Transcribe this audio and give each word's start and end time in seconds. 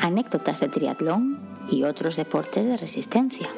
anécdotas 0.00 0.60
de 0.60 0.68
triatlón 0.68 1.38
y 1.70 1.84
otros 1.84 2.16
deportes 2.16 2.66
de 2.66 2.76
resistencia. 2.76 3.48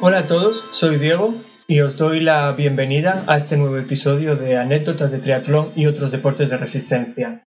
Hola 0.00 0.20
a 0.20 0.26
todos, 0.26 0.64
soy 0.72 0.96
Diego 0.96 1.34
y 1.66 1.80
os 1.80 1.96
doy 1.96 2.20
la 2.20 2.50
bienvenida 2.52 3.24
a 3.28 3.36
este 3.36 3.58
nuevo 3.58 3.76
episodio 3.76 4.34
de 4.34 4.56
Anécdotas 4.56 5.10
de 5.10 5.18
Triatlón 5.18 5.72
y 5.76 5.86
otros 5.86 6.10
deportes 6.10 6.48
de 6.48 6.56
resistencia. 6.56 7.46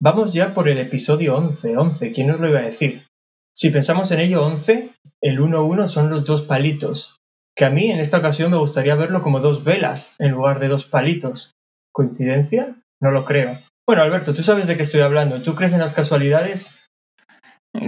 Vamos 0.00 0.34
ya 0.34 0.52
por 0.52 0.68
el 0.68 0.78
episodio 0.78 1.36
11, 1.36 1.76
11, 1.78 2.10
¿quién 2.10 2.30
os 2.30 2.40
lo 2.40 2.48
iba 2.48 2.58
a 2.58 2.64
decir? 2.64 3.06
Si 3.54 3.70
pensamos 3.70 4.10
en 4.10 4.20
ello, 4.20 4.44
11, 4.44 4.90
el 5.22 5.38
1-1 5.38 5.88
son 5.88 6.10
los 6.10 6.24
dos 6.24 6.42
palitos, 6.42 7.23
que 7.56 7.64
a 7.64 7.70
mí 7.70 7.90
en 7.90 8.00
esta 8.00 8.18
ocasión 8.18 8.50
me 8.50 8.56
gustaría 8.56 8.96
verlo 8.96 9.22
como 9.22 9.40
dos 9.40 9.64
velas 9.64 10.14
en 10.18 10.32
lugar 10.32 10.58
de 10.58 10.68
dos 10.68 10.84
palitos. 10.84 11.54
¿Coincidencia? 11.92 12.76
No 13.00 13.10
lo 13.10 13.24
creo. 13.24 13.60
Bueno, 13.86 14.02
Alberto, 14.02 14.34
tú 14.34 14.42
sabes 14.42 14.66
de 14.66 14.76
qué 14.76 14.82
estoy 14.82 15.00
hablando. 15.00 15.42
¿Tú 15.42 15.54
crees 15.54 15.72
en 15.72 15.78
las 15.78 15.92
casualidades? 15.92 16.70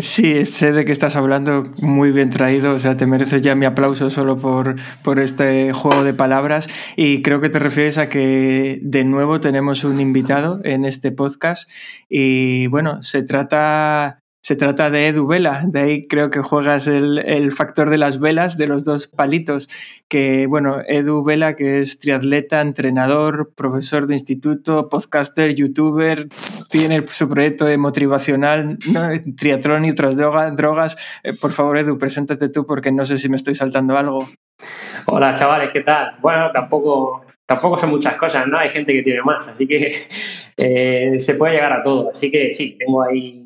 Sí, 0.00 0.44
sé 0.46 0.72
de 0.72 0.84
qué 0.84 0.90
estás 0.90 1.14
hablando, 1.14 1.72
muy 1.80 2.10
bien 2.10 2.28
traído, 2.28 2.74
o 2.74 2.80
sea, 2.80 2.96
te 2.96 3.06
mereces 3.06 3.40
ya 3.40 3.54
mi 3.54 3.66
aplauso 3.66 4.10
solo 4.10 4.36
por, 4.36 4.74
por 5.04 5.20
este 5.20 5.72
juego 5.72 6.02
de 6.02 6.12
palabras 6.12 6.66
y 6.96 7.22
creo 7.22 7.40
que 7.40 7.50
te 7.50 7.60
refieres 7.60 7.96
a 7.96 8.08
que 8.08 8.80
de 8.82 9.04
nuevo 9.04 9.40
tenemos 9.40 9.84
un 9.84 10.00
invitado 10.00 10.60
en 10.64 10.84
este 10.84 11.12
podcast 11.12 11.70
y 12.08 12.66
bueno, 12.66 13.00
se 13.04 13.22
trata 13.22 14.24
se 14.46 14.54
trata 14.54 14.90
de 14.90 15.08
Edu 15.08 15.26
Vela, 15.26 15.64
de 15.66 15.80
ahí 15.80 16.06
creo 16.06 16.30
que 16.30 16.40
juegas 16.40 16.86
el, 16.86 17.50
factor 17.50 17.90
de 17.90 17.98
las 17.98 18.20
velas, 18.20 18.56
de 18.56 18.68
los 18.68 18.84
dos 18.84 19.08
palitos, 19.08 19.68
que 20.06 20.46
bueno, 20.46 20.82
Edu 20.86 21.24
Vela, 21.24 21.56
que 21.56 21.80
es 21.80 21.98
triatleta, 21.98 22.60
entrenador, 22.60 23.52
profesor 23.56 24.06
de 24.06 24.14
instituto, 24.14 24.88
podcaster, 24.88 25.52
youtuber, 25.56 26.28
tiene 26.70 27.04
su 27.08 27.28
proyecto 27.28 27.64
de 27.64 27.76
motivacional, 27.76 28.78
triatlón 29.36 29.84
y 29.84 29.90
otras 29.90 30.16
drogas. 30.16 30.96
Eh, 31.24 31.32
por 31.32 31.50
favor, 31.50 31.78
Edu, 31.78 31.98
preséntate 31.98 32.48
tú 32.48 32.64
porque 32.64 32.92
no 32.92 33.04
sé 33.04 33.18
si 33.18 33.28
me 33.28 33.34
estoy 33.34 33.56
saltando 33.56 33.98
algo. 33.98 34.28
Hola, 35.06 35.34
chavales, 35.34 35.70
¿qué 35.72 35.80
tal? 35.80 36.12
Bueno, 36.20 36.52
tampoco 36.52 37.26
tampoco 37.46 37.78
son 37.78 37.90
muchas 37.90 38.14
cosas, 38.14 38.46
¿no? 38.46 38.58
Hay 38.60 38.70
gente 38.70 38.92
que 38.92 39.02
tiene 39.02 39.22
más, 39.22 39.48
así 39.48 39.66
que 39.66 39.92
eh, 40.56 41.18
se 41.18 41.34
puede 41.34 41.54
llegar 41.54 41.72
a 41.72 41.82
todo. 41.82 42.12
Así 42.12 42.30
que 42.30 42.52
sí, 42.52 42.76
tengo 42.78 43.02
ahí 43.02 43.45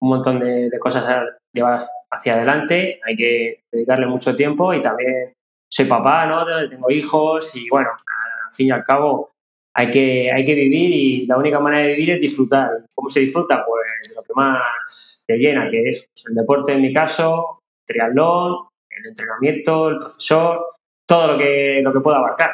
un 0.00 0.08
montón 0.08 0.40
de, 0.40 0.70
cosas 0.78 1.24
llevadas 1.52 1.90
hacia 2.10 2.34
adelante, 2.34 3.00
hay 3.04 3.16
que 3.16 3.60
dedicarle 3.72 4.06
mucho 4.06 4.34
tiempo 4.36 4.72
y 4.72 4.80
también 4.80 5.32
soy 5.70 5.86
papá, 5.86 6.26
¿no? 6.26 6.44
Tengo 6.68 6.90
hijos 6.90 7.54
y 7.56 7.68
bueno, 7.68 7.90
al 7.90 8.52
fin 8.52 8.68
y 8.68 8.70
al 8.70 8.84
cabo 8.84 9.30
hay 9.74 9.90
que, 9.90 10.32
hay 10.32 10.44
que 10.44 10.54
vivir 10.54 10.90
y 10.90 11.26
la 11.26 11.36
única 11.36 11.60
manera 11.60 11.82
de 11.82 11.94
vivir 11.94 12.10
es 12.10 12.20
disfrutar. 12.20 12.84
¿Cómo 12.94 13.08
se 13.08 13.20
disfruta? 13.20 13.64
Pues 13.66 14.16
lo 14.16 14.22
que 14.22 14.32
más 14.34 15.24
te 15.26 15.36
llena, 15.36 15.70
que 15.70 15.90
es 15.90 16.08
el 16.28 16.34
deporte 16.34 16.72
en 16.72 16.82
mi 16.82 16.92
caso, 16.92 17.60
triatlón, 17.86 18.68
el 18.90 19.06
entrenamiento, 19.06 19.90
el 19.90 19.98
profesor, 19.98 20.64
todo 21.06 21.32
lo 21.32 21.38
que, 21.38 21.80
lo 21.82 21.92
que 21.92 22.00
pueda 22.00 22.18
abarcar. 22.18 22.50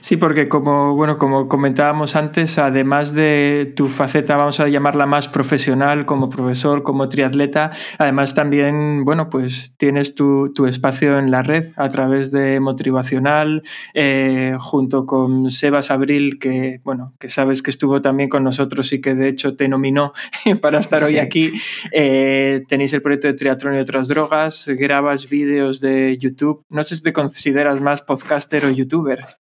Sí, 0.00 0.16
porque 0.16 0.48
como, 0.48 0.94
bueno, 0.96 1.18
como 1.18 1.46
comentábamos 1.46 2.16
antes, 2.16 2.58
además 2.58 3.12
de 3.14 3.70
tu 3.76 3.88
faceta, 3.88 4.36
vamos 4.36 4.60
a 4.60 4.68
llamarla 4.68 5.04
más 5.04 5.28
profesional, 5.28 6.06
como 6.06 6.30
profesor, 6.30 6.82
como 6.82 7.10
triatleta, 7.10 7.70
además 7.98 8.34
también, 8.34 9.04
bueno, 9.04 9.28
pues 9.28 9.74
tienes 9.76 10.14
tu, 10.14 10.50
espacio 10.66 11.18
en 11.18 11.30
la 11.30 11.42
red 11.42 11.72
a 11.76 11.88
través 11.88 12.32
de 12.32 12.60
Motivacional, 12.60 13.62
eh, 13.92 14.56
junto 14.58 15.04
con 15.04 15.50
Sebas 15.50 15.90
Abril, 15.90 16.38
que, 16.38 16.80
bueno, 16.82 17.12
que 17.18 17.28
sabes 17.28 17.62
que 17.62 17.70
estuvo 17.70 18.00
también 18.00 18.30
con 18.30 18.44
nosotros 18.44 18.90
y 18.94 19.02
que 19.02 19.14
de 19.14 19.28
hecho 19.28 19.54
te 19.54 19.68
nominó 19.68 20.14
para 20.62 20.78
estar 20.78 21.04
hoy 21.04 21.18
aquí. 21.18 21.52
Eh, 21.90 22.62
tenéis 22.68 22.94
el 22.94 23.02
proyecto 23.02 23.26
de 23.26 23.34
triatlón 23.34 23.74
y 23.74 23.80
otras 23.80 24.08
drogas, 24.08 24.66
grabas 24.68 25.28
vídeos 25.28 25.80
de 25.80 26.16
YouTube. 26.18 26.64
No 26.70 26.82
sé 26.84 26.96
si 26.96 27.02
te 27.02 27.12
consideras 27.12 27.80
más 27.82 28.00
podcaster 28.00 28.64
o 28.64 28.70
youtuber 28.70 29.41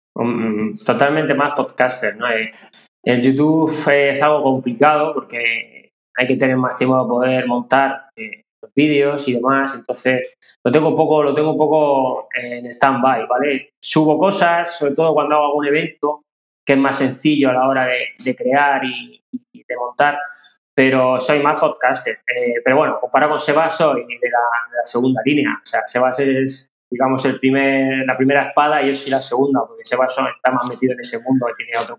totalmente 0.84 1.34
más 1.34 1.54
podcaster, 1.54 2.16
¿no? 2.16 2.28
Eh, 2.31 2.53
el 3.04 3.22
YouTube 3.22 3.72
es 3.93 4.21
algo 4.22 4.43
complicado 4.43 5.15
porque 5.15 5.91
hay 6.16 6.27
que 6.27 6.37
tener 6.37 6.56
más 6.56 6.77
tiempo 6.77 6.97
para 6.97 7.09
poder 7.09 7.47
montar 7.47 8.09
eh, 8.16 8.43
los 8.62 8.72
vídeos 8.75 9.28
y 9.28 9.34
demás, 9.34 9.75
entonces 9.75 10.34
lo 10.65 10.72
tengo 10.72 10.88
un 10.88 10.97
poco, 10.97 11.22
lo 11.22 11.34
tengo 11.34 11.53
un 11.53 11.59
poco 11.59 12.28
en 12.34 12.66
stand-by, 12.66 13.26
¿vale? 13.28 13.71
Subo 13.82 14.19
cosas, 14.19 14.76
sobre 14.76 14.94
todo 14.94 15.15
cuando 15.15 15.37
hago 15.37 15.47
algún 15.47 15.66
evento, 15.66 16.22
que 16.66 16.72
es 16.72 16.78
más 16.78 16.99
sencillo 16.99 17.50
a 17.50 17.53
la 17.53 17.69
hora 17.69 17.87
de, 17.87 18.34
crear 18.34 18.82
y, 18.84 19.22
de 19.32 19.76
montar, 19.76 20.19
pero 20.75 21.21
soy 21.21 21.43
más 21.43 21.60
podcaster. 21.60 22.19
Eh, 22.26 22.55
pero 22.65 22.76
bueno, 22.76 22.99
comparado 23.00 23.32
con 23.32 23.38
Sebas, 23.38 23.76
soy 23.76 24.03
de 24.03 24.31
la, 24.31 24.38
de 24.71 24.76
la, 24.78 24.84
segunda 24.84 25.22
línea. 25.25 25.60
O 25.62 25.66
sea, 25.66 25.87
Sebas 25.87 26.19
es 26.19 26.72
digamos, 26.91 27.25
el 27.25 27.39
primer, 27.39 28.07
la 28.07 28.17
primera 28.17 28.49
espada 28.49 28.83
y 28.83 28.91
yo 28.91 28.97
soy 28.97 29.11
la 29.11 29.23
segunda, 29.23 29.61
porque 29.67 29.85
Sebas 29.85 30.15
está 30.37 30.53
más 30.53 30.69
metido 30.69 30.93
en 30.93 31.01
ese 31.01 31.19
mundo, 31.23 31.47
tiene 31.57 31.73
otro, 31.81 31.99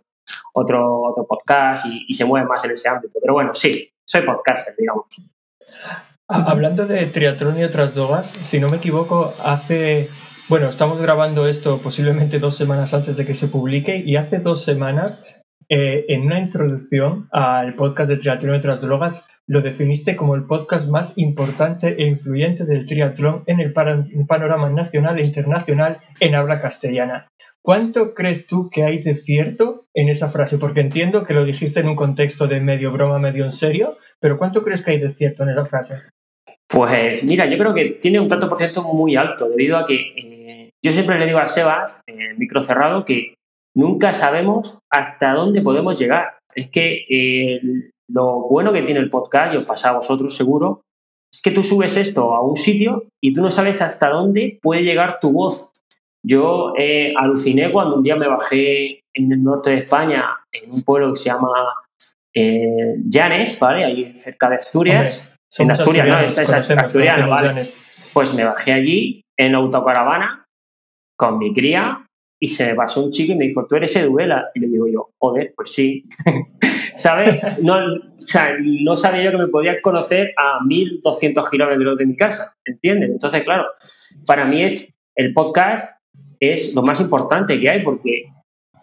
otro, 0.53 1.01
otro 1.01 1.25
podcast 1.27 1.85
y, 1.85 2.13
se 2.13 2.25
mueve 2.25 2.47
más 2.47 2.63
en 2.63 2.71
ese 2.71 2.89
ámbito. 2.89 3.19
Pero 3.21 3.33
bueno, 3.33 3.53
sí, 3.53 3.91
soy 4.05 4.21
podcaster, 4.21 4.75
digamos. 4.77 5.05
Hablando 6.27 6.85
de 6.85 7.05
triatlón 7.05 7.59
y 7.59 7.63
otras 7.63 7.95
drogas, 7.95 8.33
si 8.41 8.59
no 8.59 8.69
me 8.69 8.77
equivoco, 8.77 9.33
hace, 9.43 10.09
bueno, 10.49 10.67
estamos 10.67 10.99
grabando 11.01 11.47
esto 11.47 11.81
posiblemente 11.81 12.39
dos 12.39 12.55
semanas 12.55 12.93
antes 12.93 13.15
de 13.15 13.25
que 13.25 13.33
se 13.33 13.47
publique 13.47 13.97
y 14.05 14.17
hace 14.17 14.39
dos 14.39 14.63
semanas 14.63 15.36
eh, 15.69 16.05
en 16.07 16.21
una 16.21 16.39
introducción 16.39 17.27
al 17.31 17.75
podcast 17.75 18.09
de 18.09 18.17
Triatlón 18.17 18.55
y 18.55 18.57
otras 18.57 18.79
drogas, 18.79 19.25
lo 19.47 19.61
definiste 19.61 20.15
como 20.15 20.35
el 20.35 20.45
podcast 20.45 20.87
más 20.87 21.17
importante 21.17 21.95
e 22.01 22.07
influyente 22.07 22.65
del 22.65 22.85
triatlón 22.85 23.43
en 23.47 23.59
el 23.59 23.73
panorama 23.73 24.69
nacional 24.69 25.19
e 25.19 25.25
internacional 25.25 25.99
en 26.19 26.35
habla 26.35 26.59
castellana. 26.59 27.27
¿Cuánto 27.61 28.13
crees 28.13 28.47
tú 28.47 28.69
que 28.69 28.83
hay 28.83 28.99
de 28.99 29.13
cierto 29.13 29.85
en 29.93 30.07
esa 30.07 30.29
frase? 30.29 30.57
Porque 30.57 30.79
entiendo 30.79 31.23
que 31.23 31.33
lo 31.33 31.43
dijiste 31.43 31.81
en 31.81 31.89
un 31.89 31.95
contexto 31.95 32.47
de 32.47 32.61
medio 32.61 32.91
broma, 32.91 33.19
medio 33.19 33.43
en 33.43 33.51
serio, 33.51 33.97
pero 34.21 34.37
¿cuánto 34.37 34.63
crees 34.63 34.81
que 34.81 34.91
hay 34.91 34.99
de 34.99 35.13
cierto 35.13 35.43
en 35.43 35.49
esa 35.49 35.65
frase? 35.65 35.95
Pues 36.67 37.23
mira, 37.23 37.45
yo 37.45 37.57
creo 37.57 37.73
que 37.73 37.85
tiene 38.01 38.19
un 38.19 38.29
tanto 38.29 38.47
por 38.47 38.57
ciento 38.57 38.83
muy 38.83 39.15
alto, 39.15 39.49
debido 39.49 39.77
a 39.77 39.85
que 39.85 39.95
eh, 39.95 40.69
yo 40.83 40.91
siempre 40.91 41.19
le 41.19 41.25
digo 41.25 41.39
a 41.39 41.47
Sebas, 41.47 41.99
en 42.07 42.21
el 42.21 42.37
micro 42.37 42.61
cerrado, 42.61 43.05
que 43.05 43.33
nunca 43.77 44.11
sabemos 44.13 44.79
hasta 44.89 45.33
dónde 45.33 45.61
podemos 45.61 45.99
llegar. 45.99 46.39
Es 46.55 46.69
que 46.69 47.05
eh, 47.09 47.61
lo 48.09 48.47
bueno 48.49 48.73
que 48.73 48.81
tiene 48.81 48.99
el 48.99 49.09
podcast, 49.09 49.53
y 49.53 49.57
os 49.57 49.65
pasa 49.65 49.89
a 49.89 49.97
vosotros 49.97 50.35
seguro, 50.35 50.81
es 51.31 51.41
que 51.41 51.51
tú 51.51 51.63
subes 51.63 51.95
esto 51.95 52.33
a 52.33 52.41
un 52.41 52.55
sitio 52.55 53.03
y 53.21 53.33
tú 53.33 53.41
no 53.41 53.51
sabes 53.51 53.81
hasta 53.81 54.09
dónde 54.09 54.57
puede 54.61 54.83
llegar 54.83 55.19
tu 55.19 55.31
voz. 55.31 55.71
Yo 56.25 56.73
eh, 56.77 57.13
aluciné 57.15 57.71
cuando 57.71 57.97
un 57.97 58.03
día 58.03 58.15
me 58.15 58.27
bajé 58.27 59.01
en 59.13 59.31
el 59.31 59.43
norte 59.43 59.69
de 59.69 59.77
España, 59.77 60.25
en 60.51 60.71
un 60.71 60.81
pueblo 60.81 61.13
que 61.13 61.19
se 61.19 61.25
llama 61.25 61.51
eh, 62.33 62.95
Llanes, 63.07 63.59
¿vale? 63.59 63.85
Ahí 63.85 64.15
cerca 64.15 64.49
de 64.49 64.55
Asturias. 64.55 65.31
en 65.59 65.71
Asturias, 65.71 66.07
no, 66.07 66.19
es, 66.19 66.37
asturiano, 66.39 67.29
¿vale? 67.29 67.61
Pues 68.13 68.33
me 68.33 68.43
bajé 68.43 68.73
allí 68.73 69.21
en 69.37 69.53
autocaravana 69.53 70.45
con 71.15 71.37
mi 71.37 71.53
cría 71.53 72.06
y 72.39 72.47
se 72.47 72.67
me 72.67 72.75
pasó 72.75 73.03
un 73.03 73.11
chico 73.11 73.33
y 73.33 73.35
me 73.35 73.45
dijo, 73.45 73.65
¿tú 73.67 73.75
eres 73.75 73.95
Eduela? 73.95 74.49
Y 74.53 74.59
le 74.59 74.67
digo 74.67 74.87
yo, 74.87 75.09
joder, 75.17 75.53
pues 75.55 75.73
sí. 75.73 76.05
¿Sabes? 76.95 77.63
No, 77.63 77.75
o 77.75 77.99
sea, 78.17 78.57
no 78.59 78.95
sabía 78.95 79.23
yo 79.23 79.31
que 79.31 79.37
me 79.37 79.47
podía 79.47 79.81
conocer 79.81 80.33
a 80.37 80.63
1200 80.65 81.49
kilómetros 81.49 81.97
de 81.97 82.05
mi 82.05 82.15
casa, 82.15 82.55
¿entiendes? 82.65 83.11
Entonces, 83.11 83.43
claro, 83.43 83.65
para 84.25 84.45
mí 84.45 84.61
el 85.15 85.33
podcast 85.33 85.97
es 86.39 86.75
lo 86.75 86.81
más 86.81 86.99
importante 86.99 87.59
que 87.59 87.69
hay 87.69 87.81
porque 87.81 88.31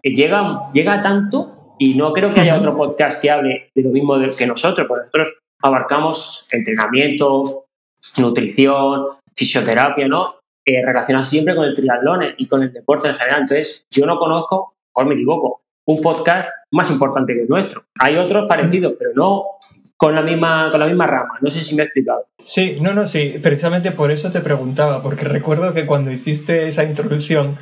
llega, 0.02 0.70
llega 0.72 1.02
tanto 1.02 1.46
y 1.78 1.94
no 1.94 2.12
creo 2.12 2.32
que 2.32 2.40
haya 2.40 2.56
otro 2.56 2.76
podcast 2.76 3.20
que 3.20 3.30
hable 3.30 3.70
de 3.74 3.82
lo 3.82 3.90
mismo 3.90 4.16
que 4.36 4.46
nosotros, 4.46 4.86
porque 4.86 5.06
nosotros 5.06 5.40
abarcamos 5.62 6.48
entrenamiento, 6.52 7.66
nutrición, 8.18 9.06
fisioterapia, 9.34 10.06
¿no? 10.08 10.36
Eh, 10.64 10.84
relacionado 10.84 11.24
siempre 11.24 11.54
con 11.54 11.64
el 11.64 11.74
triatlón 11.74 12.22
y 12.36 12.46
con 12.46 12.62
el 12.62 12.72
deporte 12.72 13.08
en 13.08 13.14
general. 13.14 13.42
Entonces, 13.42 13.86
yo 13.90 14.06
no 14.06 14.18
conozco, 14.18 14.74
o 14.92 15.04
me 15.04 15.14
equivoco, 15.14 15.62
un 15.86 16.00
podcast 16.00 16.48
más 16.70 16.90
importante 16.90 17.34
que 17.34 17.42
el 17.42 17.48
nuestro. 17.48 17.84
Hay 17.98 18.16
otros 18.16 18.46
parecidos, 18.48 18.94
pero 18.98 19.10
no 19.14 19.44
con 19.96 20.14
la 20.14 20.22
misma, 20.22 20.70
con 20.70 20.80
la 20.80 20.86
misma 20.86 21.06
rama. 21.06 21.38
No 21.40 21.50
sé 21.50 21.62
si 21.62 21.74
me 21.74 21.82
he 21.82 21.86
explicado. 21.86 22.26
Sí, 22.42 22.78
no, 22.80 22.94
no, 22.94 23.06
sí. 23.06 23.38
Precisamente 23.42 23.92
por 23.92 24.10
eso 24.10 24.30
te 24.30 24.40
preguntaba, 24.40 25.02
porque 25.02 25.24
recuerdo 25.24 25.72
que 25.72 25.86
cuando 25.86 26.10
hiciste 26.10 26.66
esa 26.66 26.84
introducción 26.84 27.56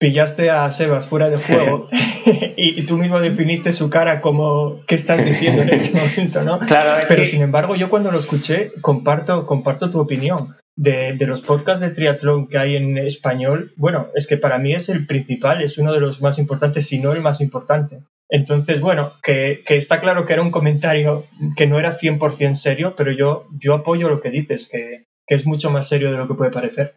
pillaste 0.00 0.50
a 0.50 0.68
Sebas 0.72 1.06
fuera 1.06 1.30
de 1.30 1.36
juego 1.46 1.86
y, 2.56 2.82
tú 2.82 2.96
mismo 2.96 3.20
definiste 3.20 3.72
su 3.72 3.88
cara 3.88 4.20
como 4.20 4.80
qué 4.86 4.96
estás 4.96 5.24
diciendo 5.24 5.62
en 5.62 5.68
este 5.68 5.96
momento, 6.00 6.42
¿no? 6.42 6.58
Claro, 6.58 7.04
Pero 7.06 7.24
sin 7.24 7.42
embargo, 7.42 7.76
yo 7.76 7.88
cuando 7.88 8.10
lo 8.10 8.18
escuché, 8.18 8.72
comparto, 8.80 9.46
comparto 9.46 9.88
tu 9.88 10.00
opinión. 10.00 10.56
De, 10.76 11.12
de, 11.12 11.26
los 11.26 11.42
podcasts 11.42 11.82
de 11.82 11.90
triatlón 11.90 12.46
que 12.46 12.56
hay 12.56 12.76
en 12.76 12.96
español, 12.96 13.74
bueno, 13.76 14.06
es 14.14 14.26
que 14.26 14.38
para 14.38 14.58
mí 14.58 14.72
es 14.72 14.88
el 14.88 15.06
principal, 15.06 15.60
es 15.60 15.76
uno 15.76 15.92
de 15.92 16.00
los 16.00 16.22
más 16.22 16.38
importantes, 16.38 16.86
si 16.86 16.98
no 16.98 17.12
el 17.12 17.20
más 17.20 17.42
importante. 17.42 18.04
Entonces, 18.30 18.80
bueno, 18.80 19.12
que, 19.22 19.62
que 19.66 19.76
está 19.76 20.00
claro 20.00 20.24
que 20.24 20.32
era 20.32 20.40
un 20.40 20.50
comentario 20.50 21.26
que 21.54 21.66
no 21.66 21.78
era 21.78 21.98
100% 21.98 22.54
serio, 22.54 22.94
pero 22.96 23.12
yo, 23.12 23.46
yo 23.58 23.74
apoyo 23.74 24.08
lo 24.08 24.22
que 24.22 24.30
dices, 24.30 24.68
que, 24.70 25.04
que 25.26 25.34
es 25.34 25.44
mucho 25.44 25.70
más 25.70 25.86
serio 25.86 26.10
de 26.12 26.18
lo 26.18 26.26
que 26.26 26.34
puede 26.34 26.50
parecer. 26.50 26.94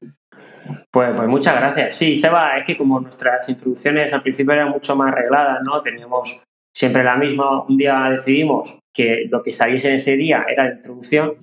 Pues, 0.91 1.11
pues 1.15 1.27
muchas 1.27 1.55
gracias. 1.55 1.95
Sí, 1.95 2.15
Seba, 2.15 2.57
es 2.57 2.65
que 2.65 2.77
como 2.77 2.99
nuestras 2.99 3.47
introducciones 3.49 4.13
al 4.13 4.21
principio 4.21 4.53
eran 4.53 4.69
mucho 4.69 4.95
más 4.95 5.11
arregladas, 5.11 5.59
¿no? 5.63 5.81
Teníamos 5.81 6.43
siempre 6.75 7.03
la 7.03 7.15
misma. 7.15 7.63
Un 7.63 7.77
día 7.77 8.09
decidimos 8.09 8.79
que 8.93 9.25
lo 9.29 9.43
que 9.43 9.53
saliese 9.53 9.89
en 9.89 9.95
ese 9.95 10.15
día 10.15 10.45
era 10.47 10.65
la 10.65 10.75
introducción 10.75 11.33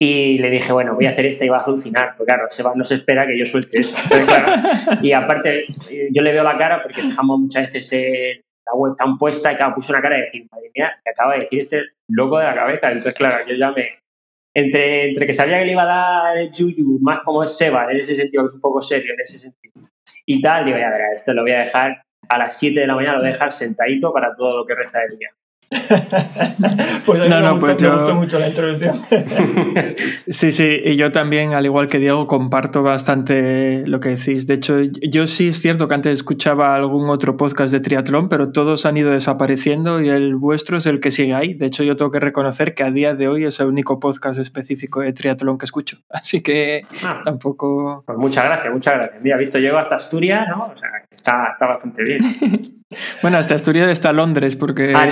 y 0.00 0.38
le 0.38 0.50
dije, 0.50 0.72
bueno, 0.72 0.94
voy 0.94 1.06
a 1.06 1.10
hacer 1.10 1.26
esta 1.26 1.44
y 1.44 1.48
va 1.48 1.58
a 1.58 1.64
alucinar. 1.64 2.16
Porque 2.16 2.32
claro, 2.32 2.48
Seba 2.50 2.72
no 2.74 2.84
se 2.84 2.96
espera 2.96 3.26
que 3.26 3.38
yo 3.38 3.46
suelte 3.46 3.80
eso. 3.80 3.96
y 5.02 5.12
aparte, 5.12 5.66
yo 6.10 6.22
le 6.22 6.32
veo 6.32 6.42
la 6.42 6.56
cara 6.56 6.82
porque 6.82 7.02
dejamos 7.02 7.38
muchas 7.38 7.66
veces 7.66 7.92
eh, 7.92 8.42
la 8.66 8.72
webcam 8.74 9.18
puesta 9.18 9.52
y 9.52 9.56
claro, 9.56 9.74
puso 9.74 9.92
una 9.92 10.02
cara 10.02 10.16
de 10.16 10.22
decir, 10.22 10.46
madre 10.50 10.70
mía, 10.74 10.92
que 11.04 11.10
acaba 11.10 11.34
de 11.34 11.40
decir 11.40 11.60
este 11.60 11.82
loco 12.08 12.38
de 12.38 12.44
la 12.46 12.54
cabeza. 12.54 12.88
Entonces, 12.88 13.14
claro, 13.14 13.46
yo 13.46 13.54
ya 13.54 13.70
me, 13.70 13.90
entre, 14.54 15.08
entre 15.08 15.26
que 15.26 15.34
sabía 15.34 15.58
que 15.58 15.64
le 15.64 15.72
iba 15.72 15.82
a 15.82 15.86
dar 15.86 16.38
el 16.38 16.50
Yuyu, 16.50 16.98
más 17.00 17.20
como 17.20 17.42
es 17.42 17.56
Seba, 17.56 17.90
en 17.90 17.98
ese 17.98 18.14
sentido, 18.14 18.44
que 18.44 18.48
es 18.48 18.54
un 18.54 18.60
poco 18.60 18.82
serio 18.82 19.12
en 19.14 19.20
ese 19.20 19.38
sentido, 19.38 19.74
y 20.26 20.40
tal, 20.40 20.64
digo, 20.64 20.78
ya 20.78 20.90
verá, 20.90 21.12
esto 21.12 21.32
lo 21.34 21.42
voy 21.42 21.52
a 21.52 21.60
dejar 21.60 22.02
a 22.28 22.38
las 22.38 22.58
7 22.58 22.80
de 22.80 22.86
la 22.86 22.94
mañana, 22.94 23.14
lo 23.14 23.20
voy 23.20 23.30
a 23.30 23.32
dejar 23.32 23.52
sentadito 23.52 24.12
para 24.12 24.34
todo 24.36 24.58
lo 24.58 24.64
que 24.64 24.74
resta 24.74 25.00
del 25.00 25.18
día. 25.18 25.30
pues 27.06 27.20
a 27.20 27.24
mí 27.24 27.30
me, 27.30 27.50
gustó, 27.50 28.04
pues 28.04 28.14
mucho 28.14 28.38
la 28.38 28.48
introducción. 28.48 29.00
sí, 30.28 30.52
sí, 30.52 30.80
y 30.84 30.96
yo 30.96 31.12
también, 31.12 31.54
al 31.54 31.64
igual 31.64 31.86
que 31.86 31.98
Diego, 31.98 32.26
comparto 32.26 32.82
bastante 32.82 33.86
lo 33.86 34.00
que 34.00 34.10
decís. 34.10 34.46
De 34.46 34.54
hecho, 34.54 34.80
yo 34.80 35.26
sí 35.26 35.48
es 35.48 35.60
cierto 35.60 35.88
que 35.88 35.94
antes 35.94 36.12
escuchaba 36.12 36.74
algún 36.74 37.08
otro 37.10 37.36
podcast 37.36 37.72
de 37.72 37.80
triatlón, 37.80 38.28
pero 38.28 38.52
todos 38.52 38.86
han 38.86 38.96
ido 38.96 39.10
desapareciendo 39.10 40.00
y 40.00 40.08
el 40.08 40.36
vuestro 40.36 40.78
es 40.78 40.86
el 40.86 41.00
que 41.00 41.10
sigue 41.10 41.34
ahí. 41.34 41.54
De 41.54 41.66
hecho, 41.66 41.82
yo 41.84 41.96
tengo 41.96 42.10
que 42.10 42.20
reconocer 42.20 42.74
que 42.74 42.84
a 42.84 42.90
día 42.90 43.14
de 43.14 43.28
hoy 43.28 43.44
es 43.44 43.58
el 43.60 43.66
único 43.66 43.98
podcast 43.98 44.38
específico 44.38 45.00
de 45.00 45.12
triatlón 45.12 45.58
que 45.58 45.64
escucho. 45.64 45.98
Así 46.10 46.42
que 46.42 46.82
ah. 47.02 47.22
tampoco... 47.24 48.02
Pues 48.06 48.18
muchas 48.18 48.44
gracias, 48.44 48.72
muchas 48.72 48.94
gracias. 48.94 49.22
Mira, 49.22 49.38
visto, 49.38 49.58
llego 49.58 49.78
hasta 49.78 49.96
Asturias, 49.96 50.46
¿no? 50.48 50.66
O 50.66 50.76
sea, 50.76 50.90
está, 51.10 51.50
está 51.52 51.66
bastante 51.66 52.02
bien. 52.02 52.20
bueno, 53.22 53.38
hasta 53.38 53.54
Asturias 53.54 53.90
está 53.90 54.12
Londres, 54.12 54.56
porque... 54.56 54.92
Ah, 54.94 55.06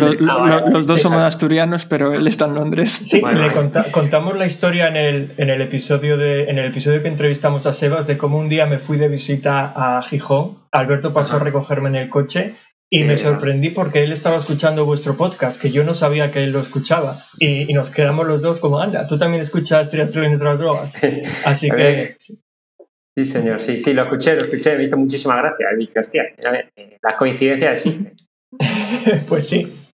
Ah, 0.00 0.64
los 0.70 0.86
dos 0.86 1.00
somos 1.00 1.20
asturianos, 1.20 1.86
pero 1.86 2.12
él 2.12 2.26
está 2.26 2.46
en 2.46 2.54
Londres. 2.54 2.98
Sí, 3.02 3.20
le 3.20 3.90
contamos 3.90 4.38
la 4.38 4.46
historia 4.46 4.88
en 4.88 4.96
el, 4.96 5.34
en, 5.36 5.50
el 5.50 5.60
episodio 5.60 6.16
de, 6.16 6.50
en 6.50 6.58
el 6.58 6.66
episodio 6.66 7.02
que 7.02 7.08
entrevistamos 7.08 7.66
a 7.66 7.72
Sebas 7.72 8.06
de 8.06 8.16
cómo 8.16 8.38
un 8.38 8.48
día 8.48 8.66
me 8.66 8.78
fui 8.78 8.96
de 8.96 9.08
visita 9.08 9.72
a 9.74 10.02
Gijón. 10.02 10.58
Alberto 10.72 11.12
pasó 11.12 11.36
a 11.36 11.38
recogerme 11.38 11.88
en 11.88 11.96
el 11.96 12.08
coche 12.08 12.54
y 12.90 13.04
me 13.04 13.18
sorprendí 13.18 13.70
porque 13.70 14.02
él 14.02 14.12
estaba 14.12 14.36
escuchando 14.36 14.86
vuestro 14.86 15.16
podcast, 15.16 15.60
que 15.60 15.70
yo 15.70 15.84
no 15.84 15.92
sabía 15.92 16.30
que 16.30 16.44
él 16.44 16.52
lo 16.52 16.60
escuchaba. 16.60 17.22
Y, 17.38 17.72
nos 17.74 17.90
quedamos 17.90 18.26
los 18.26 18.40
dos 18.40 18.60
como, 18.60 18.80
anda, 18.80 19.06
tú 19.06 19.18
también 19.18 19.42
escuchas 19.42 19.90
triatlón 19.90 20.32
y 20.32 20.34
otras 20.36 20.58
drogas. 20.58 20.96
Así 21.44 21.70
que... 21.70 22.16
Sí. 22.18 23.24
señor, 23.26 23.60
sí, 23.60 23.78
sí, 23.78 23.92
lo 23.92 24.04
escuché, 24.04 24.36
lo 24.36 24.44
escuché, 24.44 24.76
me 24.78 24.84
hizo 24.84 24.96
muchísima 24.96 25.36
gracia. 25.36 25.66
Y 25.74 25.80
dije, 25.80 25.98
hostia, 25.98 26.22
eh, 26.22 26.98
las 27.02 27.14
coincidencias 27.16 27.74
existen. 27.74 28.16
pues 29.28 29.48
sí. 29.48 29.87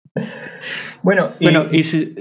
Bueno, 1.04 1.31
y, 1.40 1.46
bueno, 1.46 1.66
y 1.72 1.84
si, 1.84 2.13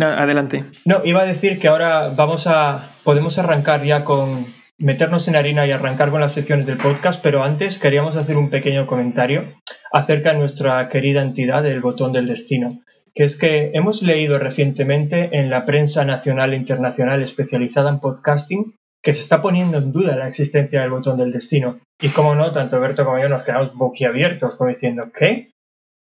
adelante. 0.00 0.64
No, 0.84 1.00
iba 1.04 1.22
a 1.22 1.26
decir 1.26 1.58
que 1.58 1.68
ahora 1.68 2.10
vamos 2.10 2.46
a. 2.46 2.90
Podemos 3.02 3.38
arrancar 3.38 3.82
ya 3.82 4.04
con. 4.04 4.46
meternos 4.78 5.28
en 5.28 5.36
harina 5.36 5.66
y 5.66 5.70
arrancar 5.70 6.10
con 6.10 6.20
las 6.20 6.32
secciones 6.32 6.66
del 6.66 6.78
podcast, 6.78 7.22
pero 7.22 7.42
antes 7.42 7.78
queríamos 7.78 8.16
hacer 8.16 8.36
un 8.36 8.50
pequeño 8.50 8.86
comentario 8.86 9.54
acerca 9.92 10.32
de 10.32 10.38
nuestra 10.38 10.88
querida 10.88 11.22
entidad, 11.22 11.64
el 11.66 11.80
botón 11.80 12.12
del 12.12 12.26
destino. 12.26 12.80
Que 13.14 13.24
es 13.24 13.36
que 13.36 13.70
hemos 13.74 14.02
leído 14.02 14.38
recientemente 14.38 15.38
en 15.38 15.48
la 15.48 15.64
prensa 15.64 16.04
nacional 16.04 16.52
e 16.52 16.56
internacional 16.56 17.22
especializada 17.22 17.90
en 17.90 18.00
podcasting 18.00 18.74
que 19.04 19.12
se 19.12 19.20
está 19.20 19.42
poniendo 19.42 19.78
en 19.78 19.92
duda 19.92 20.16
la 20.16 20.26
existencia 20.26 20.80
del 20.80 20.90
botón 20.90 21.18
del 21.18 21.30
destino. 21.30 21.78
Y 22.00 22.08
como 22.08 22.34
no, 22.34 22.50
tanto 22.52 22.80
Berto 22.80 23.04
como 23.04 23.20
yo 23.20 23.28
nos 23.28 23.42
quedamos 23.42 23.74
boquiabiertos, 23.74 24.56
como 24.56 24.70
diciendo, 24.70 25.10
¿qué? 25.16 25.53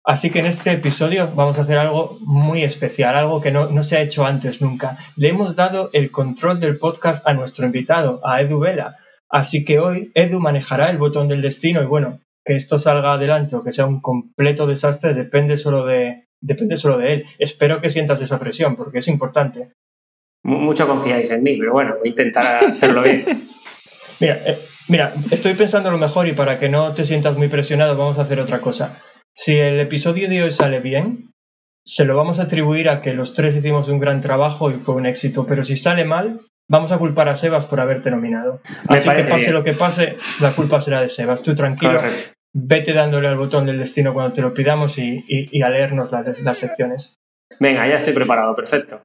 Así 0.06 0.30
que 0.30 0.40
en 0.40 0.46
este 0.46 0.70
episodio 0.70 1.32
vamos 1.34 1.58
a 1.58 1.62
hacer 1.62 1.78
algo 1.78 2.18
muy 2.20 2.62
especial, 2.62 3.16
algo 3.16 3.40
que 3.40 3.50
no, 3.50 3.82
se 3.82 3.96
ha 3.96 4.02
hecho 4.02 4.26
antes 4.26 4.60
nunca. 4.60 4.98
Le 5.16 5.30
hemos 5.30 5.56
dado 5.56 5.88
el 5.94 6.10
control 6.10 6.60
del 6.60 6.78
podcast 6.78 7.26
a 7.26 7.32
nuestro 7.32 7.64
invitado, 7.64 8.20
a 8.22 8.42
Edu 8.42 8.58
Vela. 8.58 8.98
Así 9.30 9.64
que 9.64 9.78
hoy 9.78 10.12
Edu 10.14 10.40
manejará 10.40 10.90
el 10.90 10.98
botón 10.98 11.28
del 11.28 11.40
destino 11.40 11.82
y 11.82 11.86
bueno, 11.86 12.20
que 12.44 12.54
esto 12.54 12.78
salga 12.78 13.14
adelante 13.14 13.56
o 13.56 13.64
que 13.64 13.72
sea 13.72 13.86
un 13.86 14.02
completo 14.02 14.66
desastre 14.66 15.14
depende 15.14 15.56
solo 15.56 15.86
de, 15.86 16.26
depende 16.38 16.76
solo 16.76 16.98
de 16.98 17.14
él. 17.14 17.24
Espero 17.38 17.80
que 17.80 17.88
sientas 17.88 18.20
esa 18.20 18.38
presión 18.38 18.76
porque 18.76 18.98
es 18.98 19.08
importante. 19.08 19.72
Mucho 20.42 20.86
confiáis 20.86 21.30
en 21.30 21.42
mí, 21.42 21.56
pero 21.56 21.72
bueno, 21.72 21.94
voy 21.98 22.08
a 22.08 22.10
intentar 22.10 22.62
hacerlo 22.62 23.02
bien. 23.02 23.24
mira, 24.20 24.38
eh, 24.44 24.58
mira, 24.86 25.14
estoy 25.30 25.54
pensando 25.54 25.90
lo 25.90 25.96
mejor 25.96 26.28
y 26.28 26.34
para 26.34 26.58
que 26.58 26.68
no 26.68 26.92
te 26.92 27.06
sientas 27.06 27.38
muy 27.38 27.48
presionado 27.48 27.96
vamos 27.96 28.18
a 28.18 28.22
hacer 28.22 28.38
otra 28.38 28.60
cosa. 28.60 29.00
Si 29.36 29.58
el 29.58 29.80
episodio 29.80 30.28
de 30.28 30.44
hoy 30.44 30.50
sale 30.52 30.78
bien, 30.78 31.32
se 31.84 32.04
lo 32.04 32.16
vamos 32.16 32.38
a 32.38 32.44
atribuir 32.44 32.88
a 32.88 33.00
que 33.00 33.14
los 33.14 33.34
tres 33.34 33.56
hicimos 33.56 33.88
un 33.88 33.98
gran 33.98 34.20
trabajo 34.20 34.70
y 34.70 34.74
fue 34.74 34.94
un 34.94 35.06
éxito, 35.06 35.44
pero 35.44 35.64
si 35.64 35.76
sale 35.76 36.04
mal, 36.04 36.40
vamos 36.68 36.92
a 36.92 36.98
culpar 36.98 37.28
a 37.28 37.36
Sebas 37.36 37.66
por 37.66 37.80
haberte 37.80 38.10
nominado. 38.10 38.62
Así 38.88 39.10
que 39.10 39.24
pase 39.24 39.50
lo 39.50 39.64
que 39.64 39.72
pase, 39.72 40.16
la 40.40 40.52
culpa 40.52 40.80
será 40.80 41.00
de 41.00 41.08
Sebas. 41.08 41.42
Tú 41.42 41.54
tranquilo, 41.54 42.00
vete 42.54 42.92
dándole 42.92 43.26
al 43.26 43.36
botón 43.36 43.66
del 43.66 43.78
destino 43.78 44.14
cuando 44.14 44.32
te 44.32 44.40
lo 44.40 44.54
pidamos 44.54 44.98
y, 44.98 45.24
a 45.62 45.68
leernos 45.68 46.12
las, 46.12 46.58
secciones. 46.58 47.16
Venga, 47.58 47.88
ya 47.88 47.96
estoy 47.96 48.14
preparado, 48.14 48.54
perfecto. 48.54 49.02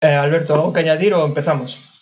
Eh, 0.00 0.06
Alberto, 0.06 0.54
¿algo 0.54 0.72
que 0.72 0.80
añadir 0.80 1.14
o 1.14 1.24
empezamos? 1.24 1.97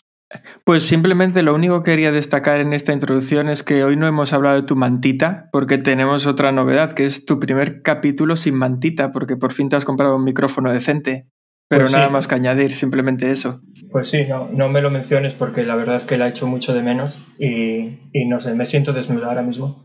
Pues 0.64 0.82
simplemente 0.84 1.42
lo 1.42 1.54
único 1.54 1.82
que 1.82 1.92
quería 1.92 2.10
destacar 2.10 2.60
en 2.60 2.72
esta 2.72 2.92
introducción 2.92 3.48
es 3.48 3.62
que 3.62 3.84
hoy 3.84 3.96
no 3.96 4.08
hemos 4.08 4.32
hablado 4.32 4.56
de 4.56 4.66
tu 4.66 4.74
mantita, 4.74 5.48
porque 5.52 5.78
tenemos 5.78 6.26
otra 6.26 6.50
novedad, 6.50 6.94
que 6.94 7.04
es 7.04 7.24
tu 7.24 7.38
primer 7.38 7.82
capítulo 7.82 8.34
sin 8.34 8.56
mantita, 8.56 9.12
porque 9.12 9.36
por 9.36 9.52
fin 9.52 9.68
te 9.68 9.76
has 9.76 9.84
comprado 9.84 10.16
un 10.16 10.24
micrófono 10.24 10.72
decente. 10.72 11.28
Pero 11.68 11.84
pues 11.84 11.92
nada 11.92 12.08
más 12.08 12.28
que 12.28 12.34
añadir, 12.36 12.72
simplemente 12.72 13.30
eso. 13.30 13.60
Pues 13.90 14.08
sí, 14.08 14.24
no, 14.28 14.48
no 14.48 14.68
me 14.68 14.80
lo 14.80 14.90
menciones 14.90 15.34
porque 15.34 15.64
la 15.64 15.74
verdad 15.74 15.96
es 15.96 16.04
que 16.04 16.16
la 16.16 16.26
he 16.26 16.30
hecho 16.30 16.46
mucho 16.46 16.74
de 16.74 16.82
menos 16.82 17.20
y, 17.38 17.98
y 18.12 18.26
no 18.28 18.38
sé, 18.38 18.54
me 18.54 18.66
siento 18.66 18.92
desnuda 18.92 19.28
ahora 19.28 19.42
mismo. 19.42 19.84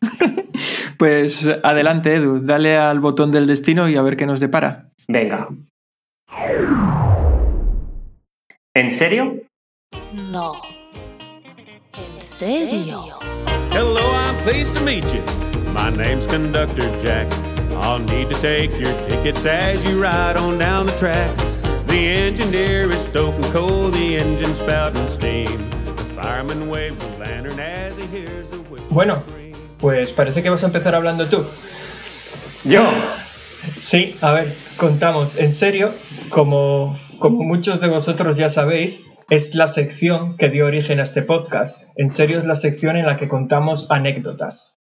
pues 0.98 1.46
adelante, 1.62 2.14
Edu, 2.14 2.40
dale 2.42 2.76
al 2.76 3.00
botón 3.00 3.30
del 3.30 3.46
destino 3.46 3.88
y 3.88 3.96
a 3.96 4.02
ver 4.02 4.16
qué 4.16 4.26
nos 4.26 4.40
depara. 4.40 4.90
Venga. 5.08 5.48
¿En 8.74 8.90
serio? 8.90 9.41
No. 10.12 10.60
¿En 11.94 12.20
serio? 12.20 13.18
Hello, 13.70 14.00
I'm 14.00 14.36
pleased 14.44 14.74
to 14.76 14.84
meet 14.84 15.04
you. 15.12 15.22
My 15.72 15.90
name's 15.90 16.26
Conductor 16.26 16.88
Jack. 17.02 17.32
I'll 17.82 17.98
need 17.98 18.28
to 18.30 18.40
take 18.40 18.78
your 18.78 18.92
tickets 19.08 19.44
as 19.44 19.82
you 19.88 20.02
ride 20.02 20.36
on 20.36 20.58
down 20.58 20.86
the 20.86 20.92
track. 20.98 21.30
The 21.86 22.08
engineer 22.08 22.88
is 22.88 23.04
stoking 23.04 23.42
coal, 23.52 23.90
the 23.90 24.16
engine 24.18 24.54
spouting 24.54 25.08
steam. 25.08 25.70
The 25.84 26.04
fireman 26.14 26.68
waves 26.68 27.04
a 27.04 27.08
lantern 27.18 27.58
as 27.58 27.96
he 27.96 28.06
hears 28.06 28.50
the 28.50 28.58
whistle. 28.70 28.88
Bueno, 28.90 29.22
pues 29.78 30.12
parece 30.12 30.42
que 30.42 30.50
vas 30.50 30.62
a 30.62 30.66
empezar 30.66 30.94
hablando 30.94 31.28
tú. 31.28 31.44
¿Yo? 32.64 32.88
Sí, 33.78 34.16
a 34.20 34.32
ver, 34.32 34.56
contamos. 34.76 35.36
En 35.36 35.52
serio, 35.52 35.92
como, 36.30 36.94
como 37.18 37.42
muchos 37.42 37.80
de 37.80 37.88
vosotros 37.88 38.36
ya 38.36 38.48
sabéis, 38.48 39.02
es 39.32 39.54
la 39.54 39.66
sección 39.66 40.36
que 40.36 40.50
dio 40.50 40.66
origen 40.66 41.00
a 41.00 41.04
este 41.04 41.22
podcast. 41.22 41.84
En 41.96 42.10
serio 42.10 42.38
es 42.38 42.44
la 42.44 42.54
sección 42.54 42.98
en 42.98 43.06
la 43.06 43.16
que 43.16 43.28
contamos 43.28 43.90
anécdotas. 43.90 44.76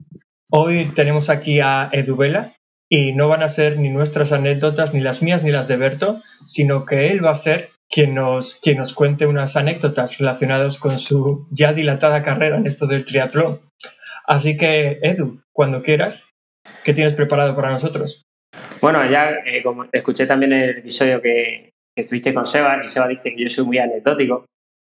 Hoy 0.51 0.87
tenemos 0.87 1.31
aquí 1.31 1.61
a 1.61 1.89
Eduvela 1.93 2.57
y 2.89 3.13
no 3.13 3.29
van 3.29 3.45
a 3.45 3.49
ser 3.49 3.79
ni 3.79 3.91
nuestras 3.91 4.33
anécdotas, 4.33 4.93
ni 4.93 4.99
las 4.99 5.23
mías, 5.23 5.45
ni 5.45 5.53
las 5.53 5.69
de 5.69 5.77
Berto, 5.77 6.21
sino 6.43 6.85
que 6.85 7.13
él 7.13 7.25
va 7.25 7.31
a 7.31 7.37
ser 7.37 7.69
quien 7.89 8.17
nos, 8.17 8.57
quien 8.57 8.79
nos 8.79 8.93
cuente 8.93 9.29
unas 9.29 9.55
anécdotas 9.55 10.19
relacionadas 10.19 10.79
con 10.79 10.99
su 10.99 11.47
ya 11.53 11.73
dilatada 11.73 12.23
carrera 12.23 12.57
en 12.57 12.67
esto 12.67 12.89
del 12.89 13.05
triatlón. 13.05 13.61
Así 14.27 14.57
que, 14.57 14.99
Edu, 15.03 15.45
cuando 15.53 15.81
quieras, 15.81 16.29
¿qué 16.83 16.93
tienes 16.93 17.15
preparado 17.15 17.55
para 17.55 17.71
nosotros? 17.71 18.25
Bueno, 18.81 19.09
ya 19.09 19.31
eh, 19.47 19.63
como 19.63 19.87
escuché 19.93 20.27
también 20.27 20.53
el 20.55 20.79
episodio 20.79 21.23
que, 21.23 21.70
estuviste 22.01 22.35
con 22.35 22.47
Seba, 22.47 22.83
y 22.85 22.89
Seba 22.89 23.09
dice 23.09 23.35
que 23.35 23.45
yo 23.45 23.51
soy 23.51 23.65
muy 23.65 23.79
anecdótico. 23.79 24.45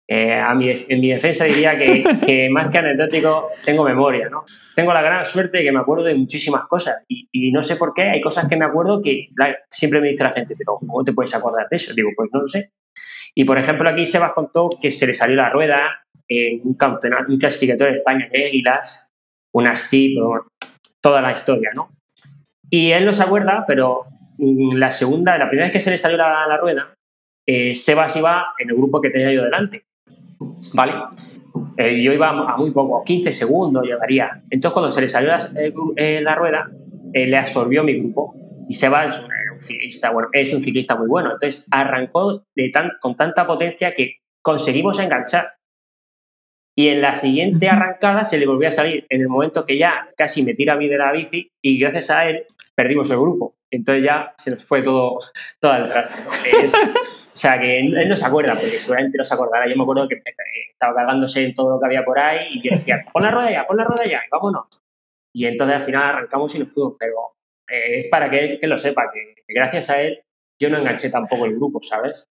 Eh, 0.08 0.34
a 0.34 0.54
mi, 0.56 0.70
en 0.70 1.00
mi 1.00 1.10
defensa 1.10 1.46
diría 1.46 1.78
que, 1.78 2.04
que, 2.26 2.50
más 2.50 2.70
que 2.70 2.80
anecdótico 2.80 3.50
tengo 3.64 3.84
memoria, 3.84 4.30
¿no? 4.30 4.46
Tengo 4.76 4.94
la 4.94 5.02
gran 5.02 5.24
suerte 5.26 5.60
de 5.60 5.64
que 5.64 5.72
me 5.72 5.80
acuerdo 5.80 6.04
de 6.04 6.16
muchísimas 6.16 6.68
cosas 6.68 6.98
y, 7.08 7.30
y 7.32 7.52
no 7.52 7.64
sé 7.64 7.76
por 7.78 7.94
qué, 7.94 8.04
hay 8.04 8.22
cosas 8.22 8.50
que 8.50 8.58
me 8.58 8.66
acuerdo 8.66 9.02
que 9.02 9.30
la, 9.38 9.56
siempre 9.70 10.02
me 10.02 10.10
dice 10.10 10.24
la 10.24 10.32
gente, 10.32 10.56
pero 10.58 10.78
¿cómo 10.80 11.04
te 11.04 11.14
puedes 11.14 11.34
acordar 11.34 11.68
de 11.70 11.76
eso? 11.76 11.94
Digo, 11.94 12.10
pues 12.16 12.30
no 12.34 12.42
lo 12.42 12.48
sé. 12.48 12.72
Y 13.36 13.46
por 13.46 13.58
ejemplo 13.58 13.90
aquí 13.90 14.06
Sebas 14.06 14.34
contó 14.34 14.70
que 14.82 14.92
se 14.92 15.08
le 15.08 15.14
salió 15.14 15.36
la 15.38 15.50
rueda 15.50 16.06
en 16.28 16.62
un 16.64 16.74
campeonato, 16.74 17.32
un 17.32 17.40
clasificatorio 17.40 17.94
de 17.94 18.00
España 18.00 18.30
de 18.32 18.48
águilas, 18.48 19.14
unas 19.54 19.90
tip, 19.90 20.18
toda 21.02 21.22
la 21.22 21.32
historia, 21.32 21.72
¿no? 21.74 21.90
Y 22.70 22.92
él 22.92 23.06
no 23.06 23.14
se 23.14 23.24
acuerda, 23.24 23.66
pero 23.68 24.06
la 24.38 24.90
segunda, 24.90 25.38
la 25.38 25.48
primera 25.48 25.68
vez 25.68 25.74
que 25.74 25.80
se 25.80 25.92
le 25.92 25.98
salió 25.98 26.18
la, 26.18 26.48
la 26.48 26.58
rueda, 26.58 26.96
eh, 27.46 27.74
Sebas 27.76 28.16
iba 28.16 28.54
en 28.60 28.70
el 28.70 28.76
grupo 28.76 29.02
que 29.02 29.10
tenía 29.10 29.32
yo 29.32 29.44
delante. 29.44 29.86
¿Vale? 30.74 30.94
Eh, 31.78 32.02
yo 32.02 32.14
iba 32.14 32.30
a 32.30 32.58
muy 32.58 32.72
poco, 32.72 33.04
15 33.04 33.32
segundos 33.32 33.84
llevaría. 33.86 34.44
Entonces, 34.50 34.74
cuando 34.74 34.92
se 34.92 35.02
le 35.02 35.08
salió 35.08 35.30
la, 35.30 35.50
eh, 35.96 36.22
la 36.22 36.36
rueda, 36.36 36.70
eh, 37.14 37.28
le 37.28 37.38
absorbió 37.38 37.84
mi 37.84 38.00
grupo. 38.00 38.36
Y 38.70 38.74
Sebas 38.74 39.16
es 39.16 39.20
un, 39.24 39.32
un, 39.54 39.60
ciclista, 39.60 40.12
bueno, 40.12 40.30
es 40.34 40.54
un 40.54 40.62
ciclista 40.62 40.96
muy 40.96 41.08
bueno. 41.08 41.32
Entonces, 41.34 41.68
arrancó 41.72 42.46
de 42.56 42.70
tan, 42.70 42.92
con 43.00 43.16
tanta 43.16 43.46
potencia 43.46 43.94
que 43.94 44.18
conseguimos 44.42 45.00
enganchar. 45.00 45.54
Y 46.76 46.88
en 46.88 47.02
la 47.02 47.14
siguiente 47.14 47.68
arrancada 47.70 48.24
se 48.24 48.38
le 48.38 48.48
volvió 48.48 48.70
a 48.70 48.72
salir 48.72 49.06
en 49.10 49.22
el 49.22 49.28
momento 49.28 49.66
que 49.66 49.78
ya 49.78 50.10
casi 50.16 50.42
me 50.44 50.54
tira 50.54 50.74
a 50.74 50.78
mí 50.78 50.88
de 50.88 50.98
la 50.98 51.12
bici 51.12 51.52
y 51.62 51.78
gracias 51.78 52.10
a 52.12 52.30
él 52.30 52.46
perdimos 52.76 53.10
el 53.10 53.20
grupo. 53.20 53.56
Entonces 53.72 54.04
ya 54.04 54.34
se 54.38 54.52
nos 54.52 54.64
fue 54.64 54.82
todo, 54.84 55.20
todo 55.60 55.72
al 55.72 55.84
traste. 55.84 56.22
o 56.28 57.36
sea, 57.36 57.60
que 57.60 57.80
él 57.80 58.10
no 58.10 58.18
se 58.18 58.26
acuerda, 58.26 58.54
porque 58.56 58.80
seguramente 58.80 59.18
no 59.18 59.24
se 59.24 59.34
acordará. 59.34 59.68
Yo 59.68 59.76
me 59.78 59.84
acuerdo 59.84 60.08
que 60.08 60.22
estaba 60.72 60.94
cagándose 60.94 61.46
en 61.46 61.56
todo 61.56 61.72
lo 61.72 61.80
que 61.80 61.86
había 61.86 62.04
por 62.04 62.20
ahí 62.20 62.50
y 62.52 62.62
yo 62.62 62.76
decía, 62.76 63.06
pon 63.12 63.24
la 63.24 63.32
rueda 63.32 63.52
ya, 63.52 63.66
pon 63.66 63.78
la 63.78 63.86
rueda 63.86 64.04
ya, 64.04 64.18
y 64.18 64.30
vámonos. 64.30 64.68
Y 65.34 65.46
entonces 65.46 65.78
al 65.78 65.82
final 65.82 66.04
arrancamos 66.04 66.54
y 66.56 66.60
nos 66.60 66.74
fuimos, 66.74 66.96
pero 67.00 67.16
eh, 67.70 68.00
es 68.00 68.08
para 68.10 68.30
que 68.30 68.60
él 68.62 68.70
lo 68.70 68.78
sepa, 68.78 69.10
que 69.14 69.44
gracias 69.48 69.90
a 69.90 70.02
él 70.02 70.22
yo 70.60 70.70
no 70.70 70.78
enganché 70.78 71.10
tampoco 71.10 71.46
el 71.46 71.56
grupo, 71.56 71.82
¿sabes? 71.82 72.28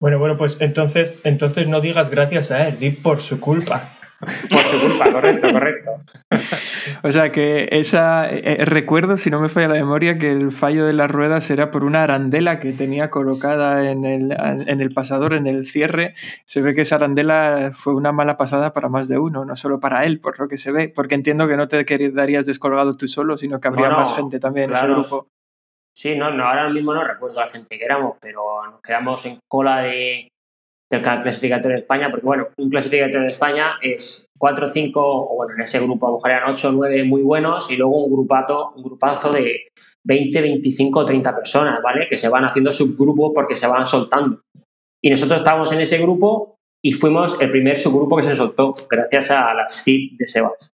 Bueno, 0.00 0.18
bueno, 0.18 0.36
pues 0.36 0.56
entonces, 0.60 1.14
entonces 1.24 1.66
no 1.68 1.80
digas 1.80 2.10
gracias 2.10 2.50
a 2.50 2.68
él, 2.68 2.78
di 2.78 2.90
por 2.90 3.20
su 3.20 3.40
culpa. 3.40 3.97
Por 4.20 4.58
su 4.58 4.88
culpa, 4.88 5.12
correcto, 5.12 5.52
correcto. 5.52 5.90
o 7.04 7.12
sea 7.12 7.30
que 7.30 7.68
esa 7.70 8.28
eh, 8.28 8.64
recuerdo, 8.64 9.16
si 9.16 9.30
no 9.30 9.40
me 9.40 9.48
falla 9.48 9.68
la 9.68 9.74
memoria, 9.74 10.18
que 10.18 10.32
el 10.32 10.50
fallo 10.50 10.84
de 10.86 10.92
las 10.92 11.08
ruedas 11.08 11.48
era 11.50 11.70
por 11.70 11.84
una 11.84 12.02
arandela 12.02 12.58
que 12.58 12.72
tenía 12.72 13.10
colocada 13.10 13.88
en 13.88 14.04
el, 14.04 14.36
en 14.66 14.80
el 14.80 14.92
pasador, 14.92 15.34
en 15.34 15.46
el 15.46 15.66
cierre. 15.66 16.14
Se 16.44 16.60
ve 16.60 16.74
que 16.74 16.80
esa 16.80 16.96
arandela 16.96 17.70
fue 17.72 17.94
una 17.94 18.10
mala 18.10 18.36
pasada 18.36 18.72
para 18.72 18.88
más 18.88 19.06
de 19.06 19.18
uno, 19.18 19.44
no 19.44 19.54
solo 19.54 19.78
para 19.78 20.04
él, 20.04 20.20
por 20.20 20.40
lo 20.40 20.48
que 20.48 20.58
se 20.58 20.72
ve, 20.72 20.88
porque 20.88 21.14
entiendo 21.14 21.46
que 21.46 21.56
no 21.56 21.68
te 21.68 21.84
quedarías 21.84 22.46
descolgado 22.46 22.94
tú 22.94 23.06
solo, 23.06 23.36
sino 23.36 23.60
que 23.60 23.68
habría 23.68 23.86
Bueno, 23.86 23.98
más 23.98 24.16
gente 24.16 24.40
también 24.40 24.70
claro. 24.70 24.94
en 24.94 25.00
ese 25.00 25.08
grupo. 25.08 25.28
Sí, 25.94 26.16
no, 26.16 26.30
no, 26.30 26.44
ahora 26.44 26.68
mismo 26.70 26.94
no 26.94 27.04
recuerdo 27.04 27.40
la 27.40 27.50
gente 27.50 27.78
que 27.78 27.84
éramos, 27.84 28.16
pero 28.20 28.42
nos 28.70 28.80
quedamos 28.80 29.24
en 29.26 29.38
cola 29.48 29.78
de, 29.80 30.28
del 30.90 31.02
clasificatorio 31.02 31.76
de 31.76 31.82
España, 31.82 32.10
porque 32.10 32.26
bueno, 32.26 32.48
un 32.56 32.70
clasificatorio 32.70 33.22
de 33.22 33.30
España 33.30 33.72
es 33.82 34.26
4 34.38 34.64
o 34.64 34.68
5, 34.68 35.00
o 35.00 35.36
bueno, 35.36 35.54
en 35.54 35.60
ese 35.60 35.80
grupo 35.80 36.06
a 36.06 36.10
lo 36.10 36.16
mejor 36.16 36.30
eran 36.30 36.50
8 36.50 36.68
o 36.68 36.72
9 36.72 37.04
muy 37.04 37.22
buenos 37.22 37.70
y 37.70 37.76
luego 37.76 38.04
un 38.04 38.12
grupato, 38.12 38.72
un 38.74 38.82
grupazo 38.82 39.30
de 39.30 39.66
20, 40.06 40.40
25 40.40 41.00
o 41.00 41.04
30 41.04 41.36
personas, 41.36 41.82
¿vale? 41.82 42.08
Que 42.08 42.16
se 42.16 42.28
van 42.28 42.44
haciendo 42.44 42.70
subgrupos 42.70 43.32
porque 43.34 43.56
se 43.56 43.66
van 43.66 43.86
soltando. 43.86 44.40
Y 45.02 45.10
nosotros 45.10 45.40
estábamos 45.40 45.70
en 45.72 45.80
ese 45.80 45.98
grupo 45.98 46.56
y 46.82 46.92
fuimos 46.92 47.40
el 47.40 47.50
primer 47.50 47.76
subgrupo 47.76 48.16
que 48.16 48.22
se 48.22 48.36
soltó, 48.36 48.74
gracias 48.90 49.30
a 49.30 49.52
las 49.52 49.84
CIP 49.84 50.18
de 50.18 50.28
Sebas. 50.28 50.70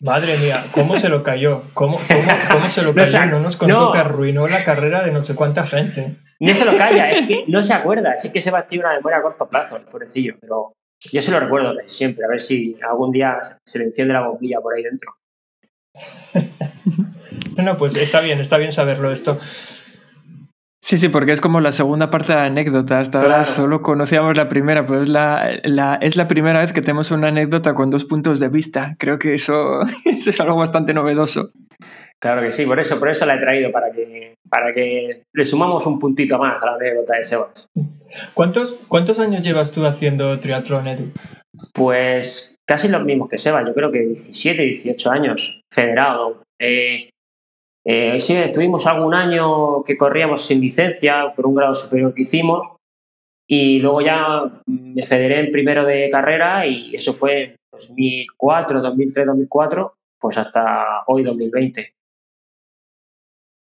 Madre 0.00 0.36
mía, 0.38 0.64
¿cómo 0.72 0.98
se 0.98 1.08
lo 1.08 1.22
cayó? 1.22 1.62
¿Cómo, 1.74 1.98
cómo, 2.08 2.28
cómo 2.50 2.68
se 2.68 2.82
lo 2.82 2.88
No, 2.94 2.94
cayó? 2.94 3.08
o 3.08 3.10
sea, 3.10 3.26
no 3.26 3.40
nos 3.40 3.56
contó 3.56 3.74
no. 3.86 3.90
que 3.92 3.98
arruinó 3.98 4.46
la 4.48 4.62
carrera 4.64 5.02
de 5.02 5.10
no 5.12 5.22
sé 5.22 5.34
cuánta 5.34 5.66
gente. 5.66 6.16
No 6.40 6.54
se 6.54 6.64
lo 6.64 6.76
calla, 6.76 7.10
es 7.12 7.26
que 7.26 7.44
no 7.48 7.62
se 7.62 7.72
acuerda. 7.72 8.12
Es 8.12 8.30
que 8.30 8.40
Sebas 8.40 8.66
tiene 8.68 8.84
una 8.84 8.94
memoria 8.94 9.18
a 9.18 9.22
corto 9.22 9.48
plazo, 9.48 9.76
el 9.76 9.82
pobrecillo. 9.82 10.36
Pero 10.40 10.72
yo 11.12 11.22
se 11.22 11.30
lo 11.30 11.40
recuerdo 11.40 11.74
siempre, 11.86 12.24
a 12.24 12.28
ver 12.28 12.40
si 12.40 12.72
algún 12.88 13.10
día 13.10 13.38
se 13.64 13.78
le 13.78 13.86
enciende 13.86 14.14
la 14.14 14.26
bombilla 14.28 14.60
por 14.60 14.74
ahí 14.74 14.82
dentro. 14.82 15.16
No, 17.56 17.78
pues 17.78 17.96
está 17.96 18.20
bien, 18.20 18.38
está 18.38 18.58
bien 18.58 18.70
saberlo 18.70 19.10
esto. 19.10 19.38
Sí, 20.86 20.98
sí, 20.98 21.08
porque 21.08 21.32
es 21.32 21.40
como 21.40 21.60
la 21.60 21.72
segunda 21.72 22.10
parte 22.10 22.32
de 22.32 22.38
la 22.38 22.44
anécdota. 22.44 23.00
Hasta 23.00 23.20
ahora 23.20 23.42
solo 23.44 23.82
conocíamos 23.82 24.36
la 24.36 24.48
primera, 24.48 24.86
pues 24.86 25.02
es 25.02 25.08
la, 25.08 25.58
la- 25.64 25.96
es 26.00 26.16
la 26.16 26.28
primera 26.28 26.60
vez 26.60 26.72
que 26.72 26.80
tenemos 26.80 27.10
una 27.10 27.26
anécdota 27.26 27.74
con 27.74 27.90
dos 27.90 28.04
puntos 28.04 28.38
de 28.38 28.48
vista. 28.48 28.94
Creo 28.96 29.18
que 29.18 29.34
eso, 29.34 29.80
eso 30.04 30.30
es 30.30 30.40
algo 30.40 30.54
bastante 30.54 30.94
novedoso. 30.94 31.48
Claro 32.22 32.40
que 32.40 32.52
sí, 32.52 32.64
por 32.66 32.78
eso, 32.78 33.00
por 33.00 33.08
eso 33.08 33.26
la 33.26 33.34
he 33.34 33.40
traído, 33.40 33.72
para 33.72 33.90
que, 33.90 34.34
para 34.48 34.72
que 34.72 35.24
le 35.34 35.44
sumamos 35.44 35.84
un 35.86 35.98
puntito 35.98 36.38
más 36.38 36.62
a 36.62 36.66
la 36.66 36.74
anécdota 36.76 37.16
de 37.16 37.24
Sebas. 37.24 37.66
¿Cuántos, 38.34 38.78
¿Cuántos 38.86 39.18
años 39.18 39.42
llevas 39.42 39.72
tú 39.72 39.84
haciendo 39.86 40.38
triatlón, 40.38 40.86
Edu? 40.86 41.10
Pues 41.74 42.54
casi 42.64 42.86
los 42.86 43.04
mismos 43.04 43.28
que 43.28 43.38
Sebas, 43.38 43.64
yo 43.66 43.74
creo 43.74 43.90
que 43.90 44.06
17, 44.06 44.62
18 44.62 45.10
años, 45.10 45.60
federado. 45.72 46.42
Eh, 46.60 47.08
eh, 47.88 48.18
sí, 48.18 48.34
estuvimos 48.36 48.86
algún 48.86 49.14
año 49.14 49.82
que 49.84 49.96
corríamos 49.96 50.42
sin 50.42 50.60
licencia 50.60 51.32
por 51.36 51.46
un 51.46 51.54
grado 51.54 51.74
superior 51.74 52.12
que 52.12 52.22
hicimos 52.22 52.66
y 53.48 53.78
luego 53.78 54.00
ya 54.00 54.42
me 54.66 55.06
federé 55.06 55.38
en 55.40 55.52
primero 55.52 55.84
de 55.84 56.10
carrera 56.10 56.66
y 56.66 56.96
eso 56.96 57.12
fue 57.12 57.42
en 57.44 57.56
2004, 57.70 58.82
2003, 58.82 59.26
2004, 59.26 59.94
pues 60.18 60.36
hasta 60.36 61.04
hoy 61.06 61.22
2020. 61.22 61.92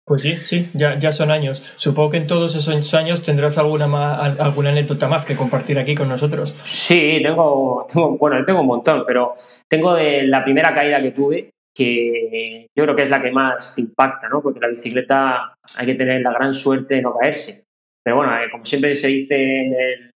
Pues 0.04 0.22
sí, 0.22 0.36
sí, 0.44 0.68
ya, 0.74 0.98
ya 0.98 1.12
son 1.12 1.30
años. 1.30 1.74
Supongo 1.76 2.10
que 2.10 2.16
en 2.16 2.26
todos 2.26 2.56
esos 2.56 2.94
años 2.94 3.22
tendrás 3.22 3.58
alguna, 3.58 4.16
al- 4.16 4.40
alguna 4.40 4.70
anécdota 4.70 5.06
más 5.06 5.24
que 5.24 5.36
compartir 5.36 5.78
aquí 5.78 5.94
con 5.94 6.08
nosotros. 6.08 6.50
Sí, 6.64 7.20
tengo, 7.22 7.86
tengo, 7.92 8.18
bueno, 8.18 8.44
tengo 8.44 8.62
un 8.62 8.66
montón, 8.66 9.04
pero 9.06 9.36
tengo 9.68 9.94
de 9.94 10.24
la 10.24 10.42
primera 10.42 10.74
caída 10.74 11.00
que 11.00 11.12
tuve, 11.12 11.50
que 11.76 12.66
yo 12.76 12.84
creo 12.84 12.96
que 12.96 13.02
es 13.02 13.10
la 13.10 13.20
que 13.20 13.30
más 13.30 13.74
te 13.74 13.82
impacta, 13.82 14.28
¿no? 14.28 14.42
Porque 14.42 14.60
la 14.60 14.68
bicicleta 14.68 15.54
hay 15.78 15.86
que 15.86 15.94
tener 15.94 16.20
la 16.22 16.32
gran 16.32 16.54
suerte 16.54 16.96
de 16.96 17.02
no 17.02 17.16
caerse. 17.16 17.64
Pero 18.04 18.16
bueno, 18.16 18.34
eh, 18.36 18.48
como 18.50 18.64
siempre 18.64 18.94
se 18.96 19.08
dice 19.08 19.36
en, 19.36 19.74
el- 19.74 20.10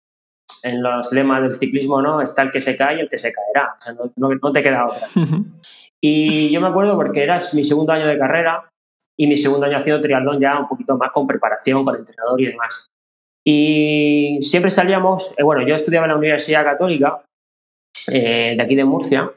en 0.64 0.84
los 0.84 1.12
lemas 1.12 1.42
del 1.42 1.56
ciclismo, 1.56 2.02
¿no? 2.02 2.22
Está 2.22 2.44
el 2.44 2.52
que 2.52 2.62
se 2.62 2.78
cae 2.78 2.98
y 2.98 3.00
el 3.02 3.10
que 3.10 3.18
se 3.18 3.34
caerá. 3.34 3.74
O 3.78 3.82
sea, 3.82 3.94
no, 3.94 4.12
no- 4.16 4.36
no 4.36 4.52
te 4.52 4.62
queda 4.64 4.86
otra. 4.86 5.08
Y 6.04 6.50
yo 6.52 6.62
me 6.62 6.68
acuerdo 6.68 6.96
porque 6.96 7.24
era 7.24 7.40
mi 7.54 7.64
segundo 7.64 7.94
año 7.94 8.08
de 8.08 8.18
carrera 8.18 8.68
y 9.20 9.28
mi 9.28 9.38
segundo 9.38 9.66
año 9.66 9.78
haciendo 9.78 10.02
triatlón 10.02 10.40
ya 10.40 10.58
un 10.60 10.68
poquito 10.68 10.98
más 10.98 11.12
con 11.12 11.28
preparación, 11.28 11.84
con 11.86 11.96
entrenador 11.96 12.42
y 12.42 12.48
demás. 12.48 12.88
Y 13.46 14.40
siempre 14.42 14.72
salíamos, 14.72 15.34
eh, 15.38 15.44
bueno, 15.44 15.66
yo 15.68 15.76
estudiaba 15.76 16.06
en 16.06 16.12
la 16.12 16.18
Universidad 16.18 16.64
Católica 16.64 17.24
eh, 18.12 18.54
de 18.56 18.62
aquí 18.64 18.76
de 18.76 18.86
Murcia, 18.86 19.32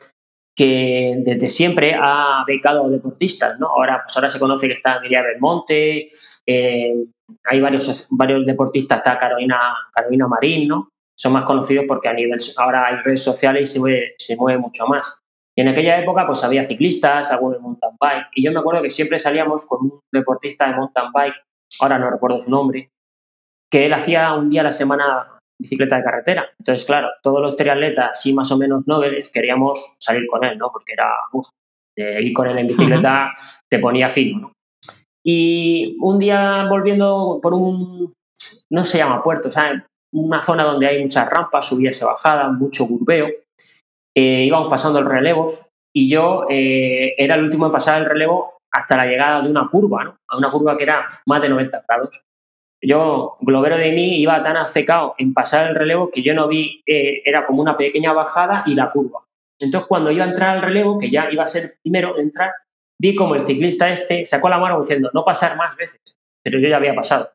que 0.57 1.17
desde 1.19 1.49
siempre 1.49 1.97
ha 2.01 2.45
becado 2.47 2.89
deportistas, 2.89 3.59
¿no? 3.59 3.69
Ahora, 3.69 4.03
pues 4.05 4.17
ahora 4.17 4.31
se 4.31 4.39
conoce 4.39 4.69
que 4.69 4.75
está 4.75 5.01
Miriam 5.01 5.25
Belmonte, 5.25 6.09
eh, 6.47 6.95
hay 7.51 7.61
varios, 7.61 8.09
varios 8.11 8.47
deportistas, 8.47 8.99
está 8.99 9.19
Carolina, 9.19 9.59
Carolina 9.93 10.29
Marín, 10.29 10.69
¿no? 10.69 10.89
Son 11.17 11.33
más 11.33 11.45
conocidos 11.45 11.87
porque 11.89 12.09
a 12.09 12.13
nivel, 12.13 12.41
ahora 12.59 12.87
hay 12.87 12.97
redes 12.99 13.23
sociales 13.23 13.63
y 13.63 13.73
se 13.73 13.81
mueve, 13.81 14.15
se 14.19 14.37
mueve 14.37 14.59
mucho 14.59 14.87
más. 14.87 15.21
Y 15.57 15.61
en 15.61 15.69
aquella 15.69 16.01
época, 16.01 16.27
pues 16.27 16.43
había 16.43 16.65
ciclistas, 16.65 17.31
algunos 17.31 17.61
mountain 17.61 17.97
bike. 18.01 18.27
Y 18.35 18.45
yo 18.45 18.53
me 18.53 18.59
acuerdo 18.59 18.83
que 18.83 18.91
siempre 18.91 19.19
salíamos 19.19 19.67
con 19.67 19.83
un 19.83 20.01
deportista 20.13 20.67
de 20.69 20.75
mountain 20.75 21.13
bike, 21.13 21.35
ahora 21.81 21.99
no 21.99 22.11
recuerdo 22.11 22.41
su 22.41 22.51
nombre, 22.51 22.91
que 23.71 23.87
él 23.87 23.93
hacía 23.93 24.35
un 24.35 24.51
día 24.51 24.61
a 24.63 24.65
la 24.65 24.73
semana 24.73 25.34
bicicleta 25.65 25.97
de 25.97 26.05
carretera. 26.05 26.51
Entonces, 26.59 26.85
claro, 26.85 27.09
todos 27.23 27.41
los 27.41 27.57
triatletas, 27.57 28.21
sí 28.21 28.33
más 28.33 28.53
o 28.53 28.59
menos 28.59 28.87
nobles, 28.87 29.31
queríamos 29.31 29.97
salir 29.99 30.27
con 30.27 30.45
él, 30.45 30.59
¿no? 30.59 30.71
Porque 30.71 30.93
era, 30.93 31.11
uf, 31.33 31.49
de 31.97 32.23
ir 32.23 32.33
con 32.33 32.47
él 32.47 32.59
en 32.59 32.67
bicicleta 32.67 33.35
te 33.71 33.79
ponía 33.79 34.09
fino, 34.09 34.41
¿no? 34.41 34.53
Y 35.27 35.97
un 36.01 36.19
día 36.19 36.67
volviendo 36.69 37.41
por 37.43 37.55
un, 37.55 38.13
no 38.71 38.85
se 38.85 38.99
llama 38.99 39.23
puerto, 39.23 39.49
o 39.49 39.51
sea, 39.51 39.87
una 40.13 40.43
zona 40.43 40.65
donde 40.65 40.87
hay 40.87 41.03
muchas 41.03 41.29
rampas, 41.31 41.67
subidas 41.67 42.01
y 42.01 42.05
bajadas, 42.05 42.53
mucho 42.53 42.87
curveo, 42.87 43.29
eh, 44.15 44.45
íbamos 44.45 44.69
pasando 44.69 45.01
los 45.01 45.11
relevos 45.11 45.71
y 45.97 46.11
yo 46.11 46.47
eh, 46.51 47.15
era 47.17 47.37
el 47.37 47.45
último 47.45 47.67
en 47.67 47.73
pasar 47.73 48.03
el 48.03 48.09
relevo 48.09 48.59
hasta 48.71 48.97
la 48.97 49.07
llegada 49.07 49.41
de 49.41 49.49
una 49.49 49.69
curva, 49.71 50.05
¿no? 50.05 50.17
A 50.29 50.37
una 50.37 50.51
curva 50.51 50.77
que 50.77 50.83
era 50.83 51.07
más 51.27 51.41
de 51.41 51.49
90 51.49 51.85
grados. 51.89 52.21
Yo, 52.87 53.35
globero 53.41 53.79
de 53.79 53.93
mí, 53.93 54.21
iba 54.21 54.43
tan 54.43 54.59
acecado 54.59 55.15
en 55.17 55.33
pasar 55.33 55.69
el 55.69 55.75
relevo 55.75 56.11
que 56.11 56.23
yo 56.23 56.35
no 56.35 56.49
vi, 56.49 56.83
eh, 56.87 57.23
era 57.25 57.47
como 57.47 57.63
una 57.63 57.79
pequeña 57.79 58.13
bajada 58.13 58.63
y 58.67 58.75
la 58.75 58.91
curva. 58.91 59.21
Entonces, 59.59 59.89
cuando 59.89 60.11
iba 60.11 60.25
a 60.25 60.29
entrar 60.29 60.57
al 60.57 60.63
relevo, 60.63 60.99
que 60.99 61.11
ya 61.11 61.29
iba 61.31 61.45
a 61.45 61.47
ser 61.47 61.79
primero 61.83 62.19
en 62.19 62.25
entrar, 62.25 62.53
vi 63.01 63.15
como 63.15 63.37
el 63.37 63.43
ciclista 63.43 63.91
este 63.91 64.27
sacó 64.27 64.51
la 64.51 64.59
mano 64.59 64.81
diciendo 64.81 65.11
no 65.15 65.25
pasar 65.25 65.57
más 65.57 65.75
veces, 65.77 66.19
pero 66.43 66.59
yo 66.59 66.69
ya 66.69 66.77
había 66.77 66.95
pasado. 66.95 67.31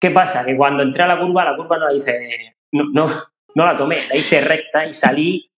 ¿Qué 0.00 0.10
pasa? 0.10 0.44
Que 0.44 0.56
cuando 0.56 0.82
entré 0.82 1.02
a 1.02 1.08
la 1.08 1.20
curva, 1.20 1.44
la 1.44 1.56
curva 1.56 1.78
no 1.78 1.88
la 1.88 1.94
hice, 1.94 2.56
no, 2.72 2.84
no, 2.92 3.08
no 3.54 3.66
la 3.66 3.76
tomé, 3.76 3.98
la 4.08 4.16
hice 4.16 4.40
recta 4.40 4.86
y 4.86 4.94
salí. 4.94 5.50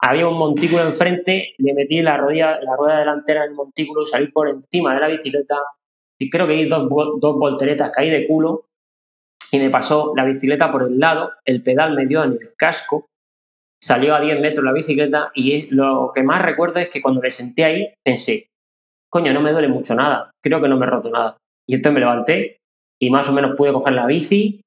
Había 0.00 0.28
un 0.28 0.38
montículo 0.38 0.82
enfrente, 0.82 1.54
le 1.58 1.74
metí 1.74 2.02
la, 2.02 2.16
rodilla, 2.16 2.60
la 2.60 2.76
rueda 2.76 2.98
delantera 2.98 3.42
del 3.42 3.54
montículo, 3.54 4.04
salí 4.04 4.28
por 4.28 4.48
encima 4.48 4.94
de 4.94 5.00
la 5.00 5.08
bicicleta 5.08 5.56
creo 6.30 6.46
que 6.46 6.54
di 6.54 6.64
dos, 6.66 6.88
dos 6.88 7.36
volteretas, 7.36 7.90
caí 7.90 8.10
de 8.10 8.26
culo 8.26 8.66
y 9.52 9.58
me 9.58 9.70
pasó 9.70 10.12
la 10.16 10.24
bicicleta 10.24 10.70
por 10.70 10.82
el 10.82 10.98
lado, 10.98 11.32
el 11.44 11.62
pedal 11.62 11.94
me 11.94 12.06
dio 12.06 12.24
en 12.24 12.32
el 12.32 12.54
casco, 12.56 13.06
salió 13.80 14.14
a 14.14 14.20
10 14.20 14.40
metros 14.40 14.64
la 14.64 14.72
bicicleta 14.72 15.30
y 15.34 15.72
lo 15.74 16.10
que 16.14 16.22
más 16.22 16.42
recuerdo 16.42 16.80
es 16.80 16.88
que 16.88 17.02
cuando 17.02 17.20
me 17.20 17.30
senté 17.30 17.64
ahí 17.64 17.94
pensé, 18.02 18.48
coño, 19.10 19.32
no 19.32 19.40
me 19.40 19.52
duele 19.52 19.68
mucho 19.68 19.94
nada, 19.94 20.30
creo 20.42 20.60
que 20.60 20.68
no 20.68 20.76
me 20.76 20.86
he 20.86 20.90
roto 20.90 21.10
nada. 21.10 21.36
Y 21.68 21.74
entonces 21.74 21.94
me 21.94 22.00
levanté 22.00 22.58
y 23.00 23.10
más 23.10 23.28
o 23.28 23.32
menos 23.32 23.56
pude 23.56 23.72
coger 23.72 23.94
la 23.94 24.06
bici 24.06 24.60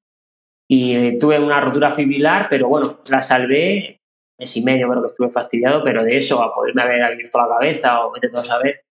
y 0.69 1.17
tuve 1.19 1.39
una 1.39 1.61
rotura 1.61 1.89
fibrilar, 1.89 2.47
pero 2.49 2.67
bueno, 2.67 2.99
la 3.09 3.21
salvé 3.21 3.97
mes 4.39 4.55
y 4.57 4.63
medio, 4.63 4.87
creo 4.89 5.01
que 5.01 5.07
estuve 5.07 5.31
fastidiado, 5.31 5.83
pero 5.83 6.03
de 6.03 6.17
eso 6.17 6.41
a 6.43 6.53
poderme 6.53 6.83
haber 6.83 7.01
abierto 7.01 7.39
la 7.39 7.47
cabeza 7.47 8.05
o 8.05 8.11
vete 8.11 8.29
todo 8.29 8.41
a 8.41 8.45
saber, 8.45 8.81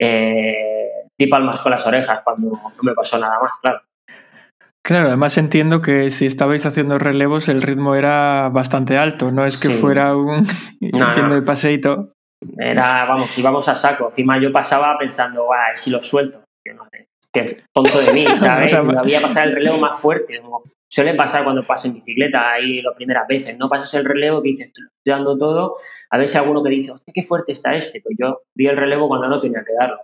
eh, 0.00 0.79
di 1.20 1.26
palmas 1.26 1.60
con 1.60 1.70
las 1.70 1.86
orejas 1.86 2.20
cuando 2.24 2.50
no 2.50 2.82
me 2.82 2.94
pasó 2.94 3.18
nada 3.18 3.38
más, 3.40 3.52
claro. 3.60 3.80
Claro, 4.82 5.08
además 5.08 5.36
entiendo 5.36 5.82
que 5.82 6.10
si 6.10 6.24
estabais 6.24 6.64
haciendo 6.64 6.98
relevos 6.98 7.48
el 7.48 7.60
ritmo 7.60 7.94
era 7.94 8.48
bastante 8.48 8.96
alto, 8.96 9.30
no 9.30 9.44
es 9.44 9.58
que 9.58 9.68
fuera 9.68 10.16
un 10.16 10.46
haciendo 11.02 11.34
de 11.34 11.42
paseíto. 11.42 12.12
Era, 12.58 13.04
vamos, 13.04 13.36
íbamos 13.36 13.68
a 13.68 13.74
saco. 13.74 14.08
Encima 14.08 14.40
yo 14.40 14.50
pasaba 14.50 14.96
pensando, 14.98 15.44
guay, 15.44 15.76
si 15.76 15.90
lo 15.90 16.02
suelto. 16.02 16.42
Que 16.64 16.72
no 16.72 16.88
sé, 16.90 17.08
qué 17.32 17.62
tonto 17.74 18.00
de 18.00 18.12
mí, 18.12 18.26
¿sabes? 18.34 18.72
Había 18.72 19.20
pasado 19.20 19.50
el 19.50 19.56
relevo 19.56 19.78
más 19.78 20.00
fuerte. 20.00 20.40
suele 20.88 21.14
pasar 21.14 21.44
cuando 21.44 21.66
pasas 21.66 21.86
en 21.86 21.94
bicicleta 21.94 22.50
ahí 22.52 22.80
las 22.80 22.94
primeras 22.94 23.28
veces, 23.28 23.58
¿no? 23.58 23.68
Pasas 23.68 23.92
el 23.94 24.06
relevo 24.06 24.42
que 24.42 24.48
dices, 24.48 24.68
estoy 24.68 24.86
dando 25.04 25.36
todo, 25.36 25.76
a 26.10 26.16
ver 26.16 26.26
si 26.26 26.38
alguno 26.38 26.62
que 26.62 26.70
dice, 26.70 26.92
hostia, 26.92 27.12
qué 27.14 27.22
fuerte 27.22 27.52
está 27.52 27.74
este. 27.74 28.00
Pues 28.00 28.16
yo 28.18 28.40
di 28.56 28.66
el 28.66 28.76
relevo 28.78 29.08
cuando 29.08 29.28
no 29.28 29.38
tenía 29.38 29.62
que 29.64 29.74
darlo. 29.74 29.98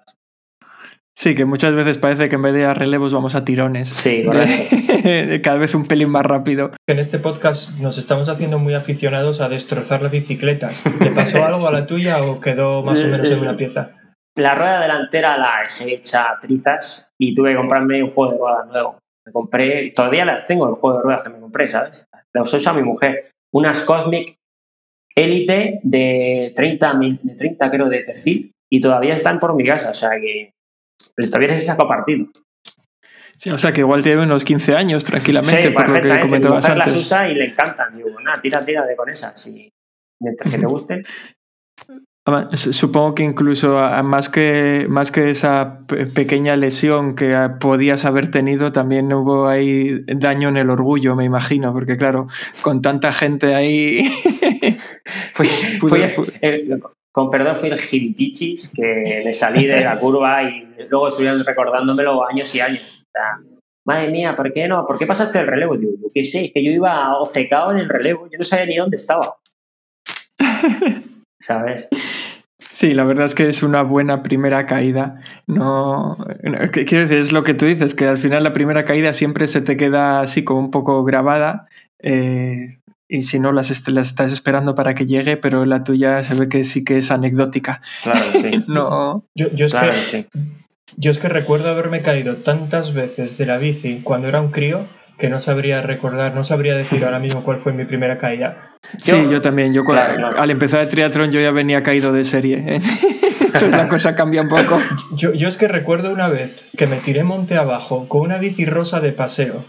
Sí, 1.19 1.35
que 1.35 1.47
muchas 1.47 1.75
veces 1.75 1.97
parece 1.97 2.29
que 2.29 2.37
en 2.37 2.43
vez 2.43 2.53
de 2.53 2.67
a 2.67 2.75
relevos 2.75 3.15
vamos 3.15 3.35
a 3.35 3.45
tirones. 3.45 3.89
Sí, 3.89 4.23
Cada 5.43 5.57
vez 5.57 5.75
un 5.75 5.87
pelín 5.87 6.11
más 6.11 6.27
rápido. 6.27 6.73
En 6.87 6.99
este 6.99 7.19
podcast 7.19 7.79
nos 7.79 7.97
estamos 7.97 8.29
haciendo 8.29 8.59
muy 8.59 8.75
aficionados 8.75 9.41
a 9.41 9.49
destrozar 9.49 10.03
las 10.03 10.13
bicicletas. 10.13 10.85
¿Le 11.01 11.13
pasó 11.13 11.43
algo 11.45 11.67
a 11.67 11.73
la 11.73 11.87
tuya 11.87 12.23
o 12.23 12.39
quedó 12.39 12.83
más 12.83 13.03
o 13.03 13.09
menos 13.09 13.31
en 13.31 13.39
una 13.39 13.57
pieza? 13.57 13.93
La 14.37 14.55
rueda 14.55 14.79
delantera 14.79 15.39
la 15.39 15.63
he 15.81 15.95
hecha 15.95 16.39
trizas 16.39 17.11
y 17.19 17.35
tuve 17.35 17.53
que 17.53 17.57
comprarme 17.57 18.03
un 18.03 18.11
juego 18.11 18.33
de 18.33 18.39
ruedas 18.39 18.67
nuevo. 18.67 18.99
Me 19.25 19.33
compré, 19.33 19.93
todavía 19.93 20.27
las 20.27 20.47
tengo, 20.47 20.69
el 20.69 20.75
juego 20.75 20.99
de 20.99 21.03
ruedas 21.03 21.23
que 21.23 21.31
me 21.31 21.41
compré, 21.41 21.69
¿sabes? 21.71 22.07
Las 22.35 22.53
usa 22.53 22.75
mi 22.75 22.83
mujer. 22.83 23.31
Unas 23.55 23.81
Cosmic 23.81 24.37
Elite 25.17 25.81
de 25.83 26.53
30, 26.55 26.95
de 27.23 27.35
30 27.35 27.71
creo 27.71 27.89
de 27.89 28.01
perfil 28.01 28.53
y 28.71 28.81
todavía 28.81 29.15
están 29.15 29.39
por 29.39 29.55
mi 29.55 29.65
casa, 29.65 29.91
o 29.91 29.95
sea 29.95 30.11
que 30.21 30.51
pero 31.15 31.29
todavía 31.29 31.59
se 31.59 31.65
saca 31.65 31.87
partido. 31.87 32.27
Sí, 33.39 33.51
o 33.51 33.59
sea 33.59 33.73
que 33.73 33.81
igual 33.81 34.03
tiene 34.03 34.23
unos 34.23 34.45
15 34.45 34.77
años 34.77 35.05
tranquilamente, 35.05 35.71
por 35.71 35.89
lo 35.89 36.01
que 36.01 36.21
comentabas 36.21 36.65
antes. 36.65 36.93
las 36.93 37.03
usa 37.03 37.29
y 37.29 37.35
le 37.35 37.47
encantan. 37.47 37.95
Digo, 37.95 38.09
nada, 38.21 38.41
tira, 38.41 38.65
tira 38.65 38.87
de 38.87 38.97
con 38.97 39.11
esas. 39.11 39.47
Y 39.47 39.71
mientras 40.21 40.53
que 40.53 40.59
te 40.59 40.67
gusten. 40.67 41.03
Supongo 42.55 43.15
que 43.15 43.23
incluso 43.23 43.79
más 44.03 44.29
que, 44.29 44.87
más 44.89 45.13
que 45.13 45.31
esa 45.31 45.87
pequeña 46.13 46.57
lesión 46.57 47.15
que 47.15 47.37
podías 47.61 48.05
haber 48.05 48.33
tenido, 48.33 48.73
también 48.73 49.13
hubo 49.13 49.47
ahí 49.47 50.01
daño 50.07 50.49
en 50.49 50.57
el 50.57 50.71
orgullo, 50.71 51.15
me 51.15 51.25
imagino, 51.25 51.73
porque 51.73 51.97
claro, 51.97 52.27
con 52.63 52.83
tanta 52.83 53.13
gente 53.13 53.55
ahí... 53.55 54.09
fui, 55.33 55.49
con 57.17 57.31
perdón, 57.31 57.57
fui 57.57 57.71
el 57.71 57.81
gilipichis 57.81 58.75
que 58.75 59.23
me 59.25 59.33
salí 59.33 59.65
de 59.65 59.81
la 59.81 59.99
curva 59.99 60.43
y 60.43 60.69
luego 60.91 61.09
estuvieron 61.09 61.43
recordándomelo 61.47 62.29
años 62.29 62.55
y 62.55 62.61
años. 62.61 62.83
O 62.83 63.11
sea, 63.11 63.39
madre 63.87 64.11
mía, 64.11 64.37
¿por 64.37 64.53
qué 64.53 64.69
no? 64.69 64.85
¿Por 64.85 64.99
qué 64.99 65.07
pasaste 65.07 65.39
el 65.39 65.47
relevo? 65.47 65.77
Yo 65.77 65.89
qué 66.13 66.27
sé, 66.27 66.53
que 66.53 66.63
yo 66.63 66.71
iba 66.71 67.17
ofecado 67.19 67.71
en 67.71 67.79
el 67.79 67.89
relevo, 67.89 68.29
yo 68.31 68.37
no 68.37 68.45
sabía 68.45 68.67
ni 68.67 68.77
dónde 68.77 68.97
estaba. 68.97 69.35
¿Sabes? 71.41 71.89
Sí, 72.71 72.93
la 72.93 73.05
verdad 73.05 73.25
es 73.25 73.35
que 73.35 73.49
es 73.49 73.63
una 73.63 73.81
buena 73.81 74.23
primera 74.23 74.67
caída. 74.67 75.19
No, 75.47 76.19
quiero 76.71 77.09
decir, 77.09 77.17
es 77.17 77.33
lo 77.33 77.45
que 77.45 77.55
tú 77.55 77.65
dices, 77.65 77.95
que 77.95 78.05
al 78.05 78.19
final 78.19 78.43
la 78.43 78.53
primera 78.53 78.85
caída 78.85 79.15
siempre 79.15 79.47
se 79.47 79.63
te 79.63 79.79
queda 79.79 80.21
así 80.21 80.45
como 80.45 80.61
un 80.61 80.71
poco 80.71 81.03
grabada. 81.03 81.67
Eh, 81.99 82.77
y 83.09 83.23
si 83.23 83.39
no, 83.39 83.53
las, 83.53 83.71
estás 83.71 84.33
esperando 84.33 84.75
para 84.75 84.95
que 84.95 85.07
llegue, 85.07 85.37
pero 85.37 85.65
la 85.65 85.85
tuya 85.85 86.23
se 86.23 86.35
ve 86.35 86.49
que 86.49 86.65
sí 86.65 86.85
que 86.85 86.99
es 86.99 87.11
anecdótica. 87.11 87.81
Claro, 88.03 88.21
sí. 88.33 88.65
no. 88.67 89.25
Yo, 89.35 89.49
es 89.55 89.75
que, 89.75 90.27
yo 90.97 91.11
es 91.11 91.19
que 91.19 91.29
recuerdo 91.29 91.71
haberme 91.71 92.03
caído 92.03 92.37
tantas 92.37 92.95
veces 92.95 93.39
de 93.39 93.47
la 93.47 93.59
bici 93.59 94.01
cuando 94.03 94.29
era 94.29 94.41
un 94.41 94.51
crío 94.51 94.87
que 95.19 95.31
no 95.31 95.41
sabría 95.41 95.81
recordar, 95.81 96.35
no 96.35 96.43
sabría 96.43 96.77
decir 96.77 97.05
ahora 97.05 97.19
mismo 97.19 97.43
cuál 97.43 97.59
fue 97.59 97.73
mi 97.73 97.85
primera 97.85 98.19
caída. 98.19 98.73
Sí, 98.99 99.13
yo, 99.31 99.41
también. 99.41 99.73
Yo 99.73 99.83
al 100.37 100.51
empezar 100.51 100.81
el 100.81 100.89
triatlón 100.89 101.31
yo 101.31 101.41
ya 101.41 101.51
venía 101.53 101.83
caído 101.83 102.13
de 102.13 102.25
serie. 102.25 102.63
¿eh? 102.67 102.81
la 103.71 103.89
cosa 103.89 104.15
cambia 104.15 104.43
un 104.43 104.49
poco. 104.49 104.79
Yo, 105.13 105.33
yo 105.33 105.49
es 105.49 105.57
que 105.57 105.67
recuerdo 105.67 106.13
una 106.13 106.29
vez 106.29 106.67
que 106.77 106.87
me 106.87 106.99
tiré 106.99 107.25
monte 107.25 107.57
abajo 107.57 108.07
con 108.07 108.21
una 108.21 108.37
bici 108.37 108.67
rosa 108.67 109.01
de 109.01 109.13
paseo 109.13 109.65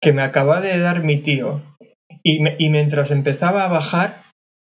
que 0.00 0.12
me 0.12 0.22
acaba 0.22 0.60
de 0.60 0.78
dar 0.78 1.02
mi 1.02 1.16
tío 1.16 1.62
y, 2.24 2.70
mientras 2.70 3.10
empezaba 3.10 3.64
a 3.64 3.68
bajar, 3.68 4.22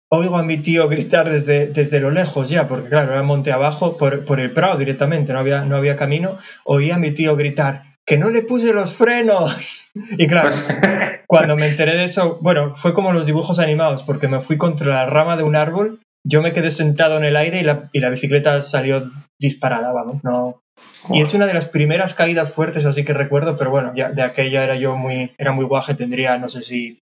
oigo 0.09 0.37
a 0.37 0.43
mi 0.43 0.57
tío 0.57 0.87
gritar 0.87 1.29
desde, 1.29 1.67
desde 1.67 1.99
lo 1.99 2.09
lejos 2.09 2.49
ya, 2.49 2.67
porque 2.67 2.87
claro, 2.87 3.11
era 3.11 3.21
monte 3.21 3.51
abajo, 3.51 3.97
por, 3.97 4.23
por, 4.23 4.39
el 4.39 4.53
Prado 4.53 4.77
directamente, 4.77 5.33
no 5.33 5.39
había, 5.39 5.65
no 5.65 5.75
había 5.75 5.97
camino, 5.97 6.39
oí 6.63 6.89
a 6.91 6.97
mi 6.97 7.11
tío 7.11 7.35
gritar, 7.35 7.83
que 8.05 8.17
no 8.17 8.29
le 8.29 8.41
puse 8.41 8.73
los 8.73 8.95
frenos. 8.95 9.87
Y 10.17 10.27
claro, 10.27 10.51
cuando 11.27 11.57
me 11.57 11.67
enteré 11.67 11.95
de 11.95 12.05
eso, 12.05 12.39
bueno, 12.41 12.73
fue 12.75 12.93
como 12.93 13.11
los 13.11 13.25
dibujos 13.25 13.59
animados, 13.59 14.03
porque 14.03 14.29
me 14.29 14.39
fui 14.39 14.57
contra 14.57 14.87
la 14.87 15.05
rama 15.05 15.35
de 15.35 15.43
un 15.43 15.57
árbol, 15.57 15.99
yo 16.25 16.41
me 16.41 16.53
quedé 16.53 16.71
sentado 16.71 17.17
en 17.17 17.25
el 17.25 17.35
aire 17.35 17.59
y 17.59 17.63
la, 17.63 17.89
y 17.91 17.99
la 17.99 18.09
bicicleta 18.09 18.61
salió 18.61 19.11
disparada, 19.39 19.91
vamos, 19.91 20.23
no. 20.23 20.61
Y 21.09 21.21
es 21.21 21.33
una 21.33 21.45
de 21.45 21.53
las 21.53 21.65
primeras 21.65 22.13
caídas 22.13 22.53
fuertes, 22.53 22.85
así 22.85 23.03
que 23.03 23.13
recuerdo, 23.13 23.57
pero 23.57 23.69
bueno, 23.69 23.93
ya 23.95 24.11
de 24.11 24.21
aquella 24.21 24.63
era 24.63 24.75
yo 24.75 24.95
muy, 24.95 25.33
era 25.37 25.51
muy 25.51 25.65
guaje, 25.65 25.93
tendría, 25.93 26.37
no 26.37 26.47
sé 26.47 26.61
si 26.61 26.99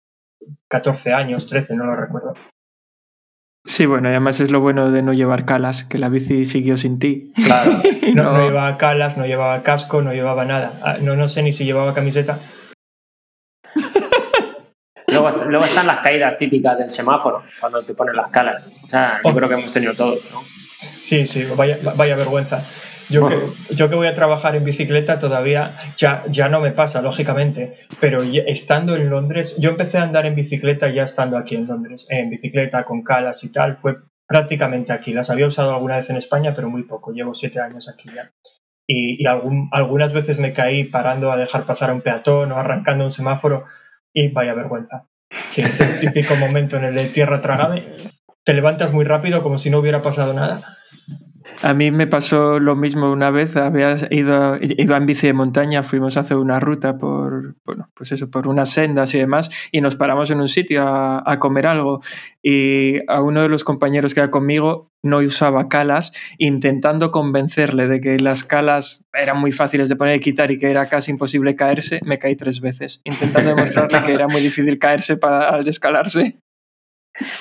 14 0.69 1.13
años, 1.13 1.47
13, 1.47 1.77
no 1.77 1.85
lo 1.85 1.97
recuerdo. 1.97 2.35
Sí, 3.67 3.87
bueno, 3.87 4.09
y 4.09 4.11
además 4.11 4.41
es 4.41 4.51
lo 4.51 4.61
bueno 4.61 4.91
de 4.91 5.03
no 5.03 5.15
llevar 5.15 5.47
calas, 5.47 5.85
que 5.85 5.97
la 5.97 6.11
bici 6.11 6.45
siguió 6.45 6.77
sin 6.77 6.99
ti. 6.99 7.33
Claro, 7.35 7.73
no, 8.15 8.45
llevaba 8.45 8.77
calas, 8.77 9.17
no 9.17 9.27
llevaba 9.27 9.63
casco, 9.63 10.03
no 10.03 10.13
llevaba 10.13 10.45
nada. 10.45 10.79
Ah, 10.83 10.99
no, 11.01 11.17
no 11.17 11.29
sé 11.29 11.43
ni 11.43 11.53
si 11.53 11.65
llevaba 11.65 11.95
camiseta. 11.95 12.41
luego, 15.09 15.45
luego, 15.47 15.65
están 15.65 15.87
las 15.87 16.01
caídas 16.01 16.37
típicas 16.37 16.77
del 16.77 16.91
semáforo, 16.91 17.43
cuando 17.59 17.83
te 17.83 17.95
ponen 17.95 18.17
las 18.17 18.31
calas. 18.31 18.67
O 18.85 18.89
sea, 18.89 19.21
yo 19.25 19.31
oh. 19.31 19.35
creo 19.35 19.49
que 19.49 19.55
hemos 19.55 19.73
tenido 19.73 19.95
todos, 19.95 20.31
¿no? 20.31 20.43
Sí, 20.99 21.27
sí, 21.27 21.45
vaya, 21.57 21.79
vaya 21.97 22.17
vergüenza. 22.17 22.65
Yo, 23.11 23.27
que, 23.27 23.37
yo 23.75 23.91
que 23.91 23.97
voy 23.97 24.07
a 24.07 24.15
trabajar 24.15 24.57
en 24.57 24.65
bicicleta 24.65 25.19
todavía 25.19 25.77
ya, 25.97 26.25
ya 26.31 26.49
no 26.49 26.61
me 26.61 26.71
pasa, 26.71 27.03
lógicamente, 27.03 27.75
pero 28.01 28.23
estando 28.23 28.97
en 28.97 29.11
Londres, 29.11 29.57
yo 29.59 29.71
empecé 29.71 29.99
a 29.99 30.05
andar 30.05 30.25
en 30.25 30.35
bicicleta 30.35 30.89
ya 30.89 31.05
estando 31.05 31.37
aquí 31.37 31.55
en 31.55 31.67
Londres, 31.67 32.07
en 32.09 32.31
bicicleta 32.31 32.85
con 32.85 33.03
calas 33.03 33.45
y 33.45 33.53
tal, 33.53 33.77
fue 33.77 33.97
prácticamente 34.27 34.93
aquí. 34.93 35.13
Las 35.13 35.31
había 35.31 35.47
usado 35.47 35.75
alguna 35.75 35.97
vez 35.97 36.09
en 36.11 36.17
España, 36.17 36.55
pero 36.55 36.71
muy 36.71 36.85
poco, 36.85 37.13
llevo 37.13 37.35
siete 37.35 37.61
años 37.61 37.89
aquí 37.89 38.11
ya. 38.15 38.33
Y, 38.87 39.23
y 39.23 39.27
algún, 39.27 39.69
algunas 39.73 40.13
veces 40.13 40.39
me 40.39 40.53
caí 40.53 40.85
parando 40.85 41.31
a 41.31 41.37
dejar 41.37 41.65
pasar 41.65 41.91
a 41.91 41.95
un 41.95 42.01
peatón 42.01 42.53
o 42.53 42.57
arrancando 42.57 43.05
un 43.05 43.11
semáforo 43.11 43.65
y 44.13 44.29
vaya 44.29 44.55
vergüenza. 44.55 45.07
Sí, 45.47 45.63
es 45.63 45.81
el 45.81 45.99
típico 45.99 46.37
momento 46.37 46.77
en 46.77 46.85
el 46.85 46.95
de 46.95 47.07
tierra 47.07 47.41
tragame, 47.41 47.93
te 48.45 48.55
levantas 48.55 48.93
muy 48.93 49.05
rápido 49.05 49.43
como 49.43 49.59
si 49.59 49.71
no 49.71 49.79
hubiera 49.79 50.03
pasado 50.03 50.33
nada 50.33 50.77
a 51.63 51.75
mí 51.75 51.91
me 51.91 52.07
pasó 52.07 52.59
lo 52.59 52.77
mismo 52.77 53.11
una 53.11 53.31
vez, 53.31 53.57
había 53.57 53.97
ido, 54.11 54.59
iba 54.61 54.97
en 54.97 55.07
bici 55.07 55.27
de 55.27 55.33
montaña, 55.33 55.83
fuimos 55.83 56.17
a 56.17 56.21
hacer 56.21 56.37
una 56.37 56.61
ruta 56.61 56.99
por, 56.99 57.57
bueno, 57.65 57.91
pues 57.95 58.13
eso, 58.13 58.31
por 58.31 58.49
unas 58.49 58.71
sendas 58.71 59.15
y 59.15 59.19
demás, 59.19 59.51
y 59.73 59.81
nos 59.81 59.97
paramos 59.97 60.31
en 60.31 60.41
un 60.41 60.49
sitio 60.49 60.83
a, 60.87 61.39
comer 61.39 61.67
algo. 61.67 62.01
Y 62.43 62.99
a 63.09 63.23
uno 63.23 63.43
de 63.43 63.49
los 63.49 63.65
compañeros 63.65 64.15
que 64.15 64.21
era 64.21 64.31
conmigo 64.31 64.91
no 65.03 65.19
usaba 65.19 65.69
calas, 65.69 66.13
intentando 66.39 67.11
convencerle 67.11 67.89
de 67.89 68.01
que 68.01 68.19
las 68.19 68.45
calas 68.45 69.07
eran 69.13 69.39
muy 69.39 69.53
fáciles 69.53 69.89
de 69.89 69.97
poner 69.97 70.17
y 70.17 70.21
quitar 70.21 70.51
y 70.51 70.59
que 70.59 70.71
era 70.71 70.87
casi 70.89 71.11
imposible 71.11 71.57
caerse, 71.57 72.01
me 72.05 72.19
caí 72.19 72.37
tres 72.37 72.61
veces, 72.61 73.01
intentando 73.05 73.55
demostrarle 73.55 74.03
que 74.03 74.13
era 74.13 74.29
muy 74.29 74.41
difícil 74.41 74.79
caerse 74.79 75.17
para, 75.17 75.49
al 75.49 75.65
descalarse. 75.65 76.39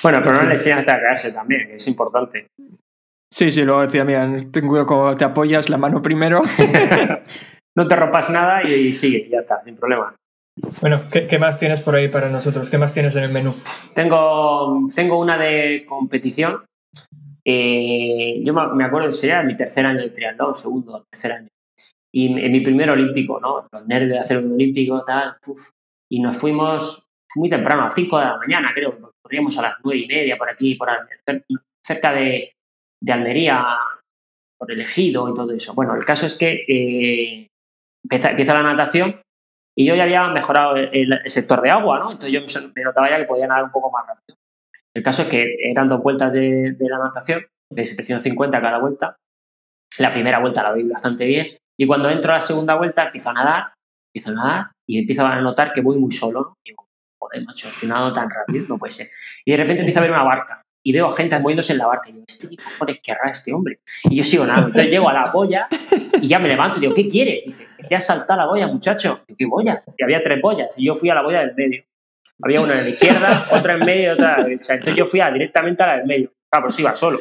Bueno, 0.02 0.20
pero 0.22 0.36
no 0.36 0.42
le 0.44 0.52
enseñaste 0.52 0.90
a 0.90 1.00
caerse 1.00 1.32
también, 1.32 1.70
es 1.72 1.86
importante. 1.88 2.46
Sí, 3.32 3.50
sí, 3.50 3.64
luego 3.64 3.82
decía, 3.82 4.04
mira, 4.04 4.28
ten 4.52 4.68
cuidado 4.68 4.86
cómo 4.86 5.16
te 5.16 5.24
apoyas, 5.24 5.68
la 5.68 5.76
mano 5.76 6.00
primero. 6.00 6.42
no 7.76 7.88
te 7.88 7.96
rompas 7.96 8.30
nada 8.30 8.62
y, 8.62 8.94
sigue, 8.94 9.28
ya 9.28 9.38
está, 9.38 9.62
sin 9.64 9.76
problema. 9.76 10.14
Bueno, 10.80 11.02
¿qué, 11.10 11.26
¿qué, 11.26 11.38
más 11.40 11.58
tienes 11.58 11.80
por 11.80 11.96
ahí 11.96 12.06
para 12.08 12.30
nosotros? 12.30 12.70
¿Qué 12.70 12.78
más 12.78 12.92
tienes 12.92 13.16
en 13.16 13.24
el 13.24 13.32
menú? 13.32 13.56
Tengo, 13.94 14.88
tengo 14.94 15.18
una 15.18 15.36
de 15.36 15.84
competición. 15.88 16.64
Eh, 17.44 18.40
yo 18.42 18.54
me 18.54 18.84
acuerdo 18.84 19.08
que 19.08 19.14
sería 19.14 19.42
mi 19.42 19.56
tercer 19.56 19.84
año 19.84 20.00
de 20.00 20.10
triatlón, 20.10 20.54
segundo, 20.54 21.04
tercer 21.10 21.32
año. 21.32 21.48
Y 22.12 22.26
en 22.26 22.52
mi 22.52 22.60
primer 22.60 22.90
olímpico, 22.90 23.40
¿no? 23.40 23.66
Los 23.72 23.86
nervios 23.88 24.12
de 24.12 24.18
hacer 24.20 24.38
un 24.38 24.52
olímpico, 24.52 25.04
tal. 25.04 25.36
Uf, 25.48 25.70
y 26.08 26.20
nos 26.20 26.36
fuimos 26.36 27.08
muy 27.34 27.50
temprano, 27.50 27.82
a 27.82 27.84
las 27.86 27.94
5 27.94 28.18
de 28.18 28.24
la 28.24 28.38
mañana, 28.38 28.70
creo. 28.72 29.10
A 29.38 29.62
las 29.62 29.76
9 29.82 30.00
y 30.00 30.06
media 30.06 30.36
por 30.36 30.50
aquí, 30.50 30.74
por 30.74 30.88
cerca 31.84 32.12
de, 32.12 32.52
de 33.02 33.12
Almería, 33.12 33.78
por 34.58 34.70
el 34.70 34.80
ejido 34.80 35.28
y 35.28 35.34
todo 35.34 35.52
eso. 35.52 35.74
Bueno, 35.74 35.94
el 35.94 36.04
caso 36.04 36.26
es 36.26 36.34
que 36.34 36.64
eh, 36.68 37.48
empieza, 38.04 38.30
empieza, 38.30 38.54
la 38.54 38.62
natación 38.62 39.20
y 39.76 39.86
yo 39.86 39.94
ya 39.94 40.04
había 40.04 40.28
mejorado 40.28 40.76
el, 40.76 41.20
sector 41.26 41.60
de 41.60 41.70
agua, 41.70 41.98
¿no? 41.98 42.12
Entonces 42.12 42.32
yo 42.32 42.70
me 42.74 42.82
notaba 42.82 43.10
ya 43.10 43.18
que 43.18 43.24
podía 43.24 43.46
nadar 43.46 43.64
un 43.64 43.70
poco 43.70 43.90
más 43.90 44.06
rápido. 44.06 44.38
El 44.94 45.02
caso 45.02 45.22
es 45.22 45.28
que 45.28 45.56
eran 45.60 45.88
dos 45.88 46.02
vueltas 46.02 46.32
de, 46.32 46.72
de 46.72 46.88
la 46.88 46.98
natación, 46.98 47.44
de 47.70 47.84
750 47.84 48.60
cada 48.60 48.78
vuelta. 48.78 49.16
La 49.98 50.12
primera 50.12 50.38
vuelta 50.38 50.62
la 50.62 50.72
doy 50.72 50.84
bastante 50.84 51.26
bien. 51.26 51.56
Y 51.78 51.86
cuando 51.86 52.08
entro 52.08 52.32
a 52.32 52.36
la 52.36 52.40
segunda 52.40 52.76
vuelta 52.76 53.06
empiezo 53.06 53.30
a 53.30 53.34
nadar, 53.34 53.74
empiezo 54.08 54.30
a 54.30 54.34
nadar 54.34 54.66
y 54.88 54.98
empiezo 55.00 55.26
a 55.26 55.40
notar 55.40 55.72
que 55.72 55.80
voy 55.80 55.98
muy 55.98 56.12
solo. 56.12 56.54
¿no? 56.64 56.83
Joder, 57.34 57.46
macho, 57.46 57.68
nadado 57.82 58.12
tan 58.12 58.30
rápido, 58.30 58.66
no 58.68 58.78
puede 58.78 58.92
ser. 58.92 59.06
Y 59.44 59.52
de 59.52 59.56
repente 59.56 59.80
empiezo 59.80 60.00
a 60.00 60.02
ver 60.02 60.10
una 60.10 60.22
barca 60.22 60.62
y 60.86 60.92
veo 60.92 61.10
gente 61.10 61.38
moviéndose 61.38 61.72
en 61.72 61.78
la 61.78 61.86
barca. 61.86 62.10
Y 62.10 62.12
digo, 62.12 62.24
¿este 62.28 62.56
cojones 62.56 63.00
querrá 63.02 63.30
este 63.30 63.52
hombre? 63.52 63.80
Y 64.04 64.16
yo 64.16 64.24
sigo 64.24 64.44
nadando. 64.44 64.68
Entonces 64.68 64.90
llego 64.90 65.08
a 65.08 65.14
la 65.14 65.30
boya 65.30 65.66
y 66.20 66.28
ya 66.28 66.38
me 66.38 66.48
levanto 66.48 66.78
y 66.78 66.82
digo, 66.82 66.94
¿qué 66.94 67.08
quieres? 67.08 67.42
Dice, 67.44 67.66
te 67.88 67.96
has 67.96 68.06
saltado 68.06 68.40
la 68.40 68.46
boya, 68.46 68.66
muchacho. 68.66 69.24
¿qué 69.36 69.46
boya? 69.46 69.82
Y 69.96 70.04
había 70.04 70.22
tres 70.22 70.40
boyas 70.40 70.74
y 70.76 70.86
yo 70.86 70.94
fui 70.94 71.08
a 71.10 71.14
la 71.14 71.22
boya 71.22 71.40
del 71.40 71.54
medio. 71.54 71.84
Había 72.42 72.60
una 72.60 72.72
en 72.72 72.82
la 72.84 72.88
izquierda, 72.88 73.46
otra 73.52 73.74
en 73.74 73.84
medio 73.84 74.10
y 74.10 74.12
otra 74.12 74.34
a 74.34 74.38
la 74.38 74.44
derecha. 74.44 74.74
Entonces 74.74 74.96
yo 74.96 75.06
fui 75.06 75.20
directamente 75.32 75.82
a 75.82 75.86
la 75.86 75.96
del 75.98 76.06
medio. 76.06 76.32
Claro, 76.50 76.66
pues 76.66 76.78
iba 76.78 76.94
solo. 76.94 77.20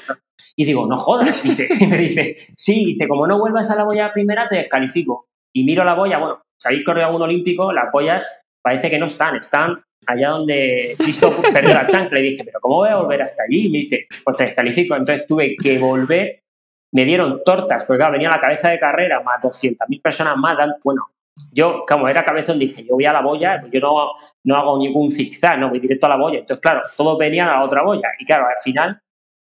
Y 0.55 0.65
digo, 0.65 0.85
no 0.87 0.97
jodas. 0.97 1.41
Dice, 1.43 1.67
y 1.79 1.87
me 1.87 1.97
dice, 1.97 2.35
sí, 2.57 2.85
dice, 2.85 3.07
como 3.07 3.27
no 3.27 3.39
vuelvas 3.39 3.69
a 3.71 3.75
la 3.75 3.83
boya 3.83 4.11
primera, 4.11 4.47
te 4.49 4.57
descalifico. 4.57 5.27
Y 5.55 5.63
miro 5.63 5.83
la 5.83 5.93
boya, 5.93 6.17
bueno, 6.17 6.41
si 6.59 6.67
habéis 6.67 6.85
corrido 6.85 7.07
a 7.07 7.15
un 7.15 7.21
olímpico, 7.21 7.71
las 7.71 7.91
boyas 7.91 8.43
parece 8.63 8.89
que 8.89 8.97
no 8.97 9.05
están, 9.05 9.35
están 9.35 9.83
allá 10.05 10.29
donde 10.29 10.95
Cristo 10.97 11.31
perdió 11.53 11.73
la 11.73 11.85
chancla 11.85 12.19
y 12.19 12.29
dije, 12.29 12.43
pero 12.43 12.59
¿cómo 12.61 12.75
voy 12.77 12.89
a 12.89 12.97
volver 12.97 13.21
hasta 13.21 13.43
allí? 13.43 13.67
Y 13.67 13.69
me 13.69 13.77
dice, 13.79 14.07
pues 14.23 14.37
te 14.37 14.45
descalifico. 14.45 14.95
Entonces 14.95 15.25
tuve 15.27 15.55
que 15.61 15.77
volver, 15.79 16.43
me 16.91 17.05
dieron 17.05 17.41
tortas, 17.43 17.85
porque 17.85 17.99
claro, 17.99 18.13
venía 18.13 18.29
la 18.29 18.39
cabeza 18.39 18.69
de 18.69 18.79
carrera, 18.79 19.21
más 19.21 19.41
200.000 19.41 20.01
personas 20.01 20.37
más, 20.37 20.57
bueno, 20.83 21.07
yo, 21.51 21.83
como 21.87 22.07
era 22.07 22.23
cabezón, 22.23 22.59
dije, 22.59 22.83
yo 22.83 22.95
voy 22.95 23.05
a 23.05 23.13
la 23.13 23.21
boya, 23.21 23.63
yo 23.71 23.79
no, 23.79 24.11
no 24.43 24.55
hago 24.55 24.77
ningún 24.77 25.11
zigzag, 25.11 25.59
no 25.59 25.69
voy 25.69 25.79
directo 25.79 26.05
a 26.05 26.09
la 26.09 26.17
boya. 26.17 26.39
Entonces, 26.39 26.61
claro, 26.61 26.81
todos 26.95 27.17
venían 27.17 27.47
a 27.49 27.53
la 27.53 27.63
otra 27.63 27.83
boya. 27.83 28.09
Y 28.19 28.25
claro, 28.25 28.47
al 28.47 28.61
final, 28.63 28.99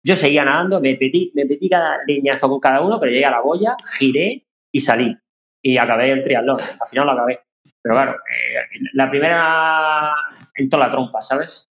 yo 0.03 0.15
seguía 0.15 0.45
nadando, 0.45 0.79
me 0.79 0.97
metí, 0.99 1.31
me 1.35 1.45
metí 1.45 1.69
cada 1.69 1.99
leñazo 2.05 2.49
con 2.49 2.59
cada 2.59 2.81
uno, 2.81 2.99
pero 2.99 3.11
llegué 3.11 3.25
a 3.25 3.31
la 3.31 3.41
boya, 3.41 3.75
giré 3.97 4.45
y 4.71 4.79
salí. 4.81 5.17
Y 5.61 5.77
acabé 5.77 6.11
el 6.11 6.21
triatlón. 6.21 6.57
Al 6.59 6.87
final 6.87 7.05
lo 7.07 7.11
acabé. 7.13 7.39
Pero 7.85 7.93
claro, 7.93 8.13
eh, 8.13 8.79
la 8.93 9.11
primera 9.11 10.11
entró 10.55 10.79
la 10.79 10.89
trompa, 10.89 11.21
¿sabes? 11.21 11.69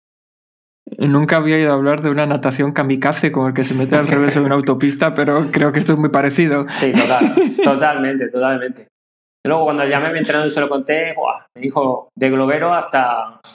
Nunca 0.98 1.36
había 1.36 1.56
oído 1.56 1.72
hablar 1.72 2.02
de 2.02 2.10
una 2.10 2.26
natación 2.26 2.72
kamikaze 2.72 3.32
como 3.32 3.48
el 3.48 3.54
que 3.54 3.64
se 3.64 3.72
mete 3.72 3.96
al 3.96 4.06
revés 4.06 4.36
en 4.36 4.44
una 4.44 4.56
autopista, 4.56 5.14
pero 5.14 5.46
creo 5.50 5.72
que 5.72 5.78
esto 5.78 5.94
es 5.94 5.98
muy 5.98 6.10
parecido. 6.10 6.66
Sí, 6.68 6.92
total, 6.92 7.34
totalmente, 7.64 8.28
totalmente. 8.28 8.88
Luego 9.46 9.64
cuando 9.64 9.86
llamé 9.86 10.12
mi 10.12 10.18
entrenador 10.18 10.48
y 10.48 10.50
se 10.50 10.60
lo 10.60 10.68
conté, 10.68 11.14
me 11.56 11.62
dijo 11.62 12.10
de 12.14 12.28
globero 12.28 12.74
hasta... 12.74 13.40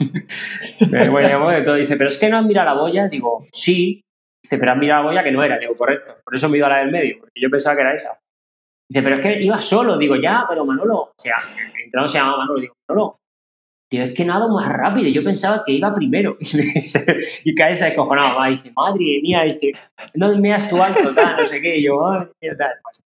me 0.90 1.28
llamó 1.28 1.50
de 1.50 1.62
todo. 1.62 1.76
Dice, 1.76 1.96
pero 1.96 2.08
es 2.08 2.18
que 2.18 2.28
no 2.28 2.38
has 2.38 2.44
mirado 2.44 2.74
la 2.74 2.80
boya. 2.80 3.06
Digo, 3.06 3.46
sí. 3.52 4.00
Dice, 4.42 4.58
pero 4.58 4.72
has 4.72 4.78
mirado 4.78 5.04
la 5.04 5.08
boya 5.10 5.22
que 5.22 5.30
no 5.30 5.44
era. 5.44 5.58
Digo, 5.58 5.74
correcto. 5.76 6.12
Por 6.24 6.34
eso 6.34 6.48
me 6.48 6.56
he 6.56 6.58
ido 6.58 6.66
a 6.66 6.70
la 6.70 6.78
del 6.78 6.90
medio, 6.90 7.18
porque 7.20 7.40
yo 7.40 7.50
pensaba 7.50 7.76
que 7.76 7.82
era 7.82 7.94
esa. 7.94 8.18
Dice, 8.88 9.02
pero 9.02 9.16
es 9.16 9.20
que 9.20 9.42
iba 9.42 9.60
solo. 9.60 9.98
Digo, 9.98 10.16
ya, 10.16 10.44
pero 10.48 10.64
Manolo, 10.64 10.96
o 10.96 11.14
sea, 11.16 11.34
el 11.56 11.84
entrenador 11.84 12.08
se 12.08 12.18
llamaba 12.18 12.38
Manolo. 12.38 12.60
Digo, 12.60 12.74
Manolo, 12.88 13.16
tío, 13.90 14.02
es 14.04 14.14
que 14.14 14.24
nado 14.24 14.48
más 14.48 14.68
rápido. 14.68 15.08
Yo 15.10 15.22
pensaba 15.22 15.62
que 15.64 15.72
iba 15.72 15.94
primero. 15.94 16.36
y 17.44 17.54
cae 17.54 17.72
esa 17.72 17.86
descojonada. 17.86 18.48
Dice, 18.48 18.72
madre 18.74 19.20
mía, 19.22 19.42
dice, 19.44 19.72
no 20.14 20.36
me 20.38 20.54
has 20.54 20.68
tú 20.68 20.82
alto, 20.82 21.14
tal, 21.14 21.36
no 21.36 21.44
sé 21.44 21.60
qué. 21.60 21.78
Y 21.78 21.84
yo, 21.84 21.98
madre 21.98 22.30
tal. 22.56 22.70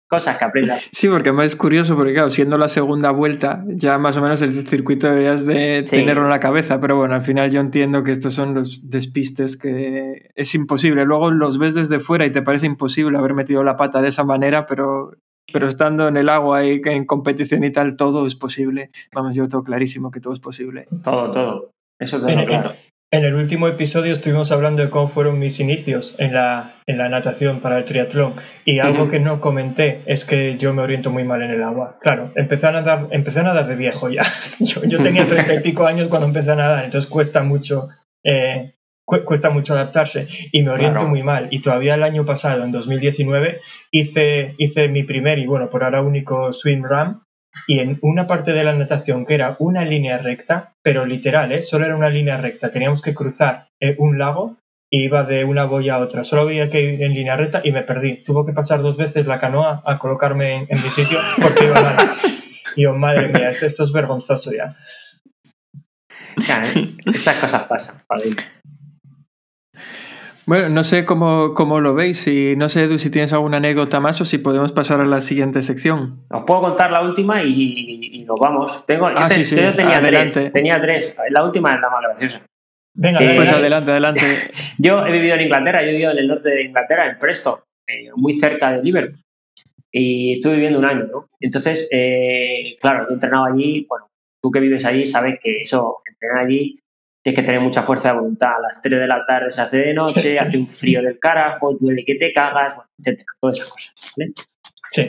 Cosas 0.07 0.37
que 0.37 0.45
aprendas. 0.45 0.87
Sí, 0.93 1.09
porque 1.09 1.31
además 1.31 1.47
es 1.47 1.57
curioso, 1.57 1.97
porque 1.97 2.13
claro, 2.13 2.31
siendo 2.31 2.59
la 2.59 2.69
segunda 2.69 3.11
vuelta, 3.11 3.65
ya 3.67 3.97
más 3.97 4.17
o 4.19 4.21
menos 4.21 4.43
el 4.43 4.67
circuito 4.67 5.09
debías 5.09 5.47
de 5.47 5.83
tenerlo 5.83 6.25
en 6.25 6.29
la 6.29 6.41
cabeza, 6.41 6.79
pero 6.79 6.97
bueno, 6.97 7.15
al 7.15 7.23
final 7.23 7.51
yo 7.51 7.61
entiendo 7.61 8.05
que 8.05 8.13
estos 8.13 8.35
son 8.35 8.55
los 8.55 8.89
despistes 8.91 9.57
que 9.57 10.31
es 10.35 10.55
imposible. 10.55 11.07
Luego 11.07 11.31
los 11.31 11.59
ves 11.59 11.75
desde 11.75 12.01
fuera 12.01 12.27
y 12.27 12.33
te 12.33 12.43
parece 12.43 12.67
imposible 12.67 13.17
haber 13.17 13.33
metido 13.33 13.65
la 13.65 13.77
pata 13.77 14.03
de 14.03 14.09
esa 14.09 14.25
manera, 14.25 14.67
pero 14.67 15.13
pero 15.53 15.69
estando 15.69 16.09
en 16.09 16.17
el 16.17 16.29
agua 16.29 16.65
y 16.65 16.81
en 16.85 17.05
competición 17.05 17.65
y 17.65 17.71
tal, 17.71 17.97
todo 17.97 18.27
es 18.27 18.35
posible. 18.35 18.91
Vamos, 19.13 19.35
yo 19.35 19.49
tengo 19.49 19.65
clarísimo 19.65 20.11
que 20.11 20.21
todo 20.21 20.33
es 20.33 20.41
posible. 20.41 20.85
Todo, 21.03 21.31
todo. 21.31 21.71
Eso 22.01 22.21
tengo 22.21 22.41
en, 22.41 22.47
claro. 22.47 22.75
En 23.15 23.25
el 23.25 23.37
último 23.37 23.69
episodio 23.69 24.13
estuvimos 24.13 24.51
hablando 24.51 24.83
de 24.83 24.91
cómo 24.91 25.07
fueron 25.07 25.39
mis 25.39 25.61
inicios 25.61 26.17
en 26.19 26.33
la, 26.33 26.83
en 26.85 26.99
la 26.99 27.09
natación 27.09 27.61
para 27.61 27.79
el 27.79 27.85
triatlón. 27.85 28.35
Y 28.65 28.81
algo 28.81 29.07
que 29.07 29.21
no 29.21 29.41
comenté 29.41 30.03
es 30.07 30.25
que 30.25 30.57
yo 30.59 30.75
me 30.75 30.83
oriento 30.83 31.13
muy 31.13 31.23
mal 31.23 31.41
en 31.43 31.53
el 31.53 31.63
agua. 31.63 31.97
Claro, 32.01 32.33
empecé 32.35 32.67
a 32.67 32.73
nadar, 32.73 33.07
empecé 33.13 33.39
a 33.39 33.45
nadar 33.45 33.69
de 33.69 33.77
viejo 33.77 34.09
ya. 34.09 34.23
Yo, 34.59 34.83
yo 34.85 35.01
tenía 35.01 35.29
treinta 35.29 35.55
y 35.55 35.61
pico 35.61 35.87
años 35.87 36.09
cuando 36.09 36.27
empecé 36.27 36.51
a 36.51 36.57
nadar, 36.57 36.85
entonces 36.85 37.09
cuesta 37.09 37.45
mucho 37.45 37.89
eh, 38.25 38.75
cuesta 39.05 39.51
mucho 39.51 39.75
adaptarse 39.75 40.29
y 40.53 40.63
me 40.63 40.71
oriento 40.71 41.07
muy 41.07 41.23
mal. 41.23 41.49
Y 41.51 41.61
todavía 41.61 41.95
el 41.95 42.03
año 42.03 42.25
pasado, 42.25 42.65
en 42.65 42.73
2019, 42.73 43.61
hice, 43.91 44.55
hice 44.59 44.89
mi 44.89 45.03
primer 45.03 45.39
y 45.39 45.47
bueno, 45.47 45.71
por 45.71 45.85
ahora 45.85 46.03
único 46.03 46.53
swim 46.53 46.83
run. 46.85 47.23
Y 47.69 47.79
en 47.79 47.99
una 48.03 48.27
parte 48.27 48.53
de 48.53 48.65
la 48.65 48.75
natación 48.75 49.25
que 49.25 49.35
era 49.35 49.57
una 49.61 49.85
línea 49.85 50.19
recta, 50.19 50.75
pero 50.83 51.07
literal, 51.07 51.53
¿eh? 51.53 51.63
solo 51.63 51.85
era 51.85 51.95
una 51.95 52.11
línea 52.11 52.37
recta, 52.37 52.71
teníamos 52.71 53.01
que 53.01 53.15
cruzar 53.15 53.69
eh, 53.81 53.95
un 53.99 54.19
lago 54.19 54.57
y 54.91 55.05
iba 55.05 55.23
de 55.23 55.45
una 55.45 55.65
boya 55.65 55.95
a 55.95 55.99
otra. 55.99 56.25
Solo 56.25 56.43
había 56.43 56.69
que 56.69 56.83
ir 56.83 57.03
en 57.03 57.15
línea 57.15 57.37
recta 57.37 57.61
y 57.63 57.71
me 57.71 57.83
perdí. 57.83 58.23
Tuvo 58.25 58.45
que 58.45 58.53
pasar 58.53 58.83
dos 58.83 58.97
veces 58.97 59.27
la 59.27 59.39
canoa 59.39 59.83
a 59.87 59.99
colocarme 59.99 60.67
en, 60.69 60.83
mi 60.83 60.89
sitio 60.89 61.19
porque 61.41 61.67
iba 61.67 61.81
mal. 61.81 62.11
Y 62.77 62.83
yo, 62.83 62.95
madre 62.95 63.29
mía, 63.29 63.51
esto, 63.51 63.67
esto 63.67 63.85
es 63.85 63.93
vergonzoso 63.93 64.53
ya. 64.53 64.69
esas 67.07 67.37
cosas 67.37 67.63
pasan, 67.69 68.03
bueno, 70.47 70.69
no 70.69 70.85
sé 70.85 71.05
cómo, 71.05 71.55
cómo, 71.55 71.81
lo 71.81 71.95
veis 71.95 72.27
y 72.27 72.55
no 72.57 72.69
sé 72.69 72.85
Edu 72.85 72.99
si 72.99 73.11
tienes 73.11 73.33
alguna 73.33 73.57
anécdota 73.57 74.01
más 74.01 74.21
o 74.21 74.25
si 74.25 74.39
podemos 74.39 74.73
pasar 74.73 75.01
a 75.01 75.07
la 75.07 75.21
siguiente 75.21 75.63
sección. 75.63 76.25
Os 76.31 76.45
puedo 76.45 76.61
contar 76.61 76.91
la 76.91 77.03
última 77.03 77.43
y, 77.43 78.25
nos 78.27 78.39
vamos. 78.39 78.85
Tengo, 78.87 79.11
yo, 79.11 79.17
ah, 79.19 79.29
tenía 79.29 80.01
tres. 80.01 80.53
Tenía 80.53 80.81
tres. 80.81 81.17
La 81.31 81.45
última 81.45 81.71
es 81.71 81.81
la 81.81 81.91
más 81.91 82.01
graciosa. 82.03 82.43
Venga, 82.95 83.19
pues 83.19 83.51
adelante, 83.51 83.91
adelante. 83.91 84.21
yo 84.79 85.07
he 85.07 85.13
vivido 85.13 85.35
en 85.35 85.43
Inglaterra, 85.43 85.83
yo 85.83 85.89
he 85.89 85.93
vivido 85.93 86.13
en 86.13 86.19
el 86.19 86.29
norte 86.29 86.51
de 86.51 86.63
Inglaterra, 86.63 87.11
en 87.11 87.19
Preston, 87.19 87.59
eh, 87.89 88.11
muy 88.15 88.35
cerca 88.35 88.71
de 88.73 88.83
Liverpool. 88.83 89.21
Y 89.91 90.35
estuve 90.35 90.55
viviendo 90.55 90.79
un 90.79 90.85
año, 90.85 91.07
¿no? 91.11 91.29
Entonces, 91.41 91.89
eh, 91.91 92.77
claro, 92.81 93.07
yo 93.09 93.15
entrenaba 93.15 93.49
allí, 93.49 93.87
bueno, 93.89 94.09
tú 94.43 94.51
que 94.51 94.61
vives 94.61 94.85
allí 94.85 95.07
sabes 95.07 95.39
que 95.41 95.63
eso, 95.63 96.03
entrenar 96.07 96.47
allí 96.47 96.77
tienes 97.25 97.41
que 97.41 97.47
tener 97.47 97.61
mucha 97.63 97.83
fuerza 97.83 98.11
de 98.13 98.19
voluntad. 98.19 98.57
A 98.57 98.61
las 98.61 98.83
3 98.83 99.01
de 99.01 99.07
la 99.07 99.25
tarde 99.27 99.51
se 99.51 99.63
hace 99.63 99.79
de 99.79 99.95
noche, 99.95 100.39
hace 100.39 100.59
un 100.59 100.69
frío 100.69 101.03
del 101.03 101.19
carajo, 101.19 101.75
duele 101.75 102.05
que 102.05 102.17
te 102.17 102.33
cagas, 102.33 102.77
bueno, 102.77 102.91
etcétera, 102.99 103.27
todas 103.41 103.59
esas 103.59 103.71
cosas. 103.71 103.95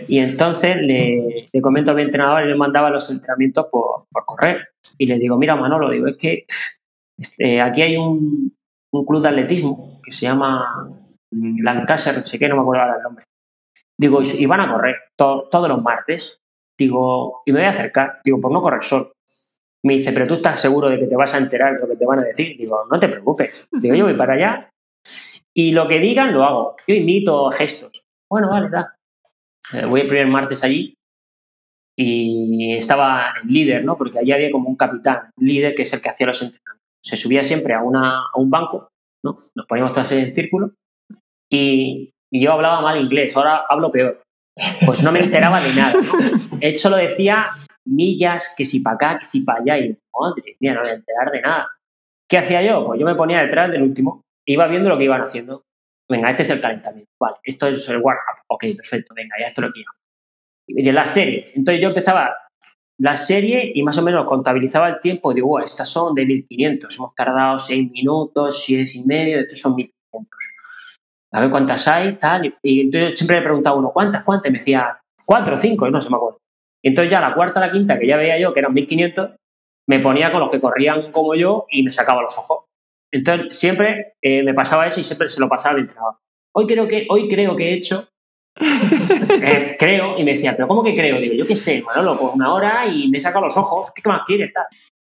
Y 0.08 0.20
entonces 0.20 0.78
le, 0.78 1.50
comento 1.62 1.92
a 1.92 1.94
mi 1.94 2.04
entrenador 2.04 2.44
y 2.44 2.48
le 2.48 2.56
mandaba 2.56 2.90
los 2.90 3.10
entrenamientos 3.12 3.68
por, 3.70 4.06
correr. 4.26 4.70
Y 4.98 5.06
le 5.08 5.20
digo, 5.20 5.38
mira 5.38 5.58
Manolo, 5.58 5.90
digo, 5.90 6.08
es 6.08 6.16
que 6.16 6.46
este, 7.20 7.62
aquí 7.62 7.82
hay 7.82 7.98
un, 7.98 8.56
club 8.92 9.22
de 9.22 9.28
atletismo 9.28 10.00
que 10.02 10.14
se 10.14 10.22
llama 10.22 10.66
Lancaster, 11.32 12.18
no 12.18 12.26
sé 12.26 12.40
qué, 12.40 12.48
no 12.48 12.56
me 12.56 12.62
acuerdo 12.62 12.84
ahora 12.84 12.98
el 12.98 13.04
nombre. 13.04 13.26
Digo, 14.00 14.22
y, 14.24 14.46
van 14.46 14.62
a 14.62 14.72
correr 14.72 14.96
todos 15.18 15.68
los 15.68 15.82
martes. 15.82 16.42
Digo, 16.78 17.42
y 17.46 17.52
me 17.52 17.60
voy 17.60 17.68
a 17.68 17.72
acercar, 17.72 18.20
digo, 18.24 18.40
por 18.40 18.52
no 18.52 18.62
correr 18.62 18.84
solo. 18.84 19.15
Me 19.86 19.94
dice, 19.94 20.12
pero 20.12 20.26
tú 20.26 20.34
estás 20.34 20.60
seguro 20.60 20.90
de 20.90 21.00
que 21.00 21.06
te 21.06 21.16
vas 21.16 21.36
a 21.36 21.38
enterar 21.38 21.76
de 21.76 21.82
lo 21.82 21.88
que 21.88 21.96
te 21.96 22.08
van 22.08 22.18
a 22.18 22.24
decir. 22.24 22.58
Digo, 22.58 22.86
no 22.92 23.00
te 23.00 23.08
preocupes. 23.08 23.68
Digo, 23.72 23.94
yo 23.94 24.06
voy 24.06 24.16
para 24.16 24.34
allá 24.34 24.70
y 25.56 25.74
lo 25.74 25.88
que 25.88 26.00
digan 26.00 26.34
lo 26.34 26.44
hago. 26.44 26.76
Yo 26.88 26.96
imito 26.96 27.52
gestos. 27.52 28.04
Bueno, 28.28 28.50
vale, 28.50 28.70
da. 28.70 28.96
Eh, 29.74 29.86
voy 29.86 30.02
el 30.02 30.08
primer 30.08 30.28
martes 30.28 30.64
allí 30.64 30.96
y 31.96 32.76
estaba 32.76 33.36
el 33.44 33.48
líder, 33.48 33.86
¿no? 33.86 33.96
Porque 33.96 34.18
allí 34.18 34.32
había 34.32 34.52
como 34.52 34.70
un 34.70 34.76
capitán, 34.76 35.30
un 35.38 35.48
líder 35.48 35.76
que 35.76 35.84
es 35.84 35.94
el 35.94 36.02
que 36.02 36.10
hacía 36.10 36.28
los 36.28 36.42
entrenamientos. 36.42 36.84
Se 37.04 37.16
subía 37.16 37.44
siempre 37.44 37.76
a, 37.76 37.84
una, 37.84 38.22
a 38.22 38.40
un 38.40 38.50
banco, 38.50 38.90
¿no? 39.24 39.36
Nos 39.56 39.66
poníamos 39.68 39.94
todos 39.94 40.12
en 40.14 40.34
círculo 40.34 40.74
y, 41.48 42.10
y, 42.34 42.42
yo 42.42 42.54
hablaba 42.54 42.82
mal 42.82 43.00
inglés, 43.00 43.38
ahora 43.38 43.66
hablo 43.70 43.92
peor. 43.92 44.24
Pues 44.86 45.04
no 45.04 45.12
me 45.12 45.20
enteraba 45.20 45.62
de 45.62 45.74
nada, 45.76 45.94
¿no? 46.02 46.58
Él 46.60 46.78
solo 46.78 46.96
decía 46.96 47.52
millas, 47.86 48.54
que 48.58 48.66
si 48.66 48.82
para 48.82 48.96
acá, 48.96 49.20
que 49.20 49.26
si 49.26 49.44
para 49.44 49.62
allá, 49.62 49.78
y 49.78 49.98
madre 50.20 50.58
mía, 50.60 50.74
no 50.74 50.82
voy 50.82 50.90
a 50.90 50.94
enterar 50.94 51.32
de 51.32 51.42
nada. 51.42 51.72
¿Qué 52.30 52.38
hacía 52.38 52.62
yo? 52.64 52.86
Pues 52.86 53.00
yo 53.00 53.06
me 53.06 53.16
ponía 53.16 53.42
detrás 53.42 53.72
del 53.72 53.84
último, 53.84 54.24
iba 54.48 54.68
viendo 54.68 54.90
lo 54.90 54.98
que 54.98 55.06
iban 55.06 55.22
haciendo. 55.22 55.64
Venga, 56.10 56.30
este 56.30 56.44
es 56.44 56.50
el 56.52 56.62
calentamiento, 56.62 57.12
vale, 57.20 57.38
esto 57.44 57.68
es 57.68 57.90
el 57.90 57.98
warm-up, 57.98 58.44
ok, 58.48 58.64
perfecto, 58.78 59.14
venga, 59.16 59.36
ya 59.40 59.48
esto 59.48 59.62
lo 59.62 59.72
quiero. 59.72 59.92
Y 60.68 60.84
de 60.84 60.94
las 60.94 61.12
series, 61.12 61.56
entonces 61.56 61.82
yo 61.82 61.90
empezaba 61.90 62.36
la 63.00 63.18
serie 63.18 63.72
y 63.74 63.84
más 63.84 63.98
o 63.98 64.02
menos 64.02 64.26
contabilizaba 64.26 64.88
el 64.90 65.00
tiempo 65.02 65.34
digo, 65.34 65.48
"Buah, 65.48 65.64
estas 65.64 65.90
son 65.90 66.16
de 66.16 66.26
1500, 66.26 66.96
hemos 66.96 67.14
tardado 67.16 67.60
6 67.60 67.92
minutos, 67.92 68.64
6 68.66 68.96
y 68.96 69.04
medio, 69.04 69.40
estos 69.40 69.60
son 69.60 69.76
1500. 69.76 70.56
A 71.34 71.42
ver 71.42 71.50
cuántas 71.50 71.88
hay, 71.88 72.16
tal. 72.16 72.58
Y, 72.64 72.82
entonces 72.82 73.18
siempre 73.18 73.38
le 73.38 73.44
preguntaba 73.44 73.76
a 73.76 73.80
uno, 73.80 73.92
¿cuántas, 73.92 74.24
cuántas? 74.24 74.50
Y 74.50 74.54
me 74.54 74.60
decía, 74.60 74.98
cuatro 75.26 75.56
o 75.56 75.58
cinco, 75.58 75.90
no 75.90 76.00
se 76.00 76.10
me 76.10 76.16
acuerdo. 76.16 76.40
Y 76.86 76.90
entonces 76.90 77.10
ya 77.10 77.20
la 77.20 77.34
cuarta, 77.34 77.60
la 77.60 77.72
quinta, 77.72 77.98
que 77.98 78.06
ya 78.06 78.16
veía 78.16 78.38
yo 78.38 78.54
que 78.54 78.60
eran 78.60 78.72
1500, 78.72 79.32
me 79.90 80.00
ponía 80.00 80.32
con 80.32 80.40
los 80.40 80.52
que 80.52 80.62
corrían 80.62 81.12
como 81.12 81.34
yo 81.34 81.66
y 81.72 81.82
me 81.82 81.90
sacaba 81.90 82.22
los 82.22 82.38
ojos. 82.38 82.66
Entonces 83.12 83.58
siempre 83.58 84.14
eh, 84.22 84.44
me 84.44 84.54
pasaba 84.54 84.86
eso 84.86 85.00
y 85.00 85.04
siempre 85.04 85.28
se 85.30 85.40
lo 85.40 85.50
pasaba 85.50 85.74
al 85.74 85.82
entrenador. 85.82 86.18
Hoy 86.54 86.68
creo 86.68 86.88
que, 86.88 87.08
hoy 87.10 87.28
creo 87.28 87.56
que 87.56 87.70
he 87.70 87.74
hecho 87.74 88.08
eh, 88.62 89.76
creo, 89.80 90.20
y 90.20 90.24
me 90.24 90.34
decía, 90.34 90.56
¿pero 90.56 90.68
cómo 90.68 90.84
que 90.84 90.96
creo? 90.96 91.20
Digo, 91.20 91.34
yo 91.34 91.48
qué 91.48 91.56
sé, 91.56 91.82
Manolo, 91.82 92.20
pues 92.20 92.36
una 92.36 92.54
hora 92.54 92.88
y 92.88 93.10
me 93.10 93.18
he 93.18 93.22
sacado 93.22 93.46
los 93.46 93.58
ojos, 93.58 93.92
¿qué 93.92 94.08
más 94.08 94.22
quieres? 94.24 94.54
Tal? 94.54 94.66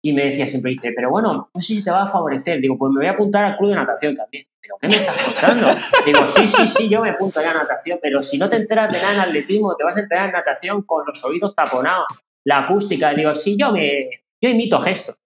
Y 0.02 0.12
me 0.12 0.24
decía 0.24 0.48
siempre, 0.48 0.72
dice, 0.72 0.90
pero 0.94 1.08
bueno, 1.10 1.50
no 1.54 1.62
sé 1.62 1.76
si 1.76 1.84
te 1.84 1.92
va 1.92 2.02
a 2.02 2.08
favorecer. 2.08 2.60
Digo, 2.60 2.76
pues 2.76 2.90
me 2.90 2.98
voy 2.98 3.06
a 3.06 3.12
apuntar 3.12 3.44
al 3.44 3.56
club 3.56 3.70
de 3.70 3.76
natación 3.76 4.16
también. 4.16 4.44
¿Pero 4.70 4.78
qué 4.80 4.88
me 4.88 4.94
estás 4.96 5.24
contando? 5.24 5.68
Digo, 6.04 6.28
sí, 6.28 6.48
sí, 6.48 6.68
sí, 6.68 6.88
yo 6.88 7.00
me 7.00 7.10
apunto 7.10 7.40
ya 7.40 7.50
a 7.50 7.54
natación, 7.54 7.98
pero 8.00 8.22
si 8.22 8.38
no 8.38 8.48
te 8.48 8.56
enteras 8.56 8.92
de 8.92 9.00
nada 9.00 9.14
en 9.14 9.20
atletismo, 9.20 9.76
te 9.76 9.84
vas 9.84 9.96
a 9.96 10.00
enterar 10.00 10.26
en 10.26 10.32
natación 10.32 10.82
con 10.82 11.04
los 11.06 11.24
oídos 11.24 11.54
taponados, 11.54 12.06
la 12.44 12.60
acústica. 12.60 13.12
Digo, 13.14 13.34
sí, 13.34 13.56
yo 13.58 13.72
me, 13.72 14.22
yo 14.40 14.48
imito 14.48 14.80
gestos. 14.80 15.16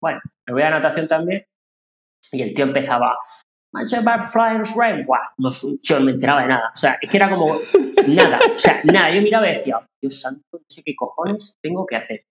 Bueno, 0.00 0.20
me 0.46 0.52
voy 0.52 0.62
a 0.62 0.70
natación 0.70 1.08
también. 1.08 1.46
Y 2.32 2.42
el 2.42 2.54
tío 2.54 2.64
empezaba, 2.64 3.16
Flyers 3.72 4.74
Buah, 4.74 5.32
no, 5.38 5.50
yo 5.82 5.98
no 5.98 6.04
me 6.04 6.12
enteraba 6.12 6.42
de 6.42 6.48
nada. 6.48 6.70
O 6.74 6.76
sea, 6.76 6.98
es 7.00 7.10
que 7.10 7.16
era 7.16 7.30
como 7.30 7.56
nada. 8.06 8.38
O 8.54 8.58
sea, 8.58 8.80
nada. 8.84 9.10
Yo 9.10 9.22
miraba 9.22 9.48
y 9.48 9.54
decía, 9.54 9.80
Dios 10.00 10.20
santo, 10.20 10.42
no 10.52 10.64
sé 10.68 10.82
qué 10.84 10.94
cojones 10.94 11.58
tengo 11.62 11.86
que 11.86 11.96
hacer. 11.96 12.24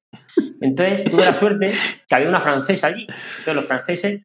Entonces 0.62 1.10
tuve 1.10 1.26
la 1.26 1.34
suerte 1.34 1.74
que 2.08 2.16
había 2.16 2.30
una 2.30 2.42
francesa 2.42 2.88
allí. 2.88 3.08
Entonces 3.40 3.56
los 3.56 3.66
franceses 3.66 4.22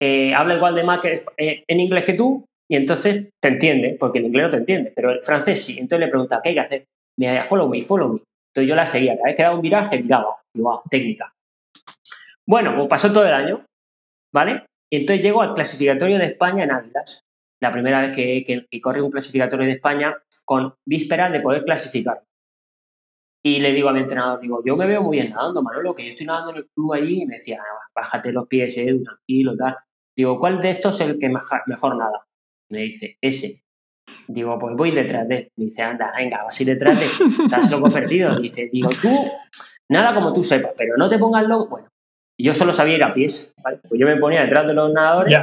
eh, 0.00 0.34
hablan 0.34 0.58
igual 0.58 0.74
de 0.74 0.84
más 0.84 1.00
eh, 1.04 1.64
en 1.66 1.80
inglés 1.80 2.04
que 2.04 2.14
tú 2.14 2.44
y 2.68 2.76
entonces 2.76 3.28
te 3.40 3.48
entiende, 3.48 3.96
porque 3.98 4.18
el 4.18 4.26
inglés 4.26 4.44
no 4.44 4.50
te 4.50 4.56
entiende, 4.56 4.92
pero 4.94 5.10
el 5.10 5.22
francés 5.22 5.64
sí. 5.64 5.78
Entonces 5.78 6.00
le 6.00 6.10
preguntaba, 6.10 6.42
¿qué 6.42 6.50
hay 6.50 6.54
que 6.54 6.60
hacer? 6.60 6.84
Me 7.18 7.26
decía, 7.28 7.44
follow 7.44 7.68
me, 7.68 7.80
follow 7.82 8.14
me. 8.14 8.20
Entonces 8.50 8.68
yo 8.68 8.74
la 8.74 8.86
seguía. 8.86 9.14
Cada 9.16 9.26
vez 9.26 9.36
que 9.36 9.42
daba 9.42 9.54
un 9.54 9.62
viraje, 9.62 10.02
miraba. 10.02 10.36
Digo, 10.52 10.70
wow, 10.70 10.80
técnica. 10.90 11.32
Bueno, 12.46 12.74
pues 12.74 12.88
pasó 12.88 13.12
todo 13.12 13.26
el 13.26 13.34
año, 13.34 13.64
¿vale? 14.32 14.64
Y 14.90 14.98
entonces 14.98 15.24
llego 15.24 15.42
al 15.42 15.54
clasificatorio 15.54 16.18
de 16.18 16.26
España 16.26 16.64
en 16.64 16.72
Águilas. 16.72 17.20
La 17.60 17.70
primera 17.70 18.00
vez 18.00 18.14
que, 18.14 18.44
que, 18.44 18.66
que 18.68 19.00
un 19.00 19.10
clasificatorio 19.10 19.66
de 19.66 19.72
España 19.72 20.16
con 20.44 20.74
vísperas 20.86 21.32
de 21.32 21.40
poder 21.40 21.64
clasificar. 21.64 22.22
Y 23.46 23.60
le 23.60 23.72
digo 23.72 23.88
a 23.88 23.92
mi 23.92 24.00
entrenador, 24.00 24.40
digo, 24.40 24.60
yo 24.64 24.76
me 24.76 24.86
veo 24.86 25.04
muy 25.04 25.18
bien 25.18 25.30
nadando, 25.30 25.62
Manolo, 25.62 25.94
que 25.94 26.02
yo 26.02 26.08
estoy 26.08 26.26
nadando 26.26 26.50
en 26.50 26.56
el 26.56 26.66
club 26.66 26.94
allí 26.94 27.22
y 27.22 27.26
me 27.26 27.36
decía, 27.36 27.62
bájate 27.94 28.32
los 28.32 28.48
pies, 28.48 28.76
eh, 28.76 29.00
tranquilo, 29.04 29.56
tal. 29.56 29.76
Digo, 30.16 30.36
¿cuál 30.36 30.60
de 30.60 30.70
estos 30.70 31.00
es 31.00 31.06
el 31.06 31.20
que 31.20 31.28
mejor, 31.28 31.96
nada? 31.96 32.26
Me 32.72 32.80
dice, 32.80 33.16
ese. 33.20 33.62
Digo, 34.26 34.58
pues 34.58 34.74
voy 34.74 34.90
detrás 34.90 35.28
de 35.28 35.36
él. 35.36 35.52
Me 35.54 35.66
dice, 35.66 35.80
anda, 35.80 36.12
venga, 36.16 36.42
vas 36.42 36.58
a 36.58 36.62
ir 36.64 36.70
detrás 36.70 36.98
de 36.98 37.06
él. 37.06 37.34
Estás 37.44 37.70
loco 37.70 37.88
perdido. 37.88 38.34
Me 38.34 38.40
dice, 38.40 38.68
digo, 38.72 38.90
tú, 39.00 39.30
nada 39.90 40.12
como 40.12 40.32
tú 40.32 40.42
sepas, 40.42 40.72
pero 40.76 40.96
no 40.96 41.08
te 41.08 41.16
pongas 41.16 41.46
loco. 41.46 41.68
Bueno, 41.68 41.86
yo 42.36 42.52
solo 42.52 42.72
sabía 42.72 42.96
ir 42.96 43.04
a 43.04 43.14
pies, 43.14 43.54
¿vale? 43.62 43.78
Pues 43.88 44.00
yo 44.00 44.08
me 44.08 44.16
ponía 44.16 44.42
detrás 44.42 44.66
de 44.66 44.74
los 44.74 44.92
nadadores 44.92 45.38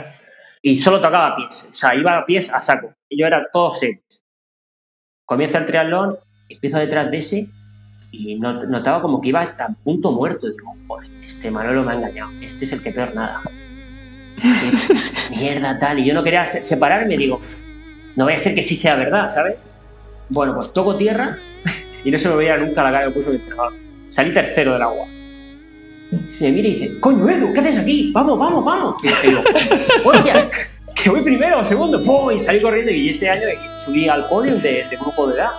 y 0.62 0.76
solo 0.76 1.00
tocaba 1.00 1.38
pies. 1.38 1.70
O 1.72 1.74
sea, 1.74 1.96
iba 1.96 2.18
a 2.18 2.26
pies 2.26 2.54
a 2.54 2.62
saco. 2.62 2.94
Y 3.08 3.18
yo 3.18 3.28
era 3.28 3.48
todo 3.50 3.74
series. 3.74 4.26
Comienza 5.26 5.60
el 5.60 5.66
triatlón, 5.66 6.18
empiezo 6.50 6.80
detrás 6.80 7.10
de 7.10 7.18
ese 7.20 7.48
y 8.14 8.36
not- 8.40 8.66
notaba 8.70 9.02
como 9.02 9.20
que 9.20 9.30
iba 9.30 9.42
a 9.42 9.68
punto 9.84 10.12
muerto. 10.12 10.48
Digo, 10.48 10.74
joder, 10.88 11.10
este 11.26 11.50
Manolo 11.52 11.84
me 11.84 11.92
ha 11.94 11.96
engañado. 11.96 12.32
Este 12.42 12.66
es 12.66 12.72
el 12.74 12.82
que 12.82 12.92
peor 12.92 13.14
nada. 13.16 13.42
Mierda, 15.30 15.78
tal. 15.80 16.00
Y 16.00 16.06
yo 16.06 16.14
no 16.14 16.24
quería 16.24 16.46
se- 16.46 16.64
separarme. 16.64 17.18
Digo, 17.18 17.40
no 18.16 18.26
vaya 18.26 18.38
a 18.38 18.40
ser 18.40 18.56
que 18.56 18.64
sí 18.64 18.76
sea 18.76 18.96
verdad, 18.96 19.30
¿sabes? 19.30 19.56
Bueno, 20.30 20.56
pues 20.56 20.72
toco 20.74 20.96
tierra 20.96 21.38
y 22.04 22.12
no 22.12 22.18
se 22.20 22.30
me 22.30 22.36
veía 22.36 22.58
nunca 22.58 22.84
la 22.84 22.92
cara 22.92 23.06
que 23.08 23.12
puso 23.12 23.30
el 23.32 23.38
entrenador. 23.38 23.74
Salí 24.10 24.32
tercero 24.34 24.74
del 24.74 24.82
agua. 24.84 25.08
Se 26.28 26.52
mira 26.52 26.68
y 26.68 26.74
dice, 26.76 27.00
coño, 27.00 27.28
Edu, 27.28 27.52
¿qué 27.54 27.60
haces 27.60 27.78
aquí? 27.80 28.12
Vamos, 28.14 28.38
vamos, 28.38 28.64
vamos. 28.64 28.96
Y 29.04 29.28
digo, 29.28 29.42
hostia, 30.06 30.48
que 30.94 31.10
voy 31.10 31.24
primero 31.24 31.60
o 31.62 31.66
segundo. 31.66 32.02
¡Pum! 32.04 32.32
Y 32.32 32.40
salí 32.40 32.62
corriendo 32.62 32.92
y 32.92 33.10
ese 33.10 33.30
año 33.30 33.42
subí 33.84 34.08
al 34.08 34.28
podio 34.30 34.56
de, 34.58 34.86
de 34.90 34.98
grupo 35.00 35.28
de 35.28 35.36
edad. 35.38 35.50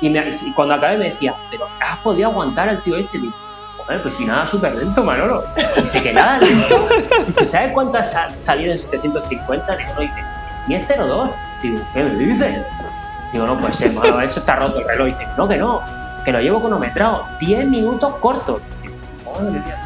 Y, 0.00 0.10
me- 0.10 0.28
y 0.30 0.52
cuando 0.52 0.74
acabé 0.74 0.98
me 0.98 1.06
decía, 1.06 1.34
pero 1.50 1.66
¿has 1.80 1.98
podido 1.98 2.28
aguantar 2.30 2.68
al 2.68 2.82
tío 2.82 2.96
este? 2.96 3.18
Digo, 3.18 3.34
joder, 3.78 4.02
pues 4.02 4.14
si 4.14 4.24
nada, 4.24 4.46
súper 4.46 4.74
lento, 4.74 5.02
Manolo. 5.02 5.44
Dice 5.56 6.02
que 6.02 6.12
nada 6.12 6.38
lento. 6.38 6.88
Dice, 7.28 7.46
¿sabes 7.46 7.72
cuántas 7.72 8.14
ha 8.14 8.30
salido 8.38 8.72
en 8.72 8.78
750? 8.78 9.76
Digo, 9.76 9.90
no, 9.94 10.00
dice, 10.00 10.94
10.02. 10.94 11.30
Digo, 11.62 11.80
¿qué 11.94 12.02
me 12.04 12.10
dices? 12.10 12.64
Digo, 13.32 13.46
no 13.46 13.54
Manolo, 13.56 14.20
eso 14.20 14.40
está 14.40 14.56
roto 14.56 14.80
el 14.80 14.86
reloj. 14.88 15.06
Dice, 15.06 15.26
no, 15.38 15.48
que 15.48 15.56
no, 15.56 15.80
que 16.24 16.32
lo 16.32 16.40
llevo 16.40 16.60
cronometrado. 16.60 17.26
10 17.40 17.66
minutos 17.66 18.14
cortos. 18.20 18.60
Digo, 18.82 18.94
madre 19.32 19.60
mía. 19.60 19.82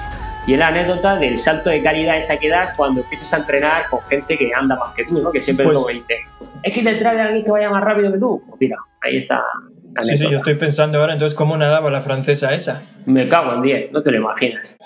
Y 0.46 0.54
es 0.54 0.58
la 0.58 0.68
anécdota 0.68 1.16
del 1.16 1.38
salto 1.38 1.70
de 1.70 1.82
calidad 1.82 2.16
esa 2.16 2.36
que 2.38 2.48
das 2.48 2.70
cuando 2.76 3.02
empiezas 3.02 3.34
a 3.34 3.36
entrenar 3.38 3.88
con 3.90 4.00
gente 4.06 4.36
que 4.38 4.50
anda 4.56 4.74
más 4.74 4.90
que 4.92 5.04
tú, 5.04 5.22
¿no? 5.22 5.30
Que 5.30 5.40
siempre 5.40 5.66
Pues- 5.66 5.76
como 5.76 5.88
dice, 5.88 6.16
es 6.62 6.74
que 6.74 6.82
detrás 6.82 7.14
de 7.14 7.20
alguien 7.20 7.44
que 7.44 7.50
vaya 7.50 7.68
más 7.70 7.84
rápido 7.84 8.10
que 8.10 8.18
tú. 8.18 8.42
Pues 8.48 8.56
mira, 8.58 8.76
ahí 9.02 9.18
está. 9.18 9.44
Sí, 10.02 10.16
sí, 10.16 10.30
yo 10.30 10.36
estoy 10.36 10.54
pensando 10.54 10.98
ahora, 10.98 11.12
entonces, 11.12 11.36
¿cómo 11.36 11.56
nadaba 11.56 11.90
la 11.90 12.00
francesa 12.00 12.54
esa? 12.54 12.82
Me 13.06 13.28
cago 13.28 13.54
en 13.54 13.62
10, 13.62 13.92
no 13.92 14.02
te 14.02 14.10
lo 14.10 14.18
imaginas. 14.18 14.76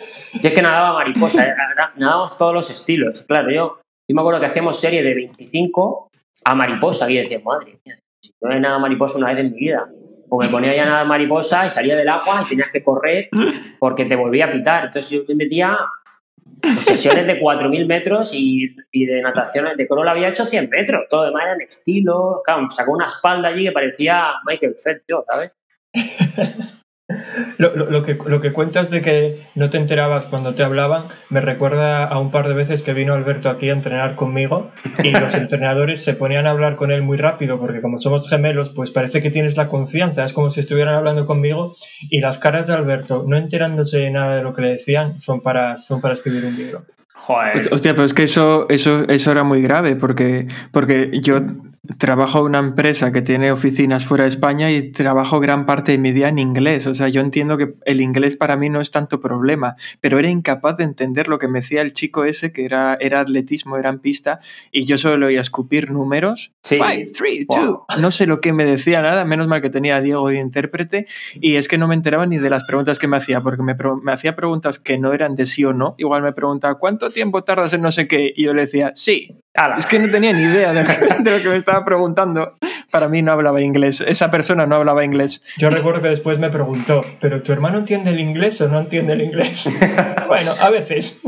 Yo 0.43 0.49
es 0.49 0.55
que 0.55 0.63
nadaba 0.63 0.95
mariposa, 0.95 1.47
eh, 1.47 1.55
nadábamos 1.97 2.37
todos 2.39 2.55
los 2.55 2.71
estilos. 2.71 3.23
Claro, 3.23 3.51
yo, 3.51 3.79
yo 4.09 4.15
me 4.15 4.21
acuerdo 4.21 4.41
que 4.41 4.47
hacíamos 4.47 4.81
serie 4.81 5.03
de 5.03 5.15
25 5.15 6.11
a 6.45 6.55
mariposa, 6.55 7.11
y 7.11 7.17
yo 7.17 7.21
decía, 7.23 7.41
madre 7.45 7.79
mía, 7.85 7.99
si 8.23 8.33
no 8.41 8.53
he 8.53 8.61
nadado 8.61 8.81
mariposa 8.81 9.19
una 9.19 9.29
vez 9.29 9.39
en 9.39 9.53
mi 9.53 9.59
vida. 9.59 9.89
Pues 10.29 10.49
me 10.49 10.53
ponía 10.53 10.75
ya 10.75 10.85
a 10.85 10.87
nadar 10.87 11.07
mariposa 11.07 11.67
y 11.67 11.71
salía 11.71 11.97
del 11.97 12.09
agua 12.09 12.43
y 12.45 12.49
tenías 12.49 12.71
que 12.71 12.83
correr 12.83 13.29
porque 13.79 14.05
te 14.05 14.17
volvía 14.17 14.47
a 14.47 14.51
pitar. 14.51 14.87
Entonces 14.87 15.11
yo 15.11 15.23
me 15.29 15.35
metía 15.35 15.79
sesiones 16.85 17.27
de 17.27 17.41
4.000 17.41 17.87
metros 17.87 18.31
y, 18.33 18.77
y 18.93 19.07
de 19.07 19.23
nataciones, 19.23 19.77
de 19.77 19.87
coro 19.87 20.09
había 20.09 20.29
hecho 20.29 20.47
100 20.47 20.71
metros. 20.71 21.05
Todo 21.11 21.25
demás 21.25 21.45
eran 21.45 21.61
estilos. 21.61 22.43
Claro, 22.45 22.63
me 22.63 22.71
sacó 22.71 22.93
una 22.93 23.07
espalda 23.07 23.49
allí 23.49 23.65
que 23.65 23.73
parecía 23.73 24.33
Michael 24.47 24.77
Phelps, 24.83 25.05
¿sabes? 25.27 25.57
Lo, 27.59 27.77
lo- 27.77 27.91
lo 27.91 28.03
que, 28.03 28.17
lo 28.27 28.41
que 28.41 28.53
cuentas 28.53 28.91
de 28.91 29.03
que 29.03 29.37
no 29.55 29.69
te 29.69 29.77
enterabas 29.77 30.25
cuando 30.25 30.55
te 30.55 30.63
hablaban 30.63 31.05
me 31.29 31.43
recuerda 31.43 32.05
a 32.05 32.19
un 32.19 32.31
par 32.31 32.49
de 32.49 32.55
veces 32.55 32.83
que 32.83 32.95
vino 32.95 33.13
Alberto 33.13 33.51
aquí 33.51 33.69
a 33.69 33.75
entrenar 33.75 34.17
conmigo 34.17 34.71
y 35.03 35.11
los 35.11 35.35
entrenadores 35.35 36.03
se 36.03 36.15
ponían 36.15 36.47
a 36.47 36.51
hablar 36.51 36.77
con 36.77 36.91
él 36.91 37.03
muy 37.03 37.19
rápido 37.19 37.61
porque 37.61 37.83
como 37.83 37.99
somos 37.99 38.29
gemelos 38.29 38.71
pues 38.71 38.91
parece 38.91 39.21
que 39.21 39.31
tienes 39.31 39.59
la 39.59 39.69
confianza, 39.69 40.25
es 40.25 40.33
como 40.33 40.49
si 40.49 40.61
estuvieran 40.61 40.95
hablando 40.95 41.27
conmigo 41.27 41.77
y 42.09 42.21
las 42.21 42.39
caras 42.39 42.67
de 42.67 42.73
Alberto 42.73 43.25
no 43.29 43.37
enterándose 43.37 43.99
de 43.99 44.11
nada 44.11 44.37
de 44.37 44.43
lo 44.43 44.55
que 44.55 44.63
le 44.63 44.69
decían 44.69 45.21
son 45.21 45.43
para, 45.43 45.77
son 45.77 46.01
para 46.01 46.15
escribir 46.15 46.47
un 46.47 46.57
libro. 46.57 46.85
Joder. 47.15 47.69
Hostia, 47.73 47.93
pero 47.93 48.05
es 48.05 48.15
que 48.15 48.25
eso, 48.25 48.67
eso, 48.69 49.05
eso 49.09 49.31
era 49.31 49.45
muy 49.45 49.63
grave, 49.63 49.97
porque, 49.97 50.47
porque 50.73 51.11
yo 51.23 51.41
trabajo 51.99 52.39
en 52.41 52.47
una 52.47 52.59
empresa 52.59 53.13
que 53.13 53.23
tiene 53.23 53.53
oficinas 53.53 54.07
fuera 54.07 54.25
de 54.25 54.31
España 54.31 54.71
y 54.71 54.91
trabajo 54.93 55.41
gran 55.41 55.67
parte 55.67 55.93
de 55.93 55.99
mi 55.99 56.13
día 56.13 56.29
en 56.29 56.39
inglés. 56.39 56.87
O 56.87 56.95
sea, 56.95 57.09
yo 57.09 57.21
entiendo 57.21 57.59
que 57.59 57.75
el 57.85 58.01
inglés 58.01 58.37
para 58.37 58.57
mí 58.57 58.71
no 58.71 58.81
es 58.81 58.91
tanto 58.91 59.21
problema, 59.21 59.77
pero 60.01 60.19
era 60.19 60.29
incapaz 60.29 60.77
de 60.79 60.85
entender 60.85 61.29
lo 61.29 61.39
que 61.39 61.49
me 61.49 61.61
decía 61.61 61.83
el 61.83 61.93
chico 61.93 62.25
ese, 62.25 62.53
que 62.53 62.65
era, 62.65 62.97
era 63.01 63.21
atletismo, 63.21 63.77
era 63.77 63.91
en 63.91 63.99
pista, 63.99 64.41
y 64.73 64.85
yo 64.85 64.97
solo 64.97 65.27
oía 65.27 65.41
escupir 65.41 65.91
números. 65.91 66.53
Sí. 66.63 66.77
Five, 66.77 67.13
three, 67.17 67.47
two. 67.47 67.85
Wow. 67.89 68.01
No 68.01 68.11
sé 68.11 68.27
lo 68.27 68.41
que 68.41 68.53
me 68.53 68.65
decía 68.65 69.03
nada, 69.03 69.25
menos 69.25 69.47
mal 69.47 69.61
que 69.61 69.71
tenía 69.71 69.97
a 69.97 70.01
Diego 70.01 70.29
de 70.29 70.39
intérprete, 70.39 71.07
y 71.35 71.57
es 71.57 71.69
que 71.69 71.79
no 71.79 71.89
me 71.89 71.95
enteraba 71.95 72.27
ni 72.27 72.39
de 72.39 72.51
las 72.51 72.65
preguntas 72.65 72.99
que 72.99 73.09
me 73.09 73.19
hacía, 73.19 73.43
porque 73.43 73.63
me, 73.63 73.77
me 74.03 74.13
hacía 74.13 74.35
preguntas 74.35 74.79
que 74.79 74.99
no 74.99 75.13
eran 75.13 75.37
de 75.37 75.47
sí 75.47 75.65
o 75.65 75.73
no. 75.73 75.95
Igual 75.99 76.23
me 76.23 76.33
preguntaba, 76.33 76.79
¿cuánto 76.79 77.11
tiempo 77.11 77.45
tardas 77.45 77.73
en 77.73 77.83
no 77.83 77.93
sé 77.93 78.09
qué? 78.09 78.33
Y 78.35 78.45
yo 78.45 78.55
le 78.55 78.63
decía, 78.63 78.93
sí. 78.95 79.37
Ala. 79.55 79.77
Es 79.77 79.87
que 79.87 80.01
no 80.01 80.11
tenía 80.11 80.33
ni 80.33 80.43
idea 80.43 80.73
de, 80.73 80.83
de 80.83 81.31
lo 81.31 81.41
que 81.41 81.49
me 81.49 81.57
estaba 81.57 81.74
preguntando. 81.83 82.47
Para 82.93 83.09
mí 83.09 83.23
no 83.23 83.33
hablaba 83.33 83.63
inglés. 83.63 84.03
Esa 84.03 84.31
persona 84.31 84.67
no 84.67 84.77
hablaba 84.77 85.03
inglés. 85.03 85.43
Yo 85.57 85.71
recuerdo 85.71 86.03
que 86.03 86.09
después 86.09 86.39
me 86.39 86.51
preguntó, 86.51 87.05
¿pero 87.21 87.43
tu 87.43 87.53
hermano 87.53 87.79
entiende 87.79 88.11
el 88.11 88.21
inglés 88.21 88.61
o 88.61 88.69
no 88.69 88.79
entiende 88.79 89.15
el 89.15 89.23
inglés? 89.23 89.69
bueno, 90.29 90.53
a 90.61 90.71
veces. 90.71 91.23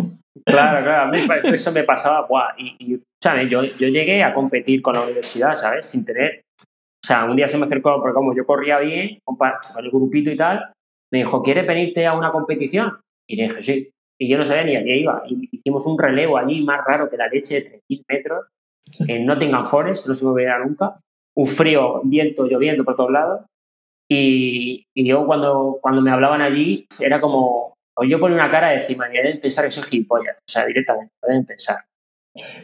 Claro, 0.45 0.85
claro, 0.85 1.03
a 1.03 1.07
mí 1.09 1.19
eso 1.55 1.73
me 1.73 1.83
pasaba, 1.83 2.27
buah, 2.27 2.55
y, 2.57 2.77
y, 2.79 3.03
¿sabes? 3.21 3.49
Yo, 3.49 3.65
yo 3.65 3.89
llegué 3.89 4.23
a 4.23 4.33
competir 4.33 4.81
con 4.83 4.95
la 4.95 5.01
universidad, 5.03 5.57
¿sabes? 5.57 5.87
Sin 5.87 6.05
tener, 6.05 6.43
o 6.63 7.07
sea, 7.07 7.25
un 7.25 7.35
día 7.35 7.49
se 7.49 7.59
me 7.59 7.67
acercó, 7.67 8.01
porque 8.01 8.15
como 8.15 8.35
yo 8.35 8.47
corría 8.47 8.79
bien, 8.79 9.19
con 9.25 9.39
el 9.79 9.91
grupito 9.91 10.31
y 10.31 10.37
tal, 10.37 10.73
me 11.13 11.19
dijo, 11.19 11.43
¿quieres 11.43 11.67
venirte 11.67 12.07
a 12.07 12.15
una 12.15 12.31
competición? 12.31 12.99
Y 13.29 13.37
le 13.37 13.45
dije, 13.45 13.63
sí. 13.63 13.91
Y 14.19 14.29
yo 14.29 14.39
no 14.39 14.45
sabía 14.45 14.65
ni 14.65 14.77
a 14.77 14.83
qué 14.83 14.97
iba. 14.97 15.23
Y 15.29 15.49
hicimos 15.53 15.87
un 15.87 15.99
relevo 15.99 16.39
allí 16.39 16.63
más 16.65 16.85
raro 16.85 17.11
que 17.11 17.17
la 17.17 17.29
leche 17.29 17.57
de 17.57 17.81
3.000 17.89 18.05
metros 18.09 18.47
en 19.07 19.27
Nottingham 19.27 19.67
Forest, 19.67 20.07
no 20.07 20.15
se 20.15 20.25
me 20.25 20.31
olvidará 20.31 20.65
nunca. 20.65 21.01
Un 21.37 21.47
frío, 21.47 22.01
viento, 22.05 22.47
lloviendo 22.47 22.85
por 22.85 22.97
todos 22.97 23.11
lados. 23.11 23.41
Y, 24.09 24.87
y 24.95 25.07
yo 25.07 25.27
cuando, 25.27 25.79
cuando 25.81 26.01
me 26.01 26.11
hablaban 26.11 26.41
allí 26.41 26.87
era 27.01 27.21
como, 27.21 27.75
o 27.97 28.05
yo 28.05 28.21
ponía 28.21 28.39
una 28.39 28.51
cara 28.51 28.71
de 28.71 28.77
encima, 28.77 29.09
y 29.09 29.17
deben 29.17 29.41
pensar 29.41 29.65
que 29.65 29.73
soy 29.73 29.83
gilipollas, 29.83 30.37
o 30.37 30.51
sea, 30.51 30.65
directamente, 30.67 31.13
deben 31.23 31.45
pensar. 31.45 31.85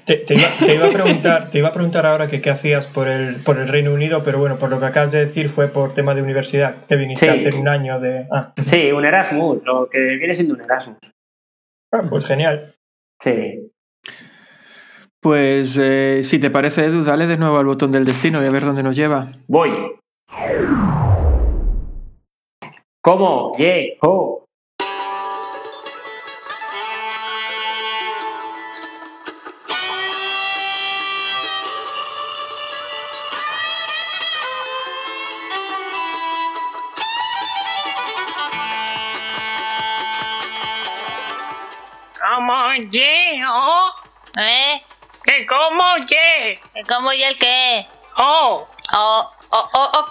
Te, 0.05 0.25
iba, 0.29 0.87
a 0.87 0.91
preguntar, 0.91 1.49
te 1.49 1.59
iba 1.59 1.69
a 1.69 1.73
preguntar 1.73 2.05
ahora 2.05 2.27
que 2.27 2.43
qué 2.43 2.51
hacías 2.51 2.87
por 2.87 3.09
el, 3.09 3.43
por 3.43 3.59
el 3.59 3.69
Reino 3.69 3.93
Unido, 3.95 4.23
pero 4.23 4.39
bueno, 4.39 4.59
por 4.59 4.69
lo 4.69 4.79
que 4.79 4.85
acabas 4.85 5.13
de 5.13 5.25
decir 5.25 5.49
fue 5.49 5.69
por 5.69 5.95
tema 5.95 6.15
de 6.15 6.23
universidad, 6.23 6.85
que 6.85 6.97
viniste 6.97 7.31
a 7.31 7.33
hacer 7.33 7.55
un 7.55 7.69
año 7.69 7.99
de... 7.99 8.27
Ah. 8.31 8.53
Sí, 8.63 8.93
un 8.93 9.07
Erasmus, 9.07 9.63
lo 9.65 9.89
que 9.89 9.99
viene 9.99 10.35
siendo 10.35 10.55
un 10.55 10.61
Erasmus. 10.61 10.99
Ah, 11.91 12.05
pues 12.09 12.27
genial. 12.27 12.75
Sí. 13.23 13.73
Pues 15.23 15.79
eh, 15.81 16.23
si 16.25 16.41
te 16.41 16.51
parece, 16.51 16.87
Edu, 16.87 17.05
dale 17.05 17.29
de 17.29 17.37
nuevo 17.37 17.57
al 17.57 17.67
botón 17.67 17.93
del 17.93 18.05
destino 18.05 18.43
y 18.43 18.47
a 18.49 18.51
ver 18.51 18.65
dónde 18.65 18.83
nos 18.83 18.97
lleva. 18.97 19.31
Voy. 19.47 19.71
¿Cómo? 23.01 23.53
Yeah. 23.57 23.99
Oh. 24.01 24.42
¿Cómo 46.89 47.13
y 47.13 47.23
el 47.23 47.39
qué? 47.39 47.87
Oh. 48.19 48.67
Oh, 48.95 49.31
oh, 49.51 49.71
oh, 49.73 49.91
oh, 49.95 50.07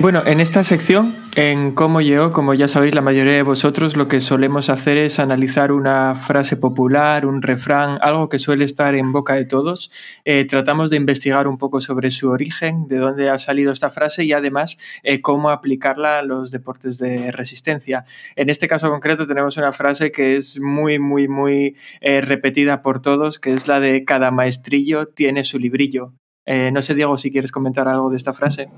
Bueno, 0.00 0.22
en 0.24 0.40
esta 0.40 0.64
sección, 0.64 1.14
en 1.36 1.72
Cómo 1.72 2.00
yo, 2.00 2.30
como 2.30 2.54
ya 2.54 2.68
sabéis 2.68 2.94
la 2.94 3.02
mayoría 3.02 3.34
de 3.34 3.42
vosotros, 3.42 3.98
lo 3.98 4.08
que 4.08 4.22
solemos 4.22 4.70
hacer 4.70 4.96
es 4.96 5.18
analizar 5.18 5.72
una 5.72 6.14
frase 6.14 6.56
popular, 6.56 7.26
un 7.26 7.42
refrán, 7.42 7.98
algo 8.00 8.30
que 8.30 8.38
suele 8.38 8.64
estar 8.64 8.94
en 8.94 9.12
boca 9.12 9.34
de 9.34 9.44
todos. 9.44 9.90
Eh, 10.24 10.46
tratamos 10.46 10.88
de 10.88 10.96
investigar 10.96 11.46
un 11.46 11.58
poco 11.58 11.82
sobre 11.82 12.10
su 12.10 12.30
origen, 12.30 12.88
de 12.88 12.96
dónde 12.96 13.28
ha 13.28 13.36
salido 13.36 13.72
esta 13.72 13.90
frase 13.90 14.24
y 14.24 14.32
además 14.32 14.78
eh, 15.02 15.20
cómo 15.20 15.50
aplicarla 15.50 16.20
a 16.20 16.22
los 16.22 16.50
deportes 16.50 16.96
de 16.96 17.30
resistencia. 17.30 18.06
En 18.36 18.48
este 18.48 18.68
caso 18.68 18.88
concreto 18.88 19.26
tenemos 19.26 19.58
una 19.58 19.74
frase 19.74 20.10
que 20.10 20.36
es 20.36 20.58
muy, 20.60 20.98
muy, 20.98 21.28
muy 21.28 21.76
eh, 22.00 22.22
repetida 22.22 22.80
por 22.80 23.02
todos, 23.02 23.38
que 23.38 23.52
es 23.52 23.68
la 23.68 23.80
de 23.80 24.06
cada 24.06 24.30
maestrillo 24.30 25.08
tiene 25.08 25.44
su 25.44 25.58
librillo. 25.58 26.14
no 26.46 26.80
sé, 26.80 26.94
Diego, 26.94 27.18
si 27.18 27.30
quieres 27.30 27.52
comentar 27.52 27.86
algo 27.86 28.08
de 28.08 28.16
esta 28.16 28.32
frase. 28.32 28.70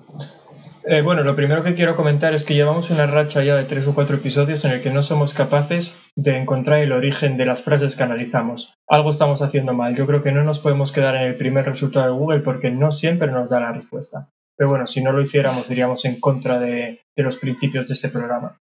Eh, 0.85 1.01
bueno, 1.01 1.23
lo 1.23 1.37
primero 1.37 1.63
que 1.63 1.75
quiero 1.75 1.95
comentar 1.95 2.35
es 2.35 2.43
que 2.43 2.55
llevamos 2.55 2.91
una 2.91 3.07
racha 3.07 3.45
ya 3.45 3.55
de 3.55 3.65
tres 3.65 3.87
o 3.87 3.95
cuatro 3.95 4.17
episodios 4.17 4.65
en 4.65 4.73
el 4.73 4.81
que 4.81 4.91
no 4.91 5.03
somos 5.03 5.33
capaces 5.33 5.95
de 6.17 6.37
encontrar 6.37 6.81
el 6.81 6.91
origen 6.91 7.37
de 7.37 7.47
las 7.47 7.63
frases 7.63 7.95
que 7.95 8.03
analizamos. 8.03 8.75
Algo 8.89 9.11
estamos 9.11 9.43
haciendo 9.43 9.75
mal. 9.75 9.95
Yo 9.95 10.09
creo 10.09 10.23
que 10.23 10.33
no 10.33 10.43
nos 10.43 10.59
podemos 10.59 10.91
quedar 10.91 11.15
en 11.15 11.23
el 11.23 11.37
primer 11.37 11.67
resultado 11.67 12.07
de 12.07 12.19
Google 12.19 12.41
porque 12.41 12.73
no 12.73 12.91
siempre 12.91 13.31
nos 13.31 13.49
da 13.49 13.61
la 13.61 13.73
respuesta. 13.73 14.29
Pero 14.57 14.71
bueno, 14.71 14.87
si 14.89 15.03
no 15.03 15.13
lo 15.13 15.21
hiciéramos, 15.21 15.71
iríamos 15.71 16.05
en 16.05 16.19
contra 16.19 16.59
de, 16.59 17.01
los 17.17 17.37
principios 17.37 17.87
de 17.87 17.95
este 17.95 18.09
programa. 18.09 18.61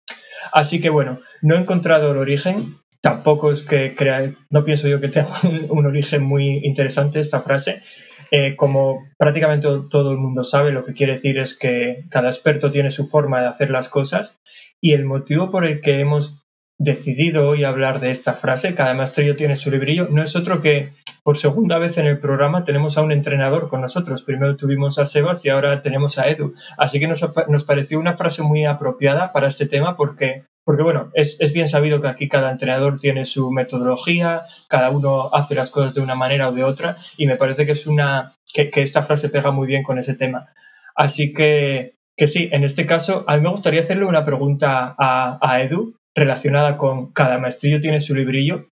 Así 0.53 0.81
que 0.81 0.89
bueno, 0.89 1.21
no 1.43 1.55
he 1.55 1.59
encontrado 1.59 2.13
el 2.13 2.17
origen. 2.17 2.77
Tampoco 3.03 3.53
es 3.53 3.63
que 3.63 3.95
crea, 3.95 4.33
no 4.49 4.65
pienso 4.65 4.89
yo 4.89 5.01
que 5.01 5.09
tenga 5.09 5.29
un 5.69 5.85
origen 5.85 6.23
muy 6.23 6.63
interesante 6.65 7.21
esta 7.21 7.43
frase. 7.43 7.83
Eh, 8.31 8.57
como 8.57 9.05
prácticamente 9.19 9.69
todo 9.91 10.13
el 10.13 10.19
mundo 10.19 10.45
sabe, 10.45 10.73
lo 10.73 10.85
que 10.85 10.95
quiere 10.95 11.15
decir 11.15 11.39
es 11.39 11.57
que 11.57 12.05
cada 12.11 12.29
experto 12.29 12.71
tiene 12.71 12.91
su 12.91 13.07
forma 13.07 13.41
de 13.41 13.49
hacer 13.49 13.71
las 13.71 13.89
cosas 13.89 14.41
y 14.81 14.93
el 14.93 15.05
motivo 15.05 15.51
por 15.51 15.65
el 15.65 15.81
que 15.81 16.01
hemos 16.01 16.45
decidido 16.79 17.49
hoy 17.49 17.65
hablar 17.65 18.01
de 18.01 18.11
esta 18.11 18.35
frase, 18.35 18.75
cada 18.75 18.95
maestrillo 18.95 19.37
tiene 19.37 19.57
su 19.57 19.71
librillo, 19.71 20.09
no 20.11 20.23
es 20.23 20.37
otro 20.37 20.61
que 20.61 20.93
por 21.23 21.37
segunda 21.37 21.79
vez 21.79 21.97
en 21.99 22.07
el 22.07 22.21
programa 22.21 22.65
tenemos 22.65 22.99
a 22.99 23.03
un 23.03 23.11
entrenador 23.11 23.69
con 23.69 23.81
nosotros. 23.81 24.23
Primero 24.23 24.57
tuvimos 24.57 24.99
a 24.99 25.07
Sebas 25.07 25.45
y 25.45 25.49
ahora 25.49 25.81
tenemos 25.81 26.19
a 26.19 26.29
Edu. 26.29 26.55
Así 26.79 27.01
que 27.01 27.09
nos, 27.09 27.25
nos 27.49 27.65
pareció 27.65 27.99
una 27.99 28.17
frase 28.17 28.43
muy 28.43 28.65
apropiada 28.65 29.33
para 29.33 29.49
este 29.49 29.67
tema 29.67 29.97
porque 29.97 30.45
porque 30.67 30.83
bueno, 30.83 31.13
es, 31.15 31.39
bien 31.53 31.69
sabido 31.69 32.01
que 32.01 32.09
aquí 32.09 32.29
cada 32.29 32.51
entrenador 32.51 32.99
tiene 32.99 33.25
su 33.25 33.53
metodología, 33.53 34.43
cada 34.67 34.91
uno 34.91 35.33
hace 35.33 35.55
las 35.55 35.71
cosas 35.71 35.95
de 35.95 36.01
una 36.01 36.17
manera 36.17 36.49
o 36.49 36.53
de 36.53 36.65
otra, 36.65 36.97
y 37.17 37.29
me 37.29 37.37
parece 37.37 37.67
que 37.67 37.73
es 37.73 37.87
una 37.87 38.35
que, 38.53 38.69
esta 38.75 39.05
frase 39.05 39.29
pega 39.29 39.53
muy 39.53 39.69
bien 39.69 39.85
con 39.85 39.97
ese 40.01 40.15
tema. 40.15 40.49
Así 40.97 41.33
que, 41.33 41.95
que, 42.17 42.27
sí, 42.27 42.49
en 42.51 42.65
este 42.65 42.85
caso, 42.85 43.25
a 43.29 43.37
mí 43.37 43.45
me 43.45 43.51
gustaría 43.51 43.83
hacerle 43.83 44.07
una 44.07 44.25
pregunta 44.25 44.97
a, 44.99 45.61
Edu 45.63 45.95
relacionada 46.17 46.77
con 46.77 47.13
cada 47.13 47.39
maestrillo 47.39 47.79
tiene 47.79 48.01
su 48.01 48.17
librillo, 48.17 48.67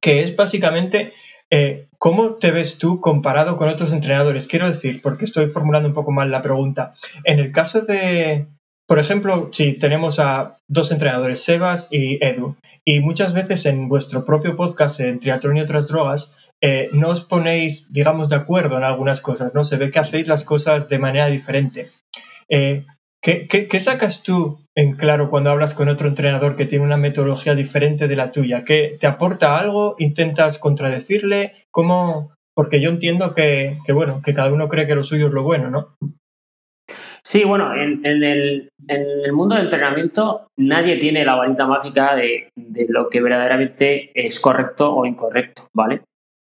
que 0.00 0.24
es 0.24 0.34
básicamente 0.34 1.12
eh, 1.50 1.86
¿Cómo 1.98 2.34
te 2.34 2.50
ves 2.50 2.78
tú 2.78 3.00
comparado 3.00 3.56
con 3.56 3.68
otros 3.68 3.92
entrenadores? 3.92 4.48
Quiero 4.48 4.66
decir, 4.66 5.00
porque 5.00 5.24
estoy 5.26 5.46
formulando 5.46 5.88
un 5.88 5.94
poco 5.94 6.10
mal 6.10 6.30
la 6.30 6.42
pregunta. 6.42 6.94
En 7.22 7.38
el 7.38 7.52
caso 7.52 7.80
de, 7.80 8.48
por 8.86 8.98
ejemplo, 8.98 9.48
si 9.52 9.72
tenemos 9.72 10.18
a 10.18 10.58
dos 10.68 10.92
entrenadores, 10.92 11.42
Sebas 11.42 11.88
y 11.90 12.22
Edu, 12.24 12.56
y 12.84 13.00
muchas 13.00 13.32
veces 13.32 13.64
en 13.66 13.88
vuestro 13.88 14.24
propio 14.24 14.56
podcast 14.56 15.00
en 15.00 15.20
Triatlón 15.20 15.56
y 15.56 15.60
otras 15.60 15.86
drogas, 15.86 16.30
eh, 16.60 16.88
no 16.92 17.08
os 17.08 17.24
ponéis, 17.24 17.86
digamos, 17.90 18.28
de 18.28 18.36
acuerdo 18.36 18.76
en 18.76 18.84
algunas 18.84 19.20
cosas, 19.20 19.54
¿no? 19.54 19.64
Se 19.64 19.76
ve 19.76 19.90
que 19.90 19.98
hacéis 19.98 20.28
las 20.28 20.44
cosas 20.44 20.88
de 20.88 20.98
manera 20.98 21.26
diferente. 21.26 21.88
Eh, 22.48 22.84
¿qué, 23.22 23.80
sacas 23.80 24.22
tú 24.22 24.60
en 24.74 24.96
claro 24.96 25.30
cuando 25.30 25.50
hablas 25.50 25.72
con 25.72 25.88
otro 25.88 26.08
entrenador 26.08 26.56
que 26.56 26.66
tiene 26.66 26.84
una 26.84 26.98
metodología 26.98 27.54
diferente 27.54 28.06
de 28.06 28.16
la 28.16 28.32
tuya? 28.32 28.64
¿Qué, 28.64 28.96
¿Te 29.00 29.06
aporta 29.06 29.58
algo? 29.58 29.96
¿Intentas 29.98 30.58
contradecirle? 30.58 31.52
¿Cómo? 31.70 32.32
Porque 32.54 32.80
yo 32.80 32.90
entiendo 32.90 33.34
que, 33.34 33.78
que, 33.86 33.92
bueno, 33.92 34.20
que 34.22 34.34
cada 34.34 34.52
uno 34.52 34.68
cree 34.68 34.86
que 34.86 34.94
lo 34.94 35.02
suyo 35.02 35.28
es 35.28 35.32
lo 35.32 35.42
bueno, 35.42 35.70
¿no? 35.70 35.96
Sí, 37.26 37.44
bueno, 37.44 37.74
en, 37.74 38.04
el, 38.04 38.70
mundo 39.32 39.54
del 39.54 39.64
entrenamiento 39.64 40.48
nadie 40.58 40.98
tiene 40.98 41.24
la 41.24 41.36
varita 41.36 41.66
mágica 41.66 42.14
de, 42.14 42.50
lo 42.88 43.08
que 43.08 43.22
verdaderamente 43.22 44.10
es 44.14 44.38
correcto 44.38 44.94
o 44.94 45.06
incorrecto, 45.06 45.66
¿vale? 45.72 46.02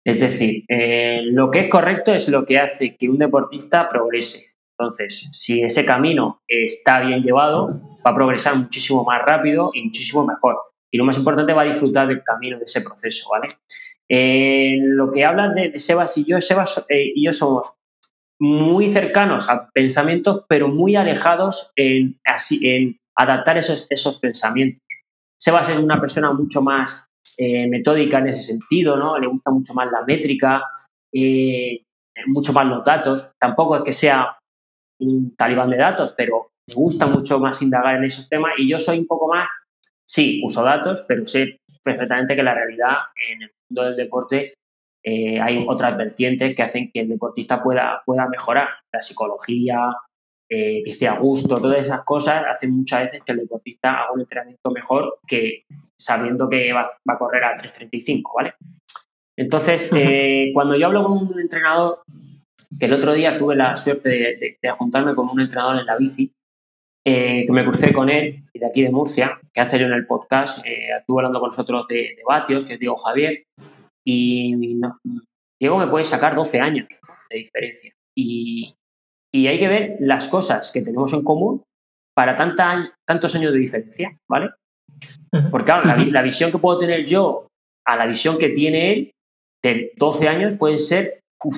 Es 0.06 0.20
decir, 0.20 0.64
eh, 0.68 1.20
lo 1.24 1.50
que 1.50 1.60
es 1.60 1.70
correcto 1.70 2.14
es 2.14 2.28
lo 2.28 2.46
que 2.46 2.58
hace 2.58 2.96
que 2.96 3.10
un 3.10 3.18
deportista 3.18 3.88
progrese. 3.90 4.54
Entonces, 4.78 5.28
si 5.32 5.62
ese 5.62 5.84
camino 5.84 6.40
está 6.48 7.00
bien 7.00 7.22
llevado, 7.22 7.80
va 8.06 8.12
a 8.12 8.14
progresar 8.14 8.56
muchísimo 8.56 9.04
más 9.04 9.22
rápido 9.22 9.70
y 9.74 9.82
muchísimo 9.82 10.26
mejor. 10.26 10.56
Y 10.90 10.96
lo 10.96 11.04
más 11.04 11.18
importante, 11.18 11.52
va 11.52 11.62
a 11.62 11.66
disfrutar 11.66 12.08
del 12.08 12.22
camino 12.22 12.58
de 12.58 12.64
ese 12.64 12.80
proceso, 12.80 13.28
¿vale? 13.30 13.48
Eh, 14.08 14.78
lo 14.80 15.10
que 15.10 15.24
hablan 15.24 15.54
de, 15.54 15.78
Sebas 15.78 16.16
y 16.16 16.24
yo, 16.24 16.40
Sebas 16.40 16.86
eh, 16.88 17.12
y 17.14 17.24
yo 17.24 17.32
somos 17.32 17.74
muy 18.40 18.92
cercanos 18.92 19.48
a 19.48 19.70
pensamientos, 19.72 20.44
pero 20.48 20.68
muy 20.68 20.96
alejados 20.96 21.70
en, 21.76 22.18
así, 22.24 22.68
en 22.68 22.98
adaptar 23.16 23.58
esos, 23.58 23.86
esos 23.90 24.18
pensamientos. 24.18 24.82
Sebas 25.40 25.68
es 25.68 25.78
una 25.78 26.00
persona 26.00 26.32
mucho 26.32 26.62
más 26.62 27.06
eh, 27.38 27.66
metódica 27.68 28.18
en 28.18 28.28
ese 28.28 28.42
sentido, 28.42 28.96
¿no? 28.96 29.18
Le 29.18 29.26
gusta 29.26 29.50
mucho 29.50 29.74
más 29.74 29.90
la 29.90 30.04
métrica, 30.06 30.62
eh, 31.12 31.82
mucho 32.26 32.52
más 32.52 32.66
los 32.66 32.84
datos. 32.84 33.32
Tampoco 33.38 33.76
es 33.76 33.82
que 33.82 33.92
sea 33.92 34.36
un 35.00 35.34
talibán 35.36 35.70
de 35.70 35.76
datos, 35.76 36.14
pero 36.16 36.48
me 36.68 36.74
gusta 36.74 37.06
mucho 37.06 37.38
más 37.38 37.60
indagar 37.62 37.96
en 37.96 38.04
esos 38.04 38.28
temas 38.28 38.52
y 38.56 38.68
yo 38.68 38.78
soy 38.78 38.98
un 38.98 39.06
poco 39.06 39.28
más, 39.28 39.48
sí, 40.08 40.40
uso 40.44 40.62
datos, 40.62 41.04
pero 41.06 41.26
sé 41.26 41.58
perfectamente 41.82 42.36
que 42.36 42.42
la 42.42 42.54
realidad 42.54 42.96
en 43.30 43.42
el 43.42 43.50
mundo 43.68 43.82
del 43.84 43.96
deporte 43.96 44.54
eh, 45.06 45.38
hay 45.38 45.62
otras 45.68 45.98
vertientes 45.98 46.54
que 46.56 46.62
hacen 46.62 46.90
que 46.90 47.00
el 47.00 47.10
deportista 47.10 47.62
pueda, 47.62 48.02
pueda 48.06 48.26
mejorar. 48.26 48.68
La 48.90 49.02
psicología, 49.02 49.92
eh, 50.50 50.82
que 50.82 50.90
esté 50.90 51.06
a 51.06 51.18
gusto, 51.18 51.60
todas 51.60 51.82
esas 51.82 52.04
cosas 52.04 52.44
hacen 52.46 52.70
muchas 52.70 53.04
veces 53.04 53.22
que 53.24 53.32
el 53.32 53.38
deportista 53.40 54.00
haga 54.00 54.12
un 54.12 54.20
entrenamiento 54.20 54.70
mejor 54.70 55.18
que 55.26 55.64
sabiendo 55.98 56.48
que 56.48 56.72
va, 56.72 56.88
a 57.06 57.18
correr 57.18 57.44
a 57.44 57.54
3.35, 57.56 58.22
¿vale? 58.34 58.54
Entonces, 59.36 59.90
eh, 59.94 60.50
cuando 60.54 60.74
yo 60.76 60.86
hablo 60.86 61.04
con 61.04 61.18
un 61.18 61.38
entrenador, 61.38 62.02
que 62.78 62.86
el 62.86 62.92
otro 62.94 63.12
día 63.12 63.36
tuve 63.36 63.56
la 63.56 63.76
suerte 63.76 64.08
de, 64.08 64.70
juntarme 64.70 65.14
con 65.14 65.28
un 65.28 65.40
entrenador 65.40 65.78
en 65.78 65.86
la 65.86 65.96
bici, 65.96 66.32
que 67.04 67.46
me 67.50 67.64
crucé 67.64 67.92
con 67.92 68.08
él, 68.08 68.42
y 68.54 68.58
de 68.58 68.66
aquí 68.66 68.82
de 68.82 68.90
Murcia, 68.90 69.38
que 69.52 69.60
ha 69.60 69.68
salido 69.68 69.90
en 69.90 69.96
el 69.96 70.06
podcast, 70.06 70.64
estuvo 70.64 71.18
hablando 71.18 71.40
con 71.40 71.50
nosotros 71.50 71.86
de, 71.88 72.14
de 72.16 72.22
vatios, 72.26 72.64
que 72.64 72.74
es 72.74 72.80
Diego 72.80 72.96
Javier, 72.96 73.44
y 74.06 74.80
Diego 75.60 75.78
me 75.78 75.86
puede 75.86 76.04
sacar 76.04 76.34
12 76.34 76.60
años 76.60 76.86
de 77.30 77.36
diferencia. 77.38 77.92
Y, 78.16 78.74
y 79.32 79.46
hay 79.46 79.58
que 79.58 79.68
ver 79.68 79.96
las 80.00 80.28
cosas 80.28 80.70
que 80.70 80.82
tenemos 80.82 81.12
en 81.12 81.22
común 81.24 81.62
para 82.14 82.36
tanta, 82.36 82.94
tantos 83.06 83.34
años 83.34 83.52
de 83.52 83.58
diferencia, 83.58 84.16
¿vale? 84.30 84.50
Porque 85.50 85.64
claro, 85.66 85.84
la, 85.84 85.96
la 85.96 86.22
visión 86.22 86.52
que 86.52 86.58
puedo 86.58 86.78
tener 86.78 87.04
yo 87.04 87.48
a 87.86 87.96
la 87.96 88.06
visión 88.06 88.38
que 88.38 88.50
tiene 88.50 88.92
él 88.92 89.10
de 89.64 89.92
12 89.96 90.28
años 90.28 90.54
pueden 90.56 90.78
ser 90.78 91.20
uf, 91.42 91.56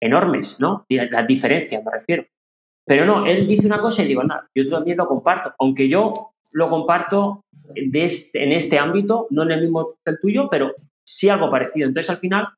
enormes, 0.00 0.60
¿no? 0.60 0.84
Las 0.88 1.26
diferencias, 1.26 1.82
me 1.84 1.90
refiero. 1.90 2.24
Pero 2.86 3.04
no, 3.04 3.26
él 3.26 3.46
dice 3.46 3.66
una 3.66 3.80
cosa 3.80 4.02
y 4.02 4.06
digo, 4.06 4.22
nada, 4.22 4.46
yo 4.56 4.66
también 4.68 4.96
lo 4.98 5.08
comparto. 5.08 5.54
Aunque 5.58 5.88
yo 5.88 6.32
lo 6.52 6.68
comparto 6.68 7.42
de 7.74 8.04
este- 8.04 8.44
en 8.44 8.52
este 8.52 8.78
ámbito, 8.78 9.26
no 9.30 9.42
en 9.42 9.52
el 9.52 9.60
mismo 9.62 9.90
que 10.04 10.12
el 10.12 10.18
tuyo, 10.20 10.48
pero 10.50 10.74
sí 11.10 11.28
algo 11.28 11.50
parecido. 11.50 11.88
Entonces, 11.88 12.10
al 12.10 12.18
final, 12.18 12.48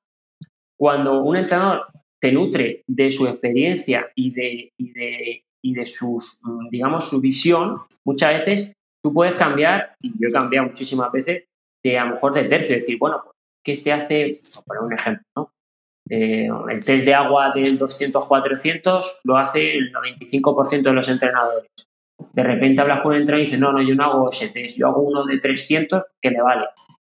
cuando 0.79 1.23
un 1.23 1.37
entrenador 1.37 1.87
te 2.21 2.33
nutre 2.33 2.85
de 2.87 3.11
su 3.11 3.27
experiencia 3.27 4.11
y 4.15 4.33
de, 4.33 4.73
y 4.77 4.93
de, 4.93 5.45
y 5.63 5.75
de 5.75 5.87
sus, 5.87 6.41
mm, 6.45 6.69
digamos, 6.69 7.09
su 7.09 7.21
visión, 7.21 7.79
muchas 8.05 8.39
veces 8.39 8.73
tú 9.03 9.13
puedes 9.13 9.35
cambiar, 9.35 9.97
y 10.01 10.13
yo 10.19 10.29
he 10.29 10.33
cambiado 10.33 10.69
muchísimas 10.69 11.11
veces, 11.11 11.45
de 11.83 11.99
a 11.99 12.05
lo 12.05 12.13
mejor 12.13 12.35
de 12.35 12.45
tercio, 12.45 12.77
decir, 12.77 12.99
bueno, 12.99 13.23
pues, 13.25 13.37
que 13.65 13.73
este 13.73 13.93
hace, 13.93 14.39
por 14.55 14.79
poner 14.79 14.99
ejemplo, 14.99 15.25
¿no? 15.37 15.53
Eh, 16.11 16.49
el 16.69 16.85
test 16.85 17.07
de 17.07 17.15
agua 17.15 17.53
del 17.55 17.79
200-400 17.79 19.21
lo 19.25 19.37
hace 19.39 19.77
el 19.77 19.93
95% 19.93 20.83
de 20.83 20.93
los 20.93 21.09
entrenadores. 21.09 21.71
De 22.33 22.43
repente 22.43 22.81
hablas 22.81 23.01
con 23.01 23.13
un 23.13 23.19
entrenador 23.19 23.43
y 23.43 23.45
dices, 23.47 23.61
no, 23.61 23.73
no, 23.73 23.81
yo 23.81 23.95
no 23.95 24.05
hago 24.05 24.31
ese 24.31 24.49
test, 24.49 24.77
yo 24.77 24.89
hago 24.89 25.01
uno 25.01 25.25
de 25.25 25.39
300 25.39 26.03
que 26.21 26.31
me 26.31 26.43
vale. 26.43 26.67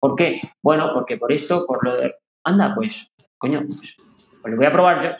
¿Por 0.00 0.16
qué? 0.16 0.40
Bueno, 0.62 0.90
porque 0.94 1.16
por 1.16 1.32
esto, 1.32 1.66
por 1.66 1.84
lo 1.84 1.96
de... 1.96 2.14
Anda, 2.44 2.74
pues, 2.74 3.12
coño, 3.38 3.60
pues, 3.60 3.96
pues 4.42 4.52
lo 4.52 4.56
voy 4.56 4.66
a 4.66 4.72
probar 4.72 5.02
yo. 5.02 5.10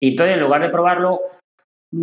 Y 0.00 0.10
entonces, 0.10 0.34
en 0.34 0.42
lugar 0.42 0.62
de 0.62 0.70
probarlo 0.70 1.20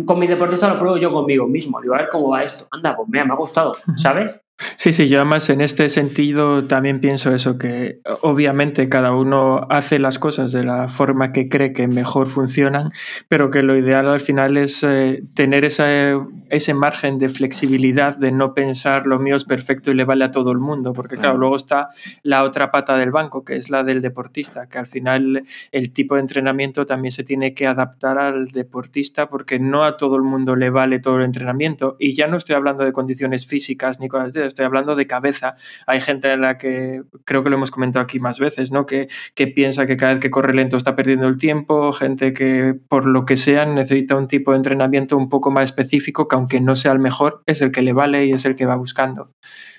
con 0.06 0.18
mi 0.18 0.26
deportista, 0.26 0.68
lo 0.72 0.78
pruebo 0.78 0.96
yo 0.98 1.12
conmigo 1.12 1.46
mismo. 1.46 1.80
Digo, 1.80 1.94
a 1.94 1.98
ver 1.98 2.08
cómo 2.08 2.30
va 2.30 2.44
esto. 2.44 2.66
Anda, 2.70 2.96
pues 2.96 3.08
mira, 3.08 3.24
me 3.24 3.32
ha 3.32 3.36
gustado, 3.36 3.72
¿sabes? 3.96 4.40
Sí, 4.76 4.92
sí, 4.92 5.08
yo 5.08 5.18
además 5.18 5.48
en 5.50 5.60
este 5.60 5.88
sentido 5.88 6.64
también 6.64 7.00
pienso 7.00 7.34
eso, 7.34 7.56
que 7.58 8.00
obviamente 8.22 8.88
cada 8.88 9.12
uno 9.14 9.66
hace 9.70 9.98
las 9.98 10.18
cosas 10.18 10.52
de 10.52 10.64
la 10.64 10.88
forma 10.88 11.32
que 11.32 11.48
cree 11.48 11.72
que 11.72 11.88
mejor 11.88 12.26
funcionan, 12.26 12.90
pero 13.28 13.50
que 13.50 13.62
lo 13.62 13.76
ideal 13.76 14.06
al 14.08 14.20
final 14.20 14.56
es 14.56 14.82
eh, 14.82 15.22
tener 15.34 15.64
esa- 15.64 16.18
ese 16.50 16.74
margen 16.74 17.18
de 17.18 17.28
flexibilidad 17.28 18.16
de 18.16 18.32
no 18.32 18.54
pensar 18.54 19.06
lo 19.06 19.18
mío 19.18 19.36
es 19.36 19.44
perfecto 19.44 19.90
y 19.90 19.94
le 19.94 20.04
vale 20.04 20.24
a 20.24 20.30
todo 20.30 20.52
el 20.52 20.58
mundo, 20.58 20.92
porque 20.92 21.14
claro, 21.16 21.30
Claro. 21.30 21.38
luego 21.38 21.56
está 21.56 21.88
la 22.22 22.42
otra 22.42 22.70
pata 22.70 22.96
del 22.98 23.10
banco, 23.10 23.44
que 23.44 23.56
es 23.56 23.70
la 23.70 23.82
del 23.84 24.00
deportista, 24.02 24.66
que 24.68 24.78
al 24.78 24.86
final 24.86 25.42
el 25.72 25.92
tipo 25.92 26.16
de 26.16 26.20
entrenamiento 26.22 26.86
también 26.86 27.12
se 27.12 27.24
tiene 27.24 27.54
que 27.54 27.66
adaptar 27.66 28.18
al 28.18 28.48
deportista, 28.48 29.28
porque 29.28 29.58
no 29.58 29.84
a 29.84 29.96
todo 29.96 30.16
el 30.16 30.22
mundo 30.22 30.56
le 30.56 30.70
vale 30.70 30.98
todo 30.98 31.18
el 31.18 31.24
entrenamiento, 31.24 31.96
y 31.98 32.14
ya 32.14 32.26
no 32.26 32.36
estoy 32.36 32.56
hablando 32.56 32.84
de 32.84 32.92
condiciones 32.92 33.46
físicas 33.46 34.00
ni 34.00 34.08
cosas 34.08 34.32
de 34.32 34.40
eso, 34.46 34.49
estoy 34.50 34.66
hablando 34.66 34.94
de 34.94 35.06
cabeza. 35.06 35.54
Hay 35.86 36.00
gente 36.00 36.32
en 36.32 36.42
la 36.42 36.58
que, 36.58 37.02
creo 37.24 37.42
que 37.42 37.50
lo 37.50 37.56
hemos 37.56 37.70
comentado 37.70 38.02
aquí 38.02 38.18
más 38.20 38.38
veces, 38.38 38.70
¿no? 38.70 38.86
Que, 38.86 39.08
que 39.34 39.46
piensa 39.46 39.86
que 39.86 39.96
cada 39.96 40.12
vez 40.12 40.20
que 40.20 40.30
corre 40.30 40.54
lento 40.54 40.76
está 40.76 40.94
perdiendo 40.94 41.26
el 41.26 41.36
tiempo, 41.36 41.92
gente 41.92 42.32
que 42.32 42.74
por 42.88 43.06
lo 43.06 43.24
que 43.24 43.36
sea 43.36 43.64
necesita 43.64 44.16
un 44.16 44.28
tipo 44.28 44.52
de 44.52 44.58
entrenamiento 44.58 45.16
un 45.16 45.28
poco 45.28 45.50
más 45.50 45.64
específico, 45.64 46.28
que 46.28 46.36
aunque 46.36 46.60
no 46.60 46.76
sea 46.76 46.92
el 46.92 46.98
mejor, 46.98 47.42
es 47.46 47.62
el 47.62 47.72
que 47.72 47.82
le 47.82 47.92
vale 47.92 48.26
y 48.26 48.32
es 48.32 48.44
el 48.44 48.54
que 48.54 48.66
va 48.66 48.76
buscando. 48.76 49.32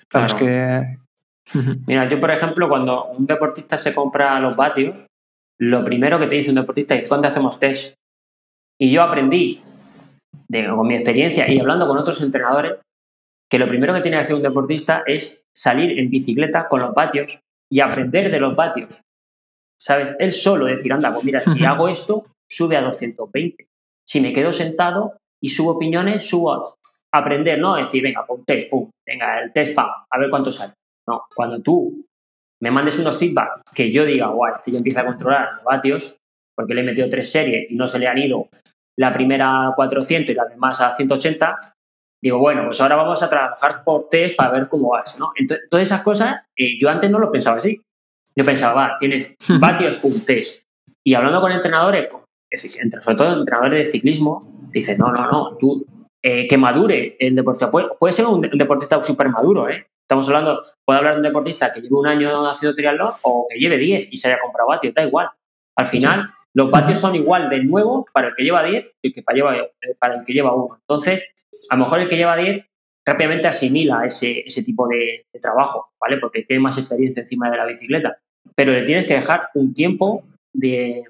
Claro, 0.07 0.25
es 0.27 0.33
que... 0.33 0.97
Mira, 1.85 2.07
yo, 2.07 2.19
por 2.19 2.31
ejemplo, 2.31 2.69
cuando 2.69 3.05
un 3.07 3.25
deportista 3.25 3.77
se 3.77 3.93
compra 3.93 4.39
los 4.39 4.55
vatios, 4.55 5.05
lo 5.59 5.83
primero 5.83 6.17
que 6.17 6.27
te 6.27 6.35
dice 6.35 6.49
un 6.49 6.55
deportista 6.55 6.95
es 6.95 7.07
¿cuándo 7.07 7.27
hacemos 7.27 7.59
test? 7.59 7.95
Y 8.79 8.91
yo 8.91 9.03
aprendí, 9.03 9.61
de, 10.47 10.67
con 10.67 10.87
mi 10.87 10.95
experiencia 10.95 11.51
y 11.51 11.59
hablando 11.59 11.87
con 11.87 11.97
otros 11.97 12.21
entrenadores, 12.21 12.73
que 13.51 13.59
lo 13.59 13.67
primero 13.67 13.93
que 13.93 13.99
tiene 13.99 14.15
que 14.15 14.23
hacer 14.23 14.35
un 14.35 14.41
deportista 14.41 15.03
es 15.05 15.45
salir 15.53 15.99
en 15.99 16.09
bicicleta 16.09 16.69
con 16.69 16.79
los 16.79 16.93
vatios 16.93 17.41
y 17.69 17.81
aprender 17.81 18.31
de 18.31 18.39
los 18.39 18.55
vatios. 18.55 19.01
¿Sabes? 19.77 20.15
Él 20.19 20.31
solo 20.31 20.67
decir, 20.67 20.93
anda, 20.93 21.13
pues 21.13 21.25
mira, 21.25 21.43
si 21.43 21.65
hago 21.65 21.89
esto, 21.89 22.23
sube 22.49 22.77
a 22.77 22.81
220. 22.81 23.67
Si 24.07 24.21
me 24.21 24.31
quedo 24.31 24.53
sentado 24.53 25.17
y 25.41 25.49
subo 25.49 25.71
opiniones, 25.71 26.29
subo 26.29 26.53
a 26.53 26.75
aprender, 27.11 27.59
¿no? 27.59 27.75
Decir, 27.75 28.01
venga, 28.01 28.25
pum, 28.25 28.41
test, 28.45 28.69
pum, 28.69 28.89
venga, 29.05 29.41
el 29.41 29.51
test, 29.51 29.75
pam, 29.75 29.89
a 30.09 30.17
ver 30.17 30.29
cuánto 30.29 30.51
sale. 30.51 30.73
No, 31.05 31.25
cuando 31.35 31.61
tú 31.61 32.05
me 32.61 32.71
mandes 32.71 32.99
unos 32.99 33.17
feedback 33.17 33.63
que 33.75 33.91
yo 33.91 34.05
diga, 34.05 34.27
guau, 34.27 34.53
este 34.53 34.71
ya 34.71 34.77
empieza 34.77 35.01
a 35.01 35.07
controlar 35.07 35.55
los 35.55 35.63
vatios, 35.65 36.21
porque 36.55 36.73
le 36.73 36.81
he 36.81 36.85
metido 36.85 37.09
tres 37.09 37.29
series 37.29 37.69
y 37.69 37.75
no 37.75 37.87
se 37.87 37.99
le 37.99 38.07
han 38.07 38.17
ido 38.17 38.47
la 38.97 39.11
primera 39.11 39.67
a 39.67 39.75
400 39.75 40.29
y 40.29 40.35
las 40.35 40.49
demás 40.49 40.79
a 40.79 40.95
180, 40.95 41.59
digo, 42.21 42.37
bueno, 42.39 42.65
pues 42.65 42.79
ahora 42.81 42.95
vamos 42.95 43.21
a 43.23 43.29
trabajar 43.29 43.83
por 43.83 44.07
test 44.09 44.35
para 44.35 44.51
ver 44.51 44.67
cómo 44.69 44.89
vas, 44.89 45.17
¿no? 45.19 45.31
Entonces, 45.35 45.67
todas 45.69 45.83
esas 45.87 46.01
cosas, 46.03 46.41
eh, 46.55 46.77
yo 46.79 46.89
antes 46.89 47.09
no 47.09 47.19
lo 47.19 47.31
pensaba 47.31 47.57
así. 47.57 47.81
Yo 48.35 48.45
pensaba, 48.45 48.73
va, 48.73 48.97
tienes 48.99 49.35
vatios, 49.59 49.97
pum, 49.97 50.13
test. 50.25 50.65
Y 51.03 51.13
hablando 51.15 51.41
con 51.41 51.51
entrenadores, 51.51 52.09
sobre 53.01 53.17
todo 53.17 53.39
entrenadores 53.39 53.79
de 53.79 53.91
ciclismo, 53.91 54.39
dice, 54.71 54.97
no, 54.97 55.07
no, 55.11 55.29
no, 55.31 55.57
tú, 55.57 55.85
eh, 56.21 56.47
que 56.47 56.57
madure 56.57 57.15
el 57.19 57.35
deportista. 57.35 57.71
Puede, 57.71 57.87
puede 57.99 58.13
ser 58.13 58.25
un, 58.25 58.41
de- 58.41 58.49
un 58.51 58.57
deportista 58.57 59.01
súper 59.01 59.29
maduro, 59.29 59.67
¿eh? 59.69 59.87
Estamos 60.07 60.27
hablando, 60.27 60.61
puede 60.85 60.99
hablar 60.99 61.13
de 61.13 61.19
un 61.19 61.23
deportista 61.23 61.71
que 61.71 61.81
lleve 61.81 61.95
un 61.95 62.05
año 62.07 62.45
haciendo 62.49 62.75
triatlón 62.75 63.13
o 63.21 63.47
que 63.49 63.57
lleve 63.57 63.77
10 63.77 64.09
y 64.11 64.17
se 64.17 64.27
haya 64.27 64.39
comprado 64.41 64.69
vatios, 64.69 64.93
da 64.93 65.03
igual. 65.03 65.29
Al 65.77 65.85
final, 65.85 66.29
los 66.53 66.69
vatios 66.69 66.99
son 66.99 67.15
igual 67.15 67.49
de 67.49 67.63
nuevo 67.63 68.05
para 68.13 68.27
el 68.27 68.35
que 68.35 68.43
lleva 68.43 68.61
10 68.63 68.93
y 69.01 69.13
que 69.13 69.23
para, 69.23 69.35
lleva- 69.37 69.55
eh, 69.55 69.71
para 69.97 70.15
el 70.15 70.25
que 70.25 70.33
lleva 70.33 70.53
1. 70.53 70.75
Entonces, 70.81 71.23
a 71.69 71.75
lo 71.75 71.83
mejor 71.83 71.99
el 71.99 72.09
que 72.09 72.17
lleva 72.17 72.35
10 72.37 72.65
rápidamente 73.05 73.47
asimila 73.47 74.05
ese, 74.05 74.41
ese 74.45 74.63
tipo 74.63 74.87
de, 74.87 75.25
trabajo, 75.41 75.91
¿vale? 75.99 76.17
Porque 76.17 76.43
tiene 76.43 76.61
más 76.61 76.77
experiencia 76.77 77.21
encima 77.21 77.49
de 77.49 77.57
la 77.57 77.65
bicicleta. 77.65 78.17
Pero 78.55 78.71
le 78.73 78.83
tienes 78.83 79.05
que 79.05 79.15
dejar 79.15 79.49
un 79.55 79.73
tiempo 79.73 80.23
de, 80.53 81.03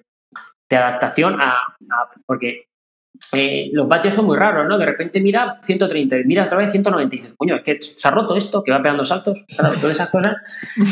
de 0.70 0.78
adaptación 0.78 1.42
a, 1.42 1.58
a- 1.92 2.10
porque 2.26 2.60
eh, 3.34 3.70
los 3.74 3.88
vatios 3.88 4.14
son 4.16 4.26
muy 4.26 4.38
raros, 4.38 4.68
¿no? 4.68 4.78
De 4.78 4.86
repente 4.86 5.22
mira 5.22 5.60
130 5.62 6.18
y 6.20 6.24
mira 6.26 6.46
otra 6.46 6.58
vez 6.58 6.72
190 6.72 7.16
y 7.16 7.18
dices, 7.20 7.34
coño, 7.38 7.56
es 7.56 7.62
que 7.62 7.82
se 7.82 8.08
ha 8.08 8.12
roto 8.12 8.36
esto, 8.36 8.64
que 8.64 8.72
va 8.72 8.82
pegando 8.82 9.06
saltos, 9.06 9.46
claro, 9.56 9.76
todas 9.80 9.92
esas 9.98 10.10
cosas. 10.10 10.36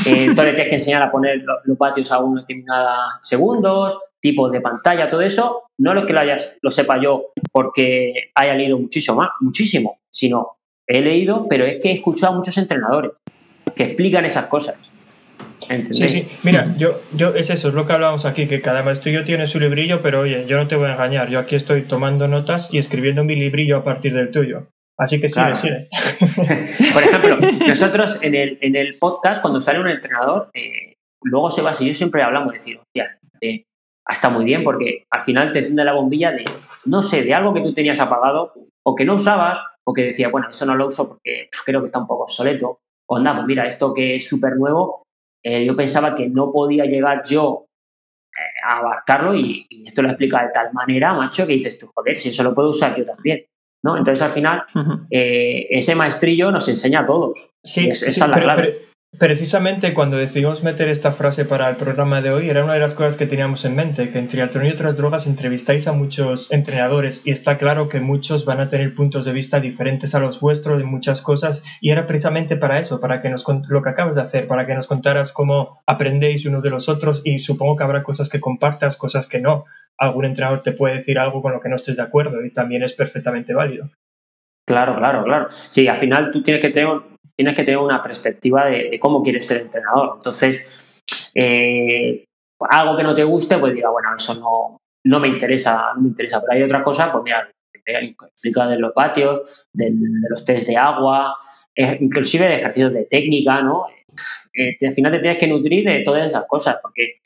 Eh, 0.06 0.24
entonces 0.26 0.46
le 0.46 0.52
tienes 0.54 0.68
que 0.70 0.76
enseñar 0.76 1.02
a 1.04 1.12
poner 1.12 1.42
lo- 1.44 1.60
los 1.64 1.78
vatios 1.78 2.12
a 2.12 2.20
unos 2.20 2.46
determinados 2.46 2.98
segundos, 3.22 3.98
tipos 4.20 4.52
de 4.52 4.62
pantalla, 4.62 5.10
todo 5.10 5.22
eso. 5.22 5.64
No 5.78 5.94
lo 5.94 6.06
que 6.06 6.14
lo, 6.14 6.20
hayas, 6.20 6.58
lo 6.62 6.72
sepa 6.72 7.02
yo 7.02 7.28
porque 7.52 8.32
haya 8.36 8.54
leído 8.54 8.78
muchísimo 8.78 9.18
más, 9.18 9.30
muchísimo, 9.40 10.00
sino 10.10 10.58
he 10.88 11.02
leído, 11.02 11.48
pero 11.50 11.66
es 11.66 11.80
que 11.82 11.90
he 11.90 11.94
escuchado 11.94 12.34
a 12.34 12.38
muchos 12.38 12.58
entrenadores 12.58 13.12
que 13.76 13.84
explican 13.84 14.26
esas 14.26 14.46
cosas. 14.48 14.76
¿Entendéis? 15.70 16.12
Sí, 16.12 16.20
sí. 16.28 16.38
Mira, 16.44 16.74
yo, 16.78 17.00
yo 17.14 17.34
es 17.36 17.50
eso, 17.50 17.70
es 17.70 17.74
lo 17.74 17.86
que 17.86 17.94
hablábamos 17.94 18.26
aquí, 18.26 18.48
que 18.48 18.62
cada 18.62 18.84
maestrillo 18.84 19.24
tiene 19.24 19.46
su 19.46 19.60
librillo, 19.60 20.02
pero 20.02 20.22
oye, 20.22 20.46
yo 20.48 20.58
no 20.58 20.68
te 20.68 20.76
voy 20.76 20.88
a 20.90 20.94
engañar, 20.94 21.30
yo 21.30 21.40
aquí 21.40 21.56
estoy 21.56 21.84
tomando 21.84 22.28
notas 22.28 22.70
y 22.72 22.78
escribiendo 22.80 23.24
mi 23.24 23.36
librillo 23.36 23.78
a 23.78 23.84
partir 23.84 24.14
del 24.14 24.32
tuyo. 24.32 24.68
Así 24.98 25.22
que 25.22 25.30
sigue, 25.30 25.42
Claro. 25.46 25.56
sigue. 25.56 25.88
Por 26.94 27.04
ejemplo, 27.04 27.38
nosotros 27.68 28.22
en 28.24 28.36
el, 28.36 28.58
en 28.62 28.76
el 28.76 28.90
podcast, 29.00 29.42
cuando 29.42 29.62
sale 29.62 29.80
un 29.80 29.88
entrenador, 29.88 30.50
eh, 30.54 30.96
luego 31.24 31.52
se 31.52 31.62
va, 31.62 31.74
si 31.74 31.88
yo 31.88 31.94
siempre 31.94 32.22
hablamos, 32.24 32.52
de 32.52 32.58
decir, 32.60 32.78
hostia, 32.80 33.18
eh, 33.42 33.64
está 34.10 34.30
muy 34.30 34.44
bien, 34.46 34.64
porque 34.64 35.04
al 35.12 35.22
final 35.22 35.52
te 35.52 35.60
enciende 35.60 35.86
la 35.86 35.94
bombilla 35.94 36.32
de, 36.32 36.44
no 36.86 37.04
sé, 37.04 37.22
de 37.24 37.34
algo 37.34 37.54
que 37.54 37.62
tú 37.62 37.74
tenías 37.74 38.00
apagado 38.00 38.54
o 38.84 38.96
que 38.96 39.06
no 39.06 39.16
usabas, 39.16 39.60
o 39.86 39.94
que 39.94 40.04
decía, 40.04 40.30
bueno, 40.30 40.50
eso 40.50 40.66
no 40.66 40.76
lo 40.76 40.88
uso 40.88 41.08
porque 41.08 41.48
pf, 41.52 41.64
creo 41.66 41.80
que 41.82 41.88
está 41.88 42.00
un 42.00 42.08
poco 42.08 42.24
obsoleto. 42.24 42.80
O 43.08 43.18
anda, 43.18 43.34
pues 43.36 43.48
mira, 43.48 43.68
esto 43.68 43.94
que 43.94 44.18
es 44.18 44.28
súper 44.28 44.56
nuevo, 44.58 45.02
eh, 45.44 45.66
yo 45.66 45.76
pensaba 45.76 46.16
que 46.16 46.28
no 46.30 46.52
podía 46.52 46.86
llegar 46.86 47.24
yo 47.28 47.66
eh, 48.38 48.42
a 48.66 48.78
abarcarlo 48.80 49.34
y, 49.36 49.66
y 49.70 49.88
esto 49.88 50.02
lo 50.02 50.10
explica 50.10 50.44
de 50.44 50.52
tal 50.54 50.72
manera, 50.74 51.14
macho, 51.14 51.46
que 51.48 51.54
dices 51.54 51.80
tú, 51.80 51.92
joder, 51.96 52.18
si 52.18 52.30
eso 52.30 52.44
lo 52.44 52.54
puedo 52.54 52.70
usar 52.72 52.96
yo 52.98 53.06
también. 53.06 53.46
¿no? 53.82 53.96
Entonces, 53.98 54.22
al 54.22 54.32
final, 54.32 54.64
eh, 55.10 55.68
ese 55.70 55.96
maestrillo 55.96 56.52
nos 56.52 56.68
enseña 56.68 57.00
a 57.02 57.06
todos. 57.06 57.52
Sí, 57.64 57.88
Es- 57.90 58.04
esa 58.04 58.26
es 58.26 58.30
la 58.30 58.34
pero- 58.36 58.46
clave. 58.46 58.62
pero- 58.64 58.89
precisamente 59.18 59.94
cuando 59.94 60.18
decidimos 60.18 60.64
meter 60.64 60.88
esta 60.88 61.12
frase 61.12 61.44
para 61.44 61.68
el 61.70 61.76
programa 61.76 62.22
de 62.22 62.32
hoy, 62.32 62.50
era 62.50 62.64
una 62.64 62.74
de 62.74 62.80
las 62.80 62.96
cosas 62.96 63.18
que 63.18 63.26
teníamos 63.26 63.66
en 63.66 63.76
mente, 63.76 64.10
que 64.10 64.18
en 64.18 64.28
Triatlón 64.28 64.66
y 64.66 64.70
otras 64.70 64.96
drogas 64.96 65.28
entrevistáis 65.28 65.88
a 65.88 65.94
muchos 65.94 66.52
entrenadores 66.52 67.22
y 67.26 67.32
está 67.32 67.58
claro 67.58 67.90
que 67.90 68.00
muchos 68.00 68.46
van 68.46 68.62
a 68.62 68.68
tener 68.68 68.94
puntos 68.94 69.26
de 69.26 69.34
vista 69.34 69.60
diferentes 69.60 70.16
a 70.16 70.20
los 70.20 70.40
vuestros 70.40 70.82
en 70.82 70.88
muchas 70.88 71.22
cosas 71.22 71.64
y 71.82 71.92
era 71.92 72.08
precisamente 72.08 72.56
para 72.56 72.80
eso, 72.80 73.00
para 73.00 73.20
que 73.20 73.30
nos 73.30 73.46
lo 73.68 73.82
que 73.82 73.90
acabas 73.90 74.16
de 74.16 74.22
hacer, 74.22 74.48
para 74.48 74.66
que 74.66 74.76
nos 74.76 74.88
contaras 74.88 75.34
cómo 75.34 75.82
aprendéis 75.86 76.46
unos 76.46 76.64
de 76.64 76.70
los 76.70 76.88
otros 76.88 77.22
y 77.26 77.40
supongo 77.40 77.76
que 77.76 77.84
habrá 77.84 78.04
cosas 78.04 78.30
que 78.30 78.40
compartas, 78.40 78.96
cosas 78.96 79.28
que 79.28 79.42
no. 79.42 79.66
Algún 79.98 80.26
entrenador 80.26 80.62
te 80.62 80.72
puede 80.72 80.96
decir 80.96 81.20
algo 81.20 81.42
con 81.42 81.52
lo 81.52 81.60
que 81.60 81.68
no 81.68 81.76
estés 81.76 81.98
de 81.98 82.04
acuerdo 82.04 82.46
y 82.46 82.54
también 82.54 82.84
es 82.84 82.94
perfectamente 82.94 83.54
válido. 83.54 83.90
Claro, 84.66 84.96
claro, 84.96 85.24
claro. 85.24 85.48
Sí, 85.70 85.88
al 85.88 85.98
final 85.98 86.30
tú 86.32 86.44
tienes 86.44 86.62
que 86.62 86.70
tener, 86.70 86.90
tienes 87.40 87.56
que 87.56 87.64
tener 87.64 87.78
una 87.78 88.02
perspectiva 88.02 88.66
de, 88.66 89.00
cómo 89.00 89.24
quieres 89.24 89.46
ser 89.46 89.62
entrenador. 89.62 90.16
Entonces, 90.18 90.60
eh, 91.34 92.26
algo 92.70 92.98
que 92.98 93.04
no 93.04 93.16
te 93.16 93.24
guste, 93.24 93.58
pues 93.58 93.74
diga, 93.74 93.90
bueno, 93.92 94.10
eso 94.18 94.34
no, 94.36 94.78
no 95.06 95.20
me 95.22 95.30
interesa, 95.30 95.94
no 95.96 96.02
me 96.02 96.10
interesa. 96.10 96.42
Pero 96.42 96.52
hay 96.52 96.64
otras 96.64 96.84
cosas, 96.84 97.12
pues 97.14 97.24
mira, 97.24 97.50
explica 97.86 98.68
de 98.68 98.78
los 98.78 98.92
patios, 98.92 99.68
del- 99.74 100.02
de 100.02 100.30
los 100.30 100.44
test 100.44 100.68
de 100.68 100.76
agua, 100.76 101.34
eh, 101.78 101.96
inclusive 102.02 102.46
de 102.46 102.56
ejercicios 102.56 102.94
de 102.94 103.06
técnica, 103.06 103.62
¿no? 103.62 103.86
Eh, 104.54 104.76
al 104.86 104.92
final 104.92 105.14
te 105.14 105.20
tienes 105.20 105.40
que 105.40 105.48
nutrir 105.48 105.86
de 105.86 106.02
todas 106.02 106.28
esas 106.28 106.44
cosas, 106.46 106.80
porque 106.82 107.22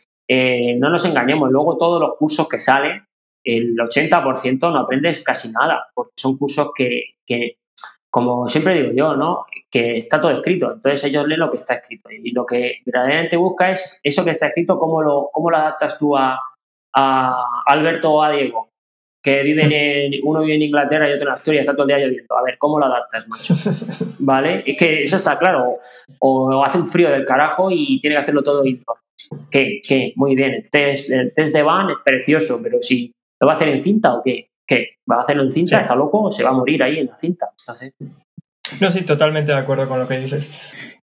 no 0.77 0.91
nos 0.91 1.05
engañemos, 1.05 1.49
luego 1.49 1.75
todos 1.75 1.99
los 1.99 2.17
cursos 2.19 2.47
que 2.47 2.59
salen, 2.59 3.03
el 3.43 3.75
80% 3.79 4.69
no 4.69 4.77
aprendes 4.77 5.23
casi 5.23 5.51
nada, 5.51 5.87
porque 5.95 6.13
son 6.17 6.37
cursos 6.37 6.69
que, 6.75 7.15
como 8.13 8.47
siempre 8.47 8.79
digo 8.79 8.93
yo, 8.93 9.15
¿no? 9.15 9.47
Que 9.71 9.97
está 9.97 10.19
todo 10.19 10.29
escrito, 10.29 10.71
entonces 10.71 11.03
ellos 11.05 11.25
leen 11.27 11.39
lo 11.39 11.49
que 11.49 11.57
está 11.57 11.73
escrito 11.73 12.11
y 12.11 12.29
lo 12.29 12.45
que 12.45 12.75
verdaderamente 12.85 13.37
busca 13.37 13.71
es 13.71 13.99
eso 14.03 14.23
que 14.23 14.29
está 14.29 14.49
escrito, 14.49 14.77
cómo 14.77 15.01
lo, 15.01 15.31
cómo 15.33 15.49
lo 15.49 15.57
adaptas 15.57 15.97
tú 15.97 16.15
a, 16.15 16.39
a 16.95 17.43
Alberto 17.65 18.13
o 18.13 18.21
a 18.21 18.29
Diego, 18.29 18.69
que 19.23 19.41
viven 19.41 19.71
en, 19.71 20.13
uno 20.23 20.41
vive 20.41 20.53
en 20.53 20.61
Inglaterra 20.61 21.09
y 21.09 21.13
otro 21.13 21.29
en 21.29 21.33
Asturias, 21.33 21.61
está 21.61 21.73
todo 21.73 21.85
el 21.85 21.87
día 21.87 22.05
lloviendo. 22.05 22.37
A 22.37 22.43
ver, 22.43 22.59
¿cómo 22.59 22.77
lo 22.77 22.85
adaptas, 22.85 23.27
macho? 23.27 23.55
¿Vale? 24.19 24.61
Es 24.63 24.77
que 24.77 25.05
eso 25.05 25.17
está 25.17 25.39
claro. 25.39 25.79
O, 26.19 26.55
o 26.55 26.63
hace 26.63 26.77
un 26.77 26.85
frío 26.85 27.09
del 27.09 27.25
carajo 27.25 27.71
y 27.71 27.99
tiene 27.99 28.15
que 28.15 28.21
hacerlo 28.21 28.43
todo 28.43 28.63
indoor. 28.63 28.97
¿Qué? 29.49 29.81
¿Qué? 29.83 30.13
Muy 30.17 30.35
bien. 30.35 30.53
El 30.53 30.69
test, 30.69 31.09
el 31.09 31.33
test 31.33 31.51
de 31.51 31.63
van 31.63 31.89
es 31.89 31.97
precioso, 32.05 32.59
pero 32.61 32.79
si 32.79 33.11
lo 33.41 33.47
va 33.47 33.53
a 33.53 33.55
hacer 33.55 33.69
en 33.69 33.81
cinta 33.81 34.13
o 34.13 34.21
qué? 34.21 34.49
¿Qué? 34.65 34.97
¿Va 35.09 35.17
a 35.17 35.21
hacerlo 35.21 35.43
en 35.43 35.51
cinta? 35.51 35.77
Sí. 35.77 35.81
¿Está 35.81 35.95
loco? 35.95 36.31
¿Se 36.31 36.43
va 36.43 36.51
a 36.51 36.53
morir 36.53 36.83
ahí 36.83 36.99
en 36.99 37.07
la 37.07 37.17
cinta? 37.17 37.49
Entonces, 37.59 37.93
No, 38.79 38.91
sí, 38.91 39.01
totalmente 39.03 39.51
de 39.51 39.57
acuerdo 39.57 39.87
con 39.87 39.99
lo 39.99 40.07
que 40.07 40.19
dices. 40.19 40.49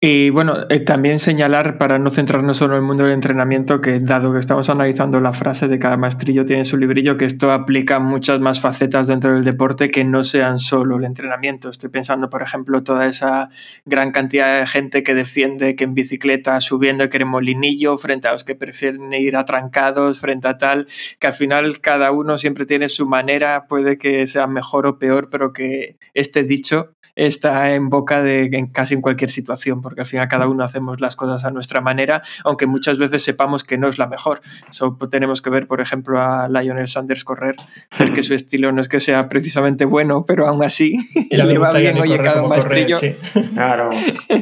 Y 0.01 0.29
bueno, 0.29 0.57
eh, 0.69 0.81
también 0.81 1.19
señalar, 1.19 1.77
para 1.77 1.97
no 1.97 2.09
centrarnos 2.09 2.57
solo 2.57 2.75
en 2.75 2.81
el 2.81 2.85
mundo 2.85 3.05
del 3.05 3.13
entrenamiento, 3.13 3.79
que 3.79 3.99
dado 4.01 4.33
que 4.33 4.39
estamos 4.39 4.69
analizando 4.69 5.21
la 5.21 5.31
frase 5.31 5.69
de 5.69 5.79
cada 5.79 5.95
maestrillo 5.95 6.45
tiene 6.45 6.65
su 6.65 6.77
librillo, 6.77 7.15
que 7.15 7.23
esto 7.25 7.51
aplica 7.51 7.97
muchas 7.99 8.41
más 8.41 8.59
facetas 8.59 9.07
dentro 9.07 9.33
del 9.33 9.45
deporte 9.45 9.89
que 9.89 10.03
no 10.03 10.25
sean 10.25 10.59
solo 10.59 10.97
el 10.97 11.05
entrenamiento. 11.05 11.69
Estoy 11.69 11.89
pensando, 11.89 12.29
por 12.29 12.43
ejemplo, 12.43 12.83
toda 12.83 13.07
esa 13.07 13.49
gran 13.85 14.11
cantidad 14.11 14.59
de 14.59 14.67
gente 14.67 15.01
que 15.01 15.15
defiende 15.15 15.75
que 15.75 15.85
en 15.85 15.93
bicicleta 15.93 16.59
subiendo 16.59 17.09
que 17.09 17.23
molinillo, 17.23 17.97
frente 17.97 18.27
a 18.27 18.33
los 18.33 18.43
que 18.43 18.55
prefieren 18.55 19.11
ir 19.13 19.37
atrancados, 19.37 20.19
frente 20.19 20.49
a 20.49 20.57
tal, 20.57 20.87
que 21.19 21.27
al 21.27 21.33
final 21.33 21.79
cada 21.79 22.11
uno 22.11 22.37
siempre 22.37 22.65
tiene 22.65 22.89
su 22.89 23.07
manera, 23.07 23.65
puede 23.67 23.97
que 23.97 24.27
sea 24.27 24.45
mejor 24.45 24.87
o 24.87 24.99
peor, 24.99 25.29
pero 25.31 25.53
que 25.53 25.97
este 26.13 26.43
dicho 26.43 26.95
está 27.15 27.73
en 27.73 27.89
boca 27.89 28.21
de 28.21 28.49
en 28.51 28.67
casi 28.67 28.93
en 28.93 29.01
cualquier 29.01 29.29
situación, 29.29 29.81
porque 29.85 30.01
al 30.01 30.07
final 30.07 30.27
cada 30.27 30.47
uno 30.47 30.63
hacemos 30.63 30.99
las 30.99 31.15
cosas 31.15 31.45
a 31.45 31.51
nuestra 31.51 31.79
manera, 31.79 32.23
aunque 32.43 32.65
muchas 32.65 32.97
veces 32.97 33.23
sepamos 33.23 33.63
que 33.63 33.77
no 33.77 33.87
es 33.87 33.99
la 33.99 34.07
mejor. 34.07 34.41
Eso 34.67 34.97
tenemos 35.11 35.43
que 35.43 35.51
ver, 35.51 35.67
por 35.67 35.79
ejemplo, 35.79 36.19
a 36.19 36.49
Lionel 36.49 36.87
Sanders 36.87 37.23
correr, 37.23 37.55
ver 37.99 38.13
que 38.13 38.23
su 38.23 38.33
estilo 38.33 38.71
no 38.71 38.81
es 38.81 38.87
que 38.87 38.99
sea 38.99 39.29
precisamente 39.29 39.85
bueno, 39.85 40.25
pero 40.25 40.47
aún 40.47 40.63
así 40.63 40.97
le 41.29 41.59
va 41.59 41.71
bien, 41.71 41.99
oye, 41.99 42.17
cada 42.17 42.41
maestrillo. 42.47 42.97
sí. 42.97 43.15
claro, 43.53 43.91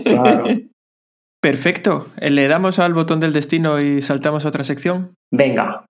claro. 0.06 0.46
Perfecto. 1.42 2.08
Le 2.22 2.48
damos 2.48 2.80
al 2.80 2.94
botón 2.94 3.20
del 3.20 3.34
destino 3.34 3.82
y 3.82 4.02
saltamos 4.02 4.46
a 4.46 4.48
otra 4.48 4.64
sección. 4.64 5.16
Venga. 5.30 5.86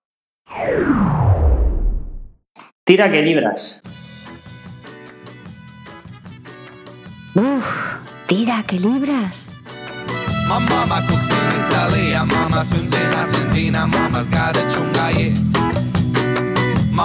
Tira 2.84 3.12
que 3.12 3.22
libras. 3.22 3.80
Uf, 7.36 8.03
tira, 8.26 8.62
que 8.66 8.78
libras. 8.78 9.52
My 10.46 10.58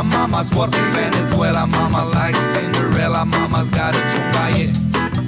mama's 0.03 0.51
in 0.51 0.91
Venezuela, 0.91 1.65
mama 1.65 2.03
likes 2.05 2.39
Cinderella, 2.53 3.26
mama's 3.26 3.70
got 3.72 3.95
a 3.95 3.99
yeah. 4.57 4.72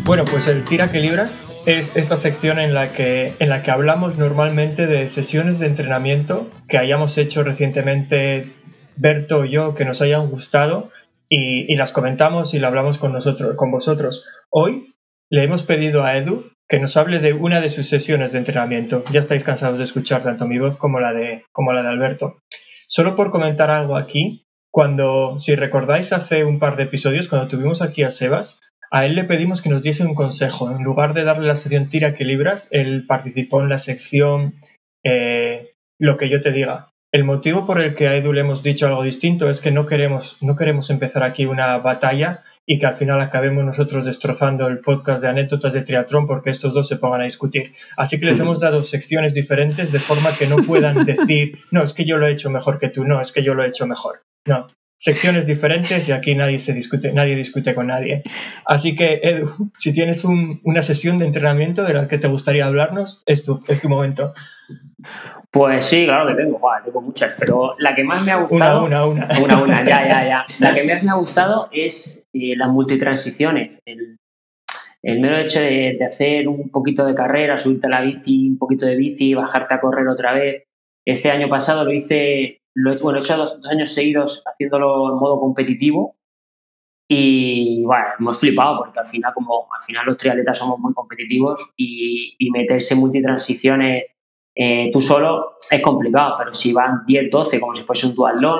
Bueno, 0.03 0.25
pues 0.25 0.47
el 0.47 0.65
Tira 0.65 0.91
que 0.91 0.99
Libras 0.99 1.41
es 1.65 1.91
esta 1.95 2.17
sección 2.17 2.59
en 2.59 2.73
la, 2.73 2.91
que, 2.91 3.35
en 3.39 3.49
la 3.49 3.61
que 3.61 3.71
hablamos 3.71 4.17
normalmente 4.17 4.87
de 4.87 5.07
sesiones 5.07 5.59
de 5.59 5.67
entrenamiento 5.67 6.49
que 6.67 6.77
hayamos 6.77 7.17
hecho 7.17 7.43
recientemente 7.43 8.51
Berto 8.97 9.39
o 9.39 9.45
yo, 9.45 9.73
que 9.73 9.85
nos 9.85 10.01
hayan 10.01 10.29
gustado 10.29 10.91
y, 11.29 11.71
y 11.71 11.75
las 11.75 11.91
comentamos 11.91 12.53
y 12.53 12.59
la 12.59 12.67
hablamos 12.67 12.97
con, 12.97 13.13
nosotros, 13.13 13.55
con 13.55 13.71
vosotros. 13.71 14.25
Hoy 14.49 14.90
le 15.31 15.43
hemos 15.43 15.63
pedido 15.63 16.03
a 16.03 16.17
Edu 16.17 16.51
que 16.67 16.79
nos 16.79 16.97
hable 16.97 17.19
de 17.19 17.33
una 17.33 17.61
de 17.61 17.69
sus 17.69 17.87
sesiones 17.87 18.33
de 18.33 18.39
entrenamiento. 18.39 19.03
Ya 19.11 19.21
estáis 19.21 19.43
cansados 19.43 19.77
de 19.77 19.85
escuchar 19.85 20.21
tanto 20.21 20.45
mi 20.45 20.59
voz 20.59 20.77
como 20.77 20.99
la 20.99 21.13
de, 21.13 21.43
como 21.51 21.73
la 21.73 21.81
de 21.81 21.89
Alberto. 21.89 22.39
Solo 22.87 23.15
por 23.15 23.31
comentar 23.31 23.71
algo 23.71 23.97
aquí, 23.97 24.45
cuando, 24.71 25.39
si 25.39 25.55
recordáis 25.55 26.13
hace 26.13 26.43
un 26.43 26.59
par 26.59 26.75
de 26.75 26.83
episodios, 26.83 27.27
cuando 27.27 27.47
tuvimos 27.47 27.81
aquí 27.81 28.03
a 28.03 28.11
Sebas, 28.11 28.59
a 28.91 29.05
él 29.05 29.15
le 29.15 29.23
pedimos 29.23 29.61
que 29.61 29.69
nos 29.69 29.81
diese 29.81 30.05
un 30.05 30.15
consejo. 30.15 30.69
En 30.69 30.83
lugar 30.83 31.13
de 31.13 31.23
darle 31.23 31.47
la 31.47 31.55
sección 31.55 31.87
tira 31.87 32.13
que 32.13 32.25
libras, 32.25 32.67
él 32.71 33.05
participó 33.07 33.61
en 33.61 33.69
la 33.69 33.79
sección 33.79 34.55
eh, 35.05 35.71
lo 35.97 36.17
que 36.17 36.27
yo 36.27 36.41
te 36.41 36.51
diga. 36.51 36.90
El 37.13 37.25
motivo 37.25 37.65
por 37.65 37.81
el 37.81 37.93
que 37.93 38.07
a 38.07 38.15
Edu 38.15 38.31
le 38.31 38.39
hemos 38.41 38.63
dicho 38.63 38.87
algo 38.87 39.03
distinto 39.03 39.49
es 39.49 39.59
que 39.59 39.71
no 39.71 39.85
queremos, 39.85 40.37
no 40.39 40.55
queremos 40.55 40.89
empezar 40.89 41.23
aquí 41.23 41.45
una 41.45 41.77
batalla 41.79 42.41
y 42.65 42.79
que 42.79 42.85
al 42.85 42.93
final 42.93 43.19
acabemos 43.19 43.65
nosotros 43.65 44.05
destrozando 44.05 44.67
el 44.69 44.79
podcast 44.79 45.21
de 45.21 45.27
anécdotas 45.27 45.73
de 45.73 45.81
triatlón 45.81 46.25
porque 46.25 46.51
estos 46.51 46.73
dos 46.73 46.87
se 46.87 46.95
pongan 46.95 47.19
a 47.21 47.25
discutir. 47.25 47.73
Así 47.97 48.17
que 48.17 48.27
les 48.27 48.39
hemos 48.39 48.61
dado 48.61 48.85
secciones 48.85 49.33
diferentes 49.33 49.91
de 49.91 49.99
forma 49.99 50.33
que 50.37 50.47
no 50.47 50.57
puedan 50.57 51.03
decir, 51.05 51.59
no, 51.69 51.83
es 51.83 51.93
que 51.93 52.05
yo 52.05 52.17
lo 52.17 52.27
he 52.27 52.31
hecho 52.31 52.49
mejor 52.49 52.79
que 52.79 52.87
tú, 52.87 53.03
no, 53.03 53.19
es 53.19 53.33
que 53.33 53.43
yo 53.43 53.55
lo 53.55 53.63
he 53.65 53.67
hecho 53.67 53.85
mejor. 53.87 54.23
No, 54.45 54.67
secciones 54.95 55.45
diferentes 55.45 56.07
y 56.07 56.13
aquí 56.13 56.33
nadie 56.35 56.59
se 56.59 56.71
discute, 56.73 57.11
nadie 57.11 57.35
discute 57.35 57.75
con 57.75 57.87
nadie. 57.87 58.23
Así 58.65 58.95
que, 58.95 59.19
Edu, 59.21 59.71
si 59.75 59.91
tienes 59.91 60.23
un- 60.23 60.61
una 60.63 60.81
sesión 60.81 61.17
de 61.17 61.25
entrenamiento 61.25 61.83
de 61.83 61.93
la 61.93 62.07
que 62.07 62.19
te 62.19 62.29
gustaría 62.29 62.67
hablarnos, 62.67 63.21
es 63.25 63.43
tu, 63.43 63.61
es 63.67 63.81
tu 63.81 63.89
momento. 63.89 64.33
Pues 65.51 65.85
sí, 65.85 66.05
claro 66.05 66.27
que 66.29 66.41
tengo, 66.41 66.59
Buah, 66.59 66.81
tengo 66.83 67.01
muchas, 67.01 67.35
pero 67.37 67.75
la 67.77 67.93
que 67.93 68.05
más 68.05 68.23
me 68.23 68.31
ha 68.31 68.37
Una, 68.37 68.47
gustado. 68.47 68.85
una, 68.85 69.05
una. 69.05 69.27
Una, 69.43 69.61
una, 69.61 69.83
ya, 69.83 70.07
ya, 70.07 70.25
ya. 70.25 70.45
La 70.59 70.73
que 70.73 70.83
más 70.85 71.03
me 71.03 71.11
ha 71.11 71.15
gustado 71.15 71.67
es 71.73 72.25
eh, 72.31 72.55
las 72.55 72.69
multitransiciones. 72.69 73.79
El, 73.85 74.17
el 75.03 75.19
mero 75.19 75.37
hecho 75.37 75.59
de, 75.59 75.97
de 75.99 76.05
hacer 76.05 76.47
un 76.47 76.69
poquito 76.69 77.05
de 77.05 77.15
carrera, 77.15 77.57
subirte 77.57 77.87
a 77.87 77.89
la 77.89 78.01
bici, 78.01 78.47
un 78.49 78.57
poquito 78.57 78.85
de 78.85 78.95
bici, 78.95 79.33
bajarte 79.33 79.73
a 79.73 79.81
correr 79.81 80.07
otra 80.07 80.31
vez. 80.33 80.63
Este 81.05 81.29
año 81.31 81.49
pasado 81.49 81.83
lo 81.83 81.91
hice, 81.91 82.61
lo 82.73 82.93
he, 82.93 82.97
bueno, 82.99 83.19
he 83.19 83.21
hecho 83.21 83.35
dos, 83.35 83.59
dos 83.61 83.71
años 83.71 83.91
seguidos 83.93 84.43
haciéndolo 84.45 85.09
en 85.11 85.19
modo 85.19 85.39
competitivo 85.39 86.15
y 87.09 87.83
bueno, 87.83 88.05
hemos 88.19 88.39
flipado 88.39 88.77
porque 88.77 88.99
al 88.99 89.07
final, 89.07 89.33
como 89.33 89.67
al 89.77 89.83
final 89.83 90.05
los 90.05 90.15
triatletas 90.15 90.57
somos 90.57 90.79
muy 90.79 90.93
competitivos 90.93 91.73
y, 91.75 92.35
y 92.39 92.51
meterse 92.51 92.93
en 92.93 93.01
multitransiciones 93.01 94.05
eh, 94.55 94.89
tú 94.91 95.01
solo 95.01 95.57
es 95.69 95.81
complicado, 95.81 96.35
pero 96.37 96.53
si 96.53 96.73
van 96.73 97.05
10, 97.05 97.29
12, 97.31 97.59
como 97.59 97.73
si 97.75 97.83
fuese 97.83 98.07
un 98.07 98.15
duatlón, 98.15 98.59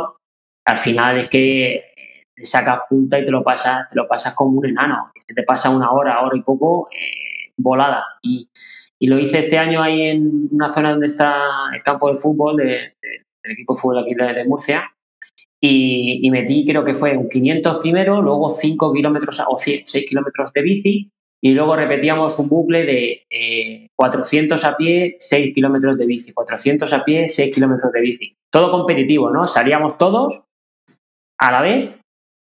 al 0.66 0.78
final 0.78 1.18
es 1.20 1.30
que 1.30 1.84
le 2.36 2.46
sacas 2.46 2.82
punta 2.90 3.20
y 3.20 3.26
te 3.26 3.32
lo 3.32 3.44
pasas, 3.44 3.88
te 3.90 3.96
lo 3.96 4.08
pasas 4.08 4.34
como 4.36 4.60
un 4.60 4.66
enano. 4.66 5.12
Te 5.34 5.44
pasa 5.44 5.70
una 5.70 5.92
hora, 5.92 6.22
hora 6.22 6.38
y 6.38 6.42
poco, 6.42 6.90
eh, 6.92 7.52
volada. 7.58 8.04
Y, 8.22 8.50
y 9.00 9.08
lo 9.08 9.18
hice 9.20 9.40
este 9.40 9.58
año 9.58 9.82
ahí 9.82 10.02
en 10.04 10.50
una 10.52 10.68
zona 10.68 10.92
donde 10.92 11.08
está 11.08 11.42
el 11.74 11.82
campo 11.84 12.10
de 12.10 12.16
fútbol 12.16 12.58
de- 12.58 12.66
de- 13.02 13.26
del 13.44 13.54
equipo 13.54 13.74
de 13.74 13.80
fútbol 13.82 14.00
aquí 14.00 14.14
de, 14.14 14.34
de 14.34 14.46
Murcia. 14.46 14.90
Y, 15.64 16.20
y 16.26 16.32
metí, 16.32 16.66
creo 16.66 16.84
que 16.84 16.94
fue 16.96 17.16
un 17.16 17.30
500 17.30 17.78
primero, 17.78 18.22
luego 18.22 18.50
5 18.50 18.94
kilómetros 18.94 19.42
o 19.48 19.58
6 19.58 19.84
kilómetros 20.08 20.52
de 20.54 20.62
bici, 20.62 21.12
y 21.44 21.54
luego 21.54 21.76
repetíamos 21.76 22.38
un 22.40 22.50
bucle 22.50 22.86
de 22.86 23.24
eh, 23.30 23.88
400 23.96 24.64
a 24.64 24.78
pie, 24.78 25.18
6 25.20 25.54
kilómetros 25.56 25.98
de 25.98 26.06
bici, 26.06 26.34
400 26.34 26.92
a 26.94 27.04
pie, 27.04 27.30
6 27.30 27.54
kilómetros 27.54 27.92
de 27.92 28.02
bici. 28.02 28.36
Todo 28.52 28.72
competitivo, 28.72 29.32
¿no? 29.32 29.48
Salíamos 29.48 29.98
todos 29.98 30.44
a 31.40 31.52
la 31.52 31.62
vez 31.62 32.00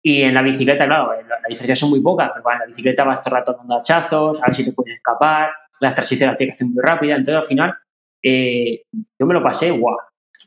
y 0.06 0.22
en 0.24 0.34
la 0.34 0.42
bicicleta, 0.42 0.86
claro, 0.86 1.14
la, 1.14 1.22
la 1.42 1.48
diferencia 1.50 1.76
son 1.76 1.90
muy 1.90 2.02
pocas, 2.02 2.30
pero 2.34 2.44
bueno, 2.44 2.58
en 2.58 2.60
la 2.62 2.66
bicicleta 2.68 3.04
vas 3.04 3.22
todo 3.24 3.36
el 3.36 3.40
rato 3.40 3.54
dando 3.58 3.76
hachazos, 3.78 4.42
a 4.44 4.48
ver 4.48 4.54
si 4.56 4.66
te 4.66 4.74
puedes 4.74 4.96
escapar, 4.96 5.50
las 5.82 5.96
transiciones 5.96 6.34
las 6.34 6.38
tienes 6.38 6.54
que 6.54 6.64
hacer 6.64 6.68
muy 6.74 6.84
rápidas, 6.84 7.18
entonces 7.20 7.42
al 7.42 7.48
final 7.48 7.74
eh, 8.22 8.84
yo 9.20 9.26
me 9.26 9.34
lo 9.34 9.42
pasé 9.42 9.72
guau. 9.72 9.98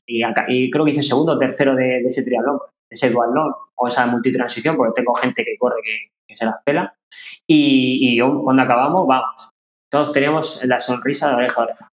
Y, 0.06 0.22
acá- 0.22 0.46
creo 0.46 0.84
que 0.84 0.90
hice 0.92 1.02
segundo 1.02 1.32
o 1.32 1.38
tercero 1.38 1.74
de, 1.74 1.84
de 2.02 2.08
ese 2.08 2.22
triatlón, 2.22 2.58
de 2.88 2.94
ese 2.94 3.10
duatlón 3.10 3.52
o 3.74 3.88
esa 3.88 4.06
multitransición, 4.06 4.76
porque 4.76 5.00
tengo 5.00 5.14
gente 5.14 5.44
que 5.44 5.56
corre 5.58 5.80
que, 5.82 6.10
que 6.28 6.36
se 6.36 6.44
las 6.44 6.56
pela. 6.64 6.94
Y, 7.46 8.16
yo, 8.16 8.42
cuando 8.42 8.62
acabamos, 8.62 9.06
vamos, 9.06 9.50
todos 9.90 10.12
teníamos 10.12 10.64
la 10.64 10.80
sonrisa 10.80 11.28
de 11.28 11.34
oreja 11.36 11.60
a 11.60 11.64
oreja. 11.64 11.92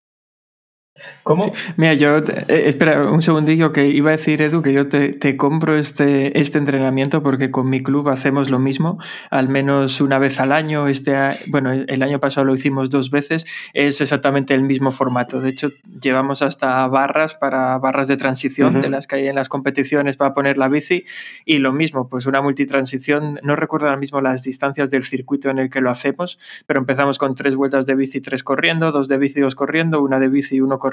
¿Cómo? 1.24 1.52
Mira, 1.76 1.96
yo, 1.96 2.18
eh, 2.18 2.64
espera 2.68 3.10
un 3.10 3.24
segundillo 3.24 3.72
que 3.72 3.88
iba 3.88 4.12
a 4.12 4.18
decir, 4.18 4.44
Edu, 4.44 4.62
que 4.62 4.74
yo 4.74 4.90
te, 4.90 5.14
te, 5.14 5.36
compro 5.38 5.76
este, 5.76 6.40
este 6.40 6.60
entrenamiento 6.60 7.24
porque 7.24 7.50
con 7.50 7.68
mi 7.68 7.82
club 7.82 8.10
hacemos 8.10 8.52
lo 8.52 8.60
mismo, 8.60 9.00
al 9.32 9.50
menos 9.50 10.02
una 10.02 10.20
vez 10.20 10.40
al 10.40 10.52
año. 10.52 10.88
Este, 10.88 11.16
bueno, 11.48 11.72
el 11.72 12.04
año 12.04 12.20
pasado 12.20 12.46
lo 12.46 12.54
hicimos 12.54 12.92
dos 12.92 13.10
veces, 13.10 13.46
es 13.74 14.02
exactamente 14.02 14.54
el 14.54 14.62
mismo 14.62 14.92
formato. 14.92 15.42
De 15.42 15.50
hecho, 15.50 15.72
llevamos 16.00 16.44
hasta 16.44 16.88
barras 16.88 17.34
para 17.34 17.80
barras 17.80 18.08
de 18.08 18.18
transición, 18.18 18.76
uh 18.76 18.80
-huh. 18.80 18.84
de 18.84 18.90
las 18.90 19.08
que 19.08 19.16
hay 19.16 19.28
en 19.28 19.36
las 19.36 19.50
competiciones 19.50 20.16
para 20.16 20.36
poner 20.36 20.60
la 20.60 20.68
bici, 20.68 21.06
y 21.44 21.58
lo 21.58 21.74
mismo, 21.74 22.08
pues 22.08 22.28
una 22.28 22.42
multitransición, 22.42 23.40
no 23.42 23.56
recuerdo 23.56 23.88
ahora 23.88 24.00
mismo 24.00 24.22
las 24.22 24.44
distancias 24.44 24.92
del 24.92 25.04
circuito 25.04 25.50
en 25.50 25.58
el 25.58 25.72
que 25.72 25.82
lo 25.82 25.90
hacemos, 25.90 26.38
pero 26.68 26.80
empezamos 26.80 27.18
con 27.18 27.34
tres 27.34 27.56
vueltas 27.56 27.88
de 27.88 27.96
bici, 27.96 28.22
tres 28.22 28.44
corriendo, 28.44 28.92
dos 28.92 29.08
de 29.08 29.18
bici, 29.18 29.42
dos 29.42 29.56
corriendo, 29.56 30.00
una 30.04 30.20
de 30.20 30.28
bici 30.28 30.58
y 30.58 30.62
uno 30.62 30.78
corriendo, 30.84 30.93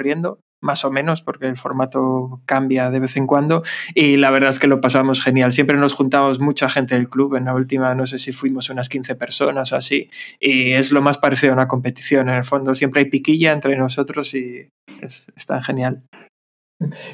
más 0.60 0.84
o 0.84 0.90
menos, 0.90 1.22
porque 1.22 1.46
el 1.46 1.56
formato 1.56 2.42
cambia 2.44 2.90
de 2.90 3.00
vez 3.00 3.16
en 3.16 3.26
cuando. 3.26 3.62
Y 3.94 4.16
la 4.16 4.30
verdad 4.30 4.50
es 4.50 4.58
que 4.58 4.66
lo 4.66 4.80
pasamos 4.80 5.22
genial. 5.22 5.52
Siempre 5.52 5.76
nos 5.78 5.94
juntamos 5.94 6.40
mucha 6.40 6.68
gente 6.68 6.94
del 6.94 7.08
club. 7.08 7.36
En 7.36 7.46
la 7.46 7.54
última, 7.54 7.94
no 7.94 8.06
sé 8.06 8.18
si 8.18 8.32
fuimos 8.32 8.70
unas 8.70 8.88
15 8.88 9.14
personas 9.14 9.72
o 9.72 9.76
así. 9.76 10.10
Y 10.38 10.72
es 10.72 10.92
lo 10.92 11.02
más 11.02 11.18
parecido 11.18 11.52
a 11.52 11.56
una 11.56 11.68
competición. 11.68 12.28
En 12.28 12.36
el 12.36 12.44
fondo, 12.44 12.74
siempre 12.74 13.00
hay 13.00 13.10
piquilla 13.10 13.52
entre 13.52 13.76
nosotros 13.76 14.34
y 14.34 14.68
es, 15.00 15.26
está 15.34 15.62
genial. 15.62 16.02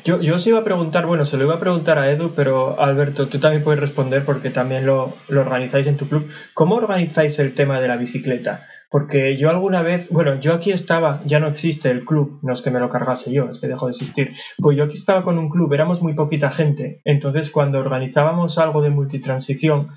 Yo, 0.04 0.20
yo 0.20 0.36
os 0.36 0.46
iba 0.46 0.60
a 0.60 0.64
preguntar, 0.64 1.06
bueno, 1.06 1.24
se 1.24 1.36
lo 1.36 1.44
iba 1.44 1.54
a 1.54 1.58
preguntar 1.58 1.98
a 1.98 2.08
Edu, 2.08 2.34
pero 2.36 2.80
Alberto, 2.80 3.26
tú 3.26 3.40
también 3.40 3.64
puedes 3.64 3.80
responder 3.80 4.24
porque 4.24 4.50
también 4.50 4.86
lo, 4.86 5.14
lo 5.26 5.40
organizáis 5.40 5.88
en 5.88 5.96
tu 5.96 6.08
club. 6.08 6.30
¿Cómo 6.54 6.76
organizáis 6.76 7.38
el 7.40 7.52
tema 7.52 7.80
de 7.80 7.88
la 7.88 7.96
bicicleta? 7.96 8.64
Porque 8.90 9.36
yo 9.36 9.50
alguna 9.50 9.82
vez, 9.82 10.08
bueno, 10.08 10.38
yo 10.38 10.54
aquí 10.54 10.70
estaba, 10.70 11.20
ya 11.24 11.40
no 11.40 11.48
existe 11.48 11.90
el 11.90 12.04
club, 12.04 12.38
no 12.42 12.52
es 12.52 12.62
que 12.62 12.70
me 12.70 12.78
lo 12.78 12.88
cargase 12.88 13.32
yo, 13.32 13.48
es 13.48 13.58
que 13.58 13.66
dejó 13.66 13.86
de 13.86 13.92
existir. 13.92 14.32
Pues 14.58 14.76
yo 14.76 14.84
aquí 14.84 14.96
estaba 14.96 15.22
con 15.22 15.36
un 15.36 15.48
club, 15.48 15.72
éramos 15.72 16.00
muy 16.00 16.14
poquita 16.14 16.50
gente. 16.52 17.00
Entonces, 17.04 17.50
cuando 17.50 17.80
organizábamos 17.80 18.58
algo 18.58 18.82
de 18.82 18.90
multitransición, 18.90 19.88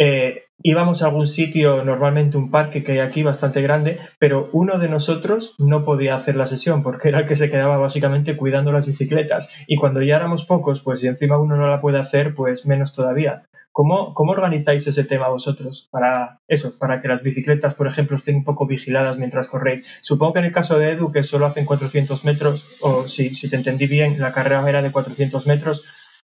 eh, 0.00 0.47
íbamos 0.62 1.02
a 1.02 1.06
algún 1.06 1.26
sitio, 1.26 1.84
normalmente 1.84 2.36
un 2.36 2.50
parque 2.50 2.82
que 2.82 2.92
hay 2.92 2.98
aquí 2.98 3.22
bastante 3.22 3.62
grande, 3.62 3.98
pero 4.18 4.50
uno 4.52 4.78
de 4.78 4.88
nosotros 4.88 5.54
no 5.58 5.84
podía 5.84 6.16
hacer 6.16 6.36
la 6.36 6.46
sesión 6.46 6.82
porque 6.82 7.08
era 7.08 7.20
el 7.20 7.26
que 7.26 7.36
se 7.36 7.48
quedaba 7.48 7.76
básicamente 7.76 8.36
cuidando 8.36 8.72
las 8.72 8.86
bicicletas. 8.86 9.48
Y 9.66 9.76
cuando 9.76 10.02
ya 10.02 10.16
éramos 10.16 10.44
pocos, 10.44 10.80
pues 10.80 11.00
si 11.00 11.06
encima 11.06 11.38
uno 11.38 11.56
no 11.56 11.68
la 11.68 11.80
puede 11.80 11.98
hacer, 11.98 12.34
pues 12.34 12.66
menos 12.66 12.92
todavía. 12.92 13.44
¿Cómo, 13.72 14.14
cómo 14.14 14.32
organizáis 14.32 14.86
ese 14.86 15.04
tema 15.04 15.28
vosotros 15.28 15.88
para 15.92 16.40
eso, 16.48 16.76
para 16.78 17.00
que 17.00 17.08
las 17.08 17.22
bicicletas, 17.22 17.74
por 17.74 17.86
ejemplo, 17.86 18.16
estén 18.16 18.36
un 18.36 18.44
poco 18.44 18.66
vigiladas 18.66 19.18
mientras 19.18 19.46
corréis? 19.46 20.00
Supongo 20.02 20.32
que 20.32 20.38
en 20.40 20.46
el 20.46 20.52
caso 20.52 20.78
de 20.78 20.90
Edu, 20.90 21.12
que 21.12 21.22
solo 21.22 21.46
hacen 21.46 21.64
400 21.64 22.24
metros, 22.24 22.64
o 22.80 23.06
si, 23.06 23.32
si 23.34 23.48
te 23.48 23.56
entendí 23.56 23.86
bien, 23.86 24.18
la 24.18 24.32
carrera 24.32 24.68
era 24.68 24.82
de 24.82 24.90
400 24.90 25.46
metros, 25.46 25.84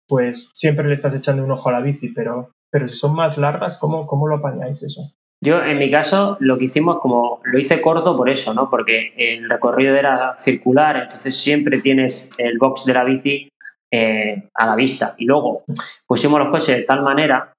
pues 0.07 0.51
siempre 0.55 0.87
le 0.87 0.95
estás 0.95 1.14
echando 1.14 1.45
un 1.45 1.51
ojo 1.51 1.68
a 1.68 1.72
la 1.72 1.81
bici, 1.81 2.11
pero 2.11 2.53
pero 2.71 2.89
si 2.89 2.97
son 2.97 3.14
más 3.14 3.37
largas, 3.39 3.79
¿cómo, 3.79 4.07
cómo 4.07 4.29
lo 4.29 4.37
apañáis 4.37 4.83
eso? 4.83 5.12
Yo, 5.43 5.62
en 5.64 5.79
mi 5.79 5.91
caso, 5.91 6.37
lo 6.41 6.59
que 6.59 6.66
hicimos, 6.66 6.99
como 7.01 7.41
lo 7.45 7.59
hice 7.59 7.81
corto 7.81 8.14
por 8.16 8.29
eso, 8.29 8.53
¿no? 8.53 8.68
Porque 8.68 9.14
el 9.16 9.49
recorrido 9.49 9.97
era 9.97 10.37
circular, 10.39 10.97
entonces 10.97 11.35
siempre 11.35 11.81
tienes 11.81 12.31
el 12.37 12.59
box 12.59 12.85
de 12.85 12.95
la 12.95 13.05
bici 13.05 13.49
eh, 13.91 14.51
a 14.55 14.66
la 14.66 14.77
vista. 14.77 15.14
Y 15.16 15.25
luego 15.25 15.64
pusimos 16.07 16.39
los 16.39 16.51
coches 16.51 16.77
de 16.77 16.83
tal 16.83 17.03
manera 17.03 17.55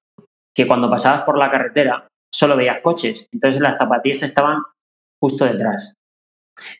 que 0.55 0.67
cuando 0.67 0.89
pasabas 0.89 1.23
por 1.23 1.37
la 1.37 1.49
carretera 1.49 2.07
solo 2.31 2.55
veías 2.55 2.81
coches, 2.81 3.27
entonces 3.31 3.59
las 3.59 3.77
zapatillas 3.77 4.23
estaban 4.23 4.61
justo 5.19 5.45
detrás. 5.45 5.95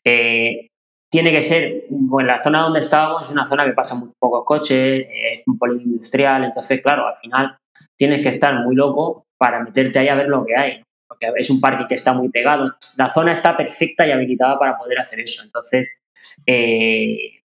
Eh, 0.06 0.68
tiene 1.12 1.32
que 1.32 1.42
ser, 1.42 1.86
bueno, 1.90 2.28
la 2.28 2.44
zona 2.44 2.62
donde 2.62 2.80
estábamos 2.80 3.26
es 3.26 3.32
una 3.32 3.48
zona 3.48 3.66
que 3.66 3.74
pasa 3.74 3.96
muy 3.96 4.10
pocos 4.20 4.46
coches, 4.46 5.08
es 5.10 5.42
un 5.48 5.58
polígono 5.58 5.94
industrial, 5.94 6.44
entonces, 6.44 6.82
claro, 6.82 7.08
al 7.08 7.18
final 7.18 7.58
tienes 7.98 8.22
que 8.22 8.30
estar 8.30 8.54
muy 8.64 8.76
loco 8.76 9.26
para 9.38 9.64
meterte 9.64 10.00
ahí 10.00 10.08
a 10.08 10.16
ver 10.16 10.28
lo 10.28 10.46
que 10.46 10.56
hay, 10.56 10.84
porque 11.08 11.32
es 11.38 11.50
un 11.50 11.60
parque 11.60 11.86
que 11.88 11.96
está 11.96 12.14
muy 12.14 12.30
pegado. 12.30 12.76
La 12.98 13.14
zona 13.14 13.34
está 13.34 13.56
perfecta 13.58 14.06
y 14.06 14.12
habilitada 14.12 14.58
para 14.60 14.78
poder 14.78 15.00
hacer 15.00 15.20
eso, 15.20 15.44
entonces 15.44 15.90
eh, 16.46 17.42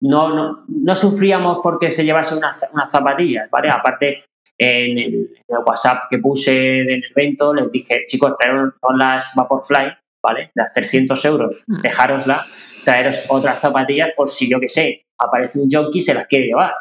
no, 0.00 0.34
no, 0.34 0.64
no, 0.68 0.94
sufríamos 0.94 1.58
porque 1.62 1.90
se 1.90 2.04
llevase 2.04 2.34
unas, 2.34 2.64
unas 2.72 2.90
zapatillas, 2.90 3.50
¿vale? 3.50 3.70
Aparte, 3.70 4.24
en 4.58 4.98
el, 4.98 5.14
en 5.14 5.56
el, 5.56 5.64
WhatsApp 5.64 6.04
que 6.08 6.18
puse 6.18 6.80
en 6.80 6.90
el 6.90 7.04
evento 7.14 7.52
les 7.52 7.70
dije, 7.70 8.04
chicos, 8.06 8.34
traeros 8.38 8.74
las 8.96 9.32
Vaporfly, 9.34 9.92
¿vale? 10.22 10.50
Las 10.54 10.72
300 10.72 11.24
euros, 11.24 11.64
dejárosla 11.66 12.46
traeros 12.84 13.24
otras 13.28 13.58
zapatillas 13.58 14.10
por 14.16 14.30
si 14.30 14.48
yo 14.48 14.60
que 14.60 14.68
sé, 14.68 15.06
aparece 15.18 15.58
un 15.58 15.70
jockey 15.70 15.98
y 15.98 16.02
se 16.02 16.14
las 16.14 16.26
quiere 16.26 16.46
llevar. 16.46 16.74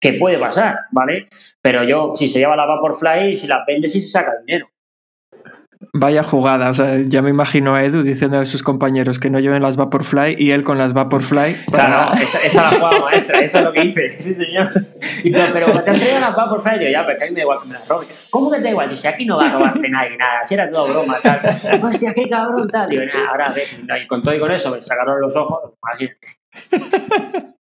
Que 0.00 0.14
puede 0.14 0.38
pasar, 0.38 0.80
¿vale? 0.90 1.28
Pero 1.62 1.84
yo, 1.84 2.12
si 2.14 2.28
se 2.28 2.38
lleva 2.38 2.56
la 2.56 2.66
Vaporfly, 2.66 3.36
si 3.36 3.46
las 3.46 3.64
vendes 3.66 3.94
y 3.96 4.00
se 4.00 4.08
saca 4.08 4.32
dinero. 4.44 4.68
Vaya 5.92 6.22
jugada, 6.22 6.70
o 6.70 6.74
sea, 6.74 6.98
ya 7.06 7.22
me 7.22 7.30
imagino 7.30 7.74
a 7.74 7.82
Edu 7.84 8.02
diciendo 8.02 8.38
a 8.38 8.44
sus 8.44 8.62
compañeros 8.62 9.18
que 9.18 9.30
no 9.30 9.40
lleven 9.40 9.62
las 9.62 9.76
Vaporfly 9.76 10.36
y 10.38 10.50
él 10.50 10.64
con 10.64 10.78
las 10.78 10.92
Vaporfly. 10.92 11.64
Para... 11.70 11.84
Claro, 11.86 12.14
esa, 12.14 12.46
esa 12.46 12.62
la 12.62 12.70
jugada 12.70 12.98
maestra, 13.04 13.40
eso 13.40 13.58
es 13.58 13.64
lo 13.64 13.72
que 13.72 13.84
hice, 13.84 14.10
sí 14.18 14.34
señor. 14.34 14.68
Y 15.24 15.32
yo, 15.32 15.40
pero 15.52 15.66
te 15.82 15.90
han 15.90 15.98
traído 15.98 16.20
las 16.20 16.34
Vaporfly, 16.34 16.78
digo, 16.78 16.90
ya, 16.90 17.06
pero 17.06 17.18
que 17.18 17.24
a 17.24 17.26
mí 17.28 17.32
me 17.32 17.36
da 17.36 17.42
igual 17.42 17.58
que 17.62 17.68
me 17.68 17.74
las 17.74 17.88
roben. 17.88 18.08
¿Cómo 18.30 18.50
que 18.50 18.58
te 18.58 18.64
da 18.64 18.70
igual? 18.70 18.88
Dice, 18.88 19.08
aquí 19.08 19.24
no 19.26 19.36
va 19.36 19.46
a 19.46 19.52
robarte 19.52 19.88
nadie, 19.88 20.16
nada, 20.16 20.44
si 20.44 20.54
era 20.54 20.70
todo 20.70 20.86
broma, 20.88 21.14
tal. 21.22 21.82
Hostia, 21.82 22.14
qué 22.14 22.28
cabrón, 22.28 22.68
tal. 22.68 22.88
Digo, 22.88 23.04
nada, 23.04 23.28
ahora 23.30 23.52
ve, 23.52 24.06
con 24.06 24.22
todo 24.22 24.34
y 24.34 24.38
con 24.38 24.50
eso 24.50 24.70
me 24.70 24.82
sacaron 24.82 25.20
los 25.20 25.36
ojos, 25.36 25.72
imagínate. 25.82 26.26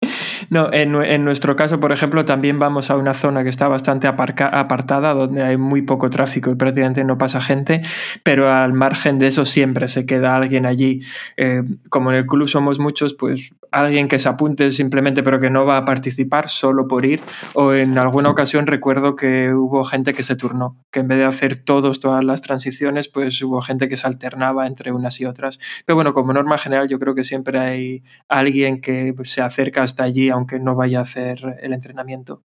No, 0.51 0.69
en, 0.73 0.93
en, 0.95 1.23
nuestro 1.23 1.55
caso, 1.55 1.79
por 1.79 1.93
ejemplo, 1.93 2.25
también 2.25 2.59
vamos 2.59 2.91
a 2.91 2.97
una 2.97 3.13
zona 3.13 3.41
que 3.41 3.49
está 3.49 3.69
bastante 3.69 4.07
aparca, 4.07 4.47
apartada, 4.47 5.13
donde 5.13 5.41
hay 5.43 5.55
muy 5.55 5.81
poco 5.81 6.09
tráfico 6.09 6.51
y 6.51 6.55
prácticamente 6.55 7.05
no 7.05 7.17
pasa 7.17 7.41
gente, 7.41 7.83
pero 8.21 8.51
al 8.51 8.73
margen 8.73 9.17
de 9.17 9.27
eso 9.27 9.45
siempre 9.45 9.87
se 9.87 10.05
queda 10.05 10.35
alguien 10.35 10.65
allí. 10.65 11.03
Eh, 11.37 11.63
como 11.87 12.11
en 12.11 12.17
el 12.17 12.25
club 12.25 12.49
somos 12.49 12.79
muchos, 12.79 13.13
pues 13.13 13.53
alguien 13.71 14.07
que 14.07 14.19
se 14.19 14.29
apunte 14.29 14.71
simplemente, 14.71 15.23
pero 15.23 15.39
que 15.39 15.49
no 15.49 15.65
va 15.65 15.77
a 15.77 15.85
participar 15.85 16.49
solo 16.49 16.87
por 16.87 17.05
ir. 17.05 17.21
O 17.53 17.73
en 17.73 17.97
alguna 17.97 18.29
ocasión 18.29 18.67
recuerdo 18.67 19.15
que 19.15 19.53
hubo 19.53 19.83
gente 19.85 20.13
que 20.13 20.23
se 20.23 20.35
turnó, 20.35 20.77
que 20.91 20.99
en 20.99 21.07
vez 21.07 21.17
de 21.17 21.25
hacer 21.25 21.63
todos, 21.63 21.99
todas 21.99 22.23
las 22.23 22.41
transiciones, 22.41 23.07
pues 23.07 23.41
hubo 23.41 23.61
gente 23.61 23.87
que 23.87 23.97
se 23.97 24.07
alternaba 24.07 24.67
entre 24.67 24.91
unas 24.91 25.19
y 25.21 25.25
otras. 25.25 25.57
Pero 25.85 25.95
bueno, 25.95 26.13
como 26.13 26.33
norma 26.33 26.57
general, 26.57 26.87
yo 26.87 26.99
creo 26.99 27.15
que 27.15 27.23
siempre 27.23 27.59
hay 27.59 28.03
alguien 28.27 28.81
que 28.81 29.15
se 29.23 29.41
acerca 29.41 29.83
hasta 29.83 30.03
allí, 30.03 30.29
aunque 30.29 30.59
no 30.59 30.75
vaya 30.75 30.99
a 30.99 31.03
hacer 31.03 31.57
el 31.61 31.73
entrenamiento. 31.73 32.41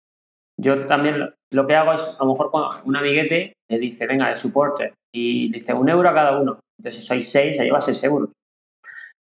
Yo 0.60 0.86
también 0.86 1.34
lo 1.52 1.68
que 1.68 1.76
hago 1.76 1.94
es, 1.94 2.02
a 2.02 2.24
lo 2.24 2.32
mejor 2.32 2.52
con 2.52 2.64
un 2.86 2.96
amiguete 2.96 3.54
le 3.70 3.80
dice, 3.80 4.06
venga, 4.06 4.30
de 4.30 4.38
supporter, 4.38 4.94
y 5.14 5.50
le 5.50 5.60
dice 5.60 5.74
un 5.74 5.90
euro 5.90 6.10
a 6.10 6.14
cada 6.14 6.40
uno. 6.40 6.60
Entonces, 6.78 7.02
si 7.02 7.08
sois 7.08 7.32
seis, 7.32 7.58
se 7.58 7.64
lleva 7.64 7.82
seis 7.82 8.04
euros. 8.04 8.32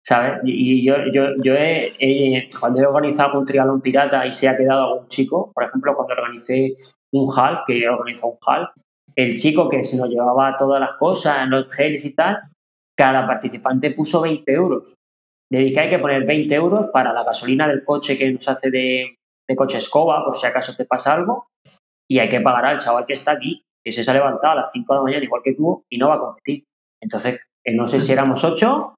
¿Sabes? 0.07 0.41
Y 0.45 0.85
yo, 0.87 0.95
yo, 1.13 1.31
yo 1.43 1.55
he, 1.55 1.93
he, 1.99 2.49
cuando 2.61 2.81
he 2.81 2.87
organizado 2.87 3.41
un 3.41 3.45
triatlón 3.45 3.81
pirata 3.81 4.25
y 4.25 4.33
se 4.33 4.49
ha 4.49 4.57
quedado 4.57 4.93
algún 4.93 5.09
chico, 5.09 5.51
por 5.53 5.65
ejemplo, 5.65 5.97
cuando 5.97 6.15
organicé 6.15 6.77
un 7.13 7.29
half, 7.37 7.63
que 7.67 7.81
yo 7.81 7.93
organizado 7.93 8.33
un 8.33 8.39
half, 8.47 8.71
el 9.17 9.37
chico 9.37 9.69
que 9.69 9.83
se 9.83 9.97
nos 9.97 10.09
llevaba 10.09 10.57
todas 10.57 10.81
las 10.81 10.97
cosas, 10.99 11.49
los 11.49 11.73
geles 11.73 12.05
y 12.05 12.15
tal, 12.15 12.39
cada 12.97 13.27
participante 13.27 13.91
puso 13.91 14.21
20 14.21 14.53
euros. 14.53 14.95
Le 15.51 15.61
dije, 15.61 15.81
hay 15.81 15.91
que 15.91 15.99
poner 15.99 16.25
20 16.25 16.55
euros 16.55 16.87
para 16.93 17.13
la 17.13 17.25
gasolina 17.25 17.67
del 17.67 17.85
coche 17.85 18.17
que 18.17 18.31
nos 18.31 18.47
hace 18.49 18.71
de, 18.71 19.17
de 19.49 19.57
coche 19.57 19.79
escoba, 19.79 20.25
por 20.25 20.37
si 20.37 20.47
acaso 20.47 20.77
te 20.77 20.85
pasa 20.85 21.15
algo, 21.15 21.49
y 22.09 22.21
hay 22.21 22.29
que 22.29 22.41
pagar 22.41 22.67
al 22.67 22.79
chaval 22.79 23.07
que 23.07 23.15
está 23.15 23.33
aquí, 23.33 23.65
que 23.85 23.91
se 23.91 24.09
ha 24.09 24.15
levantado 24.15 24.53
a 24.53 24.63
las 24.63 24.73
5 24.73 24.93
de 24.93 24.99
la 24.99 25.03
mañana 25.03 25.25
igual 25.25 25.43
que 25.45 25.55
tú 25.55 25.85
y 25.91 25.99
no 25.99 26.11
va 26.11 26.15
a 26.15 26.21
competir. 26.21 26.65
Entonces, 27.03 27.41
no 27.73 27.89
sé 27.89 28.01
si 28.01 28.13
éramos 28.13 28.45
8, 28.45 28.96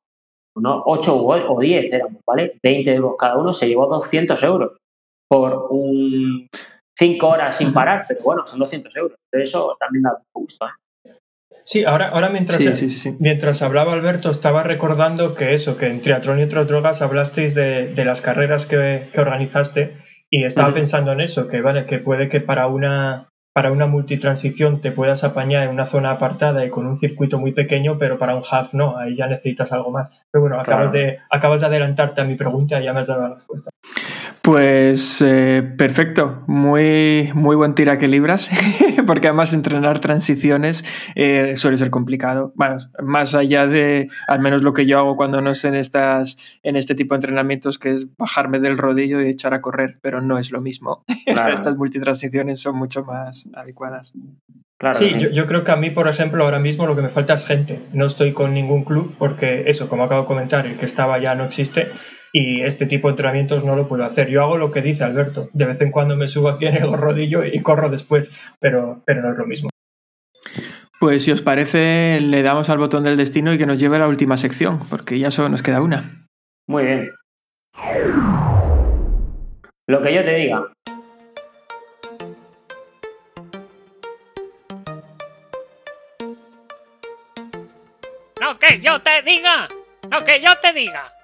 no, 0.61 0.83
8 0.87 1.17
o 1.17 1.61
10 1.61 1.93
éramos, 1.93 2.23
¿vale? 2.27 2.59
20 2.63 2.95
euros 2.95 3.15
cada 3.19 3.37
uno, 3.37 3.53
se 3.53 3.69
llevó 3.69 3.87
200 3.87 4.43
euros 4.43 4.73
por 5.29 5.69
un 5.71 6.49
5 6.99 7.27
horas 7.27 7.57
sin 7.57 7.73
parar, 7.73 8.05
pero 8.09 8.21
bueno, 8.23 8.47
son 8.47 8.59
200 8.59 8.97
euros. 8.97 9.19
Entonces, 9.27 9.51
eso 9.51 9.77
también 9.79 10.03
da 10.03 10.21
gusto, 10.33 10.67
¿eh? 10.67 11.13
Sí, 11.63 11.85
ahora, 11.85 12.09
ahora 12.09 12.29
mientras, 12.29 12.63
sí, 12.63 12.75
sí, 12.77 12.91
sí, 12.91 13.17
mientras 13.19 13.63
hablaba 13.63 13.93
Alberto, 13.93 14.31
estaba 14.31 14.63
recordando 14.63 15.35
que 15.35 15.55
eso, 15.55 15.77
que 15.77 15.87
en 15.87 16.01
Triatlón 16.01 16.41
y 16.41 16.45
otras 16.45 16.67
drogas 16.67 17.03
hablasteis 17.03 17.55
de, 17.55 17.89
de 17.89 18.05
las 18.05 18.21
carreras 18.21 18.67
que, 18.67 19.09
que, 19.13 19.21
organizaste 19.21 19.95
y 20.31 20.45
estaba 20.45 20.69
uh 20.69 20.73
-huh. 20.73 20.75
pensando 20.75 21.13
en 21.13 21.21
eso, 21.21 21.47
que 21.47 21.61
vale, 21.61 21.85
que 21.85 21.99
puede 21.99 22.29
que 22.29 22.41
para 22.41 22.67
una, 22.69 23.29
para 23.59 23.73
una 23.73 23.89
multitransición 23.89 24.81
te 24.81 24.93
puedas 24.93 25.25
apañar 25.25 25.65
en 25.65 25.71
una 25.71 25.85
zona 25.85 26.13
apartada 26.13 26.65
y 26.65 26.71
con 26.71 26.87
un 26.87 26.95
circuito 26.95 27.41
muy 27.41 27.51
pequeño, 27.51 27.99
pero 27.99 28.17
para 28.17 28.37
un 28.37 28.43
half 28.49 28.73
no, 28.73 28.97
ahí 28.97 29.17
ya 29.17 29.27
necesitas 29.27 29.73
algo 29.73 29.91
más. 29.91 30.29
Pero 30.31 30.43
bueno, 30.43 30.61
acabas, 30.61 30.93
claro. 30.93 31.07
de, 31.07 31.19
acabas 31.29 31.59
de 31.59 31.67
adelantarte 31.67 32.21
a 32.21 32.25
mi 32.25 32.37
pregunta 32.37 32.81
y 32.81 32.85
ya 32.85 32.93
me 32.93 33.01
has 33.01 33.09
dado 33.09 33.23
la 33.23 33.35
respuesta. 33.35 33.71
Pues 34.43 35.21
eh, 35.21 35.75
perfecto, 35.77 36.45
muy, 36.47 37.31
muy 37.35 37.57
buen 37.57 37.75
tira 37.75 37.99
que 37.99 38.09
libras, 38.09 38.49
porque 39.07 39.27
además 39.27 39.53
entrenar 39.53 39.99
transiciones 39.99 40.85
eh, 41.17 41.55
suele 41.57 41.77
ser 41.77 41.91
complicado. 41.91 42.53
Bueno, 42.55 42.77
más 43.03 43.35
allá 43.35 43.67
de 43.67 44.09
al 44.27 44.39
menos 44.39 44.63
lo 44.63 44.73
que 44.73 44.87
yo 44.87 44.99
hago 44.99 45.17
cuando 45.17 45.41
no 45.43 45.51
es 45.51 45.65
en, 45.65 45.75
estas, 45.75 46.39
en 46.63 46.77
este 46.77 46.95
tipo 46.95 47.15
de 47.15 47.17
entrenamientos, 47.17 47.79
que 47.79 47.93
es 47.93 48.07
bajarme 48.17 48.61
del 48.61 48.79
rodillo 48.79 49.21
y 49.21 49.29
echar 49.29 49.53
a 49.53 49.61
correr, 49.61 49.99
pero 50.01 50.23
no 50.23 50.39
es 50.39 50.51
lo 50.51 50.61
mismo. 50.61 51.05
Claro. 51.29 51.53
Estas 51.53 51.77
multitransiciones 51.77 52.59
son 52.59 52.77
mucho 52.77 53.05
más 53.05 53.48
adecuadas. 53.55 54.13
Claro, 54.79 54.97
Sí, 54.97 55.19
yo, 55.19 55.31
yo 55.31 55.47
creo 55.47 55.65
que 55.65 55.73
a 55.73 55.77
mí, 55.77 55.91
por 55.91 56.07
ejemplo, 56.07 56.45
ahora 56.45 56.61
mismo 56.61 56.87
lo 56.87 56.95
que 56.95 57.03
me 57.03 57.09
falta 57.09 57.35
es 57.35 57.45
gente. 57.45 57.81
No 57.93 58.07
estoy 58.07 58.33
con 58.33 58.55
ningún 58.55 58.85
club 58.85 59.15
porque 59.19 59.65
eso, 59.67 59.89
como 59.89 60.05
acabo 60.05 60.23
de 60.23 60.27
comentar, 60.29 60.67
el 60.67 60.79
que 60.79 60.85
estaba 60.85 61.19
ya 61.19 61.35
no 61.35 61.45
existe 61.45 61.89
y 62.33 62.63
este 62.63 62.87
tipo 62.87 63.09
de 63.09 63.13
entrenamientos 63.13 63.65
no 63.65 63.75
lo 63.75 63.89
puedo 63.89 64.05
hacer. 64.05 64.29
Yo 64.29 64.43
hago 64.43 64.57
lo 64.57 64.71
que 64.71 64.83
dice 64.83 65.05
Alberto. 65.05 65.49
De 65.53 65.67
vez 65.67 65.81
en 65.81 65.91
cuando 65.91 66.17
me 66.17 66.29
subo 66.29 66.49
aquí 66.49 66.67
en 66.67 66.77
el 66.77 66.93
rodillo 66.93 67.45
y 67.45 67.61
corro 67.61 67.91
después, 67.91 68.33
pero, 68.61 69.03
pero 69.05 69.23
no 69.23 69.33
es 69.33 69.39
lo 69.39 69.47
mismo. 69.47 69.71
Pues 71.01 71.25
si 71.25 71.31
os 71.31 71.43
parece, 71.43 72.19
le 72.21 72.43
damos 72.43 72.71
al 72.71 72.79
botón 72.79 73.05
del 73.05 73.17
destino 73.17 73.53
y 73.53 73.59
que 73.59 73.67
nos 73.67 73.79
lleve 73.79 73.97
a 73.97 74.01
la 74.01 74.09
última 74.09 74.37
sección, 74.37 74.81
porque 74.91 75.19
ya 75.19 75.31
solo 75.31 75.49
nos 75.49 75.63
queda 75.63 75.81
una. 75.81 76.27
Muy 76.67 76.85
bien. 76.85 77.11
Lo 79.87 80.03
que 80.03 80.15
yo 80.15 80.25
te 80.25 80.35
diga. 80.35 80.67
Que 88.69 88.81
yo 88.81 89.01
te 89.01 89.23
diga. 89.23 89.69
Lo 90.11 90.25
que 90.25 90.41
yo 90.41 90.55
te 90.59 90.73
diga. 90.73 91.18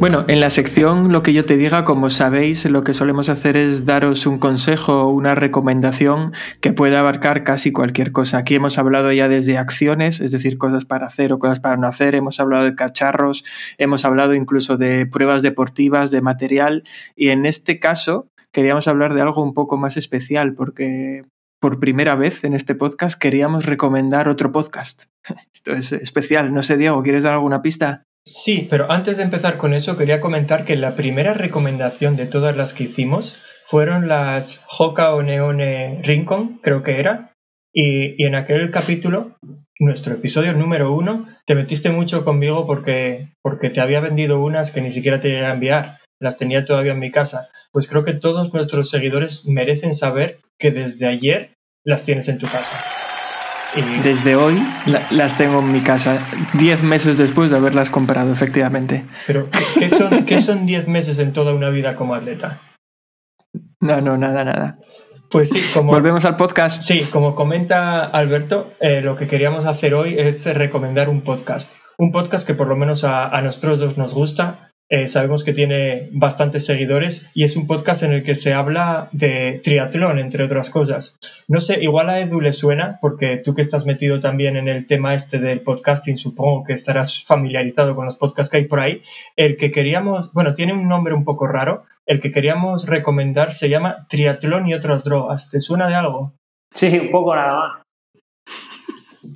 Bueno, 0.00 0.24
en 0.28 0.38
la 0.38 0.48
sección 0.48 1.10
lo 1.10 1.24
que 1.24 1.32
yo 1.32 1.44
te 1.44 1.56
diga, 1.56 1.84
como 1.84 2.08
sabéis, 2.08 2.64
lo 2.66 2.84
que 2.84 2.94
solemos 2.94 3.28
hacer 3.28 3.56
es 3.56 3.84
daros 3.84 4.28
un 4.28 4.38
consejo 4.38 5.02
o 5.02 5.08
una 5.08 5.34
recomendación 5.34 6.32
que 6.60 6.72
puede 6.72 6.96
abarcar 6.96 7.42
casi 7.42 7.72
cualquier 7.72 8.12
cosa. 8.12 8.38
Aquí 8.38 8.54
hemos 8.54 8.78
hablado 8.78 9.10
ya 9.10 9.26
desde 9.26 9.58
acciones, 9.58 10.20
es 10.20 10.30
decir, 10.30 10.56
cosas 10.56 10.84
para 10.84 11.06
hacer 11.06 11.32
o 11.32 11.40
cosas 11.40 11.58
para 11.58 11.76
no 11.76 11.88
hacer, 11.88 12.14
hemos 12.14 12.38
hablado 12.38 12.62
de 12.62 12.76
cacharros, 12.76 13.44
hemos 13.76 14.04
hablado 14.04 14.34
incluso 14.34 14.76
de 14.76 15.04
pruebas 15.04 15.42
deportivas, 15.42 16.12
de 16.12 16.20
material, 16.20 16.84
y 17.16 17.30
en 17.30 17.44
este 17.44 17.80
caso 17.80 18.28
queríamos 18.52 18.86
hablar 18.86 19.14
de 19.14 19.22
algo 19.22 19.42
un 19.42 19.52
poco 19.52 19.78
más 19.78 19.96
especial 19.96 20.54
porque 20.54 21.24
por 21.60 21.80
primera 21.80 22.14
vez 22.14 22.44
en 22.44 22.54
este 22.54 22.76
podcast 22.76 23.20
queríamos 23.20 23.66
recomendar 23.66 24.28
otro 24.28 24.52
podcast. 24.52 25.06
Esto 25.52 25.72
es 25.72 25.90
especial, 25.90 26.54
no 26.54 26.62
sé, 26.62 26.76
Diego, 26.76 27.02
¿quieres 27.02 27.24
dar 27.24 27.32
alguna 27.32 27.62
pista? 27.62 28.04
Sí, 28.28 28.66
pero 28.68 28.92
antes 28.92 29.16
de 29.16 29.22
empezar 29.22 29.56
con 29.56 29.72
eso, 29.72 29.96
quería 29.96 30.20
comentar 30.20 30.66
que 30.66 30.76
la 30.76 30.94
primera 30.94 31.32
recomendación 31.32 32.14
de 32.14 32.26
todas 32.26 32.54
las 32.58 32.74
que 32.74 32.84
hicimos 32.84 33.38
fueron 33.62 34.06
las 34.06 34.60
Hoka 34.78 35.14
o 35.14 35.22
Neone 35.22 36.02
Rincon, 36.02 36.58
creo 36.62 36.82
que 36.82 37.00
era. 37.00 37.32
Y, 37.72 38.22
y 38.22 38.26
en 38.26 38.34
aquel 38.34 38.70
capítulo, 38.70 39.38
nuestro 39.80 40.12
episodio 40.12 40.52
número 40.52 40.92
uno, 40.92 41.26
te 41.46 41.54
metiste 41.54 41.90
mucho 41.90 42.22
conmigo 42.22 42.66
porque, 42.66 43.32
porque 43.42 43.70
te 43.70 43.80
había 43.80 44.00
vendido 44.00 44.42
unas 44.42 44.72
que 44.72 44.82
ni 44.82 44.92
siquiera 44.92 45.20
te 45.20 45.30
iba 45.30 45.48
a 45.48 45.54
enviar. 45.54 45.98
Las 46.20 46.36
tenía 46.36 46.66
todavía 46.66 46.92
en 46.92 46.98
mi 46.98 47.10
casa. 47.10 47.48
Pues 47.72 47.88
creo 47.88 48.04
que 48.04 48.12
todos 48.12 48.52
nuestros 48.52 48.90
seguidores 48.90 49.46
merecen 49.46 49.94
saber 49.94 50.38
que 50.58 50.70
desde 50.70 51.06
ayer 51.06 51.54
las 51.82 52.02
tienes 52.02 52.28
en 52.28 52.36
tu 52.36 52.46
casa. 52.46 52.76
Desde 54.02 54.34
hoy 54.34 54.60
la- 54.86 55.06
las 55.10 55.36
tengo 55.36 55.60
en 55.60 55.72
mi 55.72 55.80
casa, 55.80 56.18
10 56.54 56.82
meses 56.82 57.18
después 57.18 57.50
de 57.50 57.56
haberlas 57.58 57.90
comprado, 57.90 58.32
efectivamente. 58.32 59.04
Pero, 59.26 59.48
¿qué 59.78 59.88
son, 59.88 60.24
¿qué 60.24 60.38
son 60.38 60.66
10 60.66 60.88
meses 60.88 61.18
en 61.18 61.32
toda 61.32 61.52
una 61.54 61.68
vida 61.70 61.94
como 61.94 62.14
atleta? 62.14 62.60
No, 63.80 64.00
no, 64.00 64.16
nada, 64.16 64.44
nada. 64.44 64.78
Pues 65.30 65.50
sí, 65.50 65.62
como, 65.74 65.92
Volvemos 65.92 66.24
al 66.24 66.36
podcast. 66.36 66.82
sí, 66.82 67.02
como 67.12 67.34
comenta 67.34 68.04
Alberto, 68.04 68.72
eh, 68.80 69.02
lo 69.02 69.14
que 69.14 69.26
queríamos 69.26 69.66
hacer 69.66 69.92
hoy 69.94 70.14
es 70.18 70.46
recomendar 70.54 71.08
un 71.10 71.20
podcast. 71.20 71.72
Un 71.98 72.10
podcast 72.12 72.46
que 72.46 72.54
por 72.54 72.66
lo 72.68 72.76
menos 72.76 73.04
a, 73.04 73.28
a 73.28 73.42
nosotros 73.42 73.78
dos 73.78 73.98
nos 73.98 74.14
gusta. 74.14 74.70
Eh, 74.90 75.06
sabemos 75.06 75.44
que 75.44 75.52
tiene 75.52 76.08
bastantes 76.12 76.64
seguidores 76.64 77.30
y 77.34 77.44
es 77.44 77.56
un 77.56 77.66
podcast 77.66 78.02
en 78.02 78.12
el 78.14 78.22
que 78.22 78.34
se 78.34 78.54
habla 78.54 79.10
de 79.12 79.60
triatlón, 79.62 80.18
entre 80.18 80.44
otras 80.44 80.70
cosas. 80.70 81.18
No 81.46 81.60
sé, 81.60 81.82
igual 81.82 82.08
a 82.08 82.20
Edu 82.20 82.40
le 82.40 82.54
suena, 82.54 82.98
porque 83.02 83.36
tú 83.36 83.54
que 83.54 83.60
estás 83.60 83.84
metido 83.84 84.18
también 84.20 84.56
en 84.56 84.66
el 84.66 84.86
tema 84.86 85.14
este 85.14 85.38
del 85.38 85.60
podcasting, 85.60 86.16
supongo 86.16 86.64
que 86.64 86.72
estarás 86.72 87.22
familiarizado 87.22 87.94
con 87.94 88.06
los 88.06 88.16
podcasts 88.16 88.50
que 88.50 88.56
hay 88.58 88.64
por 88.64 88.80
ahí. 88.80 89.02
El 89.36 89.58
que 89.58 89.70
queríamos, 89.70 90.32
bueno, 90.32 90.54
tiene 90.54 90.72
un 90.72 90.88
nombre 90.88 91.12
un 91.12 91.24
poco 91.24 91.46
raro. 91.46 91.84
El 92.06 92.20
que 92.20 92.30
queríamos 92.30 92.86
recomendar 92.86 93.52
se 93.52 93.68
llama 93.68 94.06
Triatlón 94.08 94.68
y 94.68 94.74
otras 94.74 95.04
drogas. 95.04 95.50
¿Te 95.50 95.60
suena 95.60 95.88
de 95.88 95.96
algo? 95.96 96.32
Sí, 96.72 96.98
un 96.98 97.10
poco 97.10 97.36
nada 97.36 97.54
más. 97.54 97.82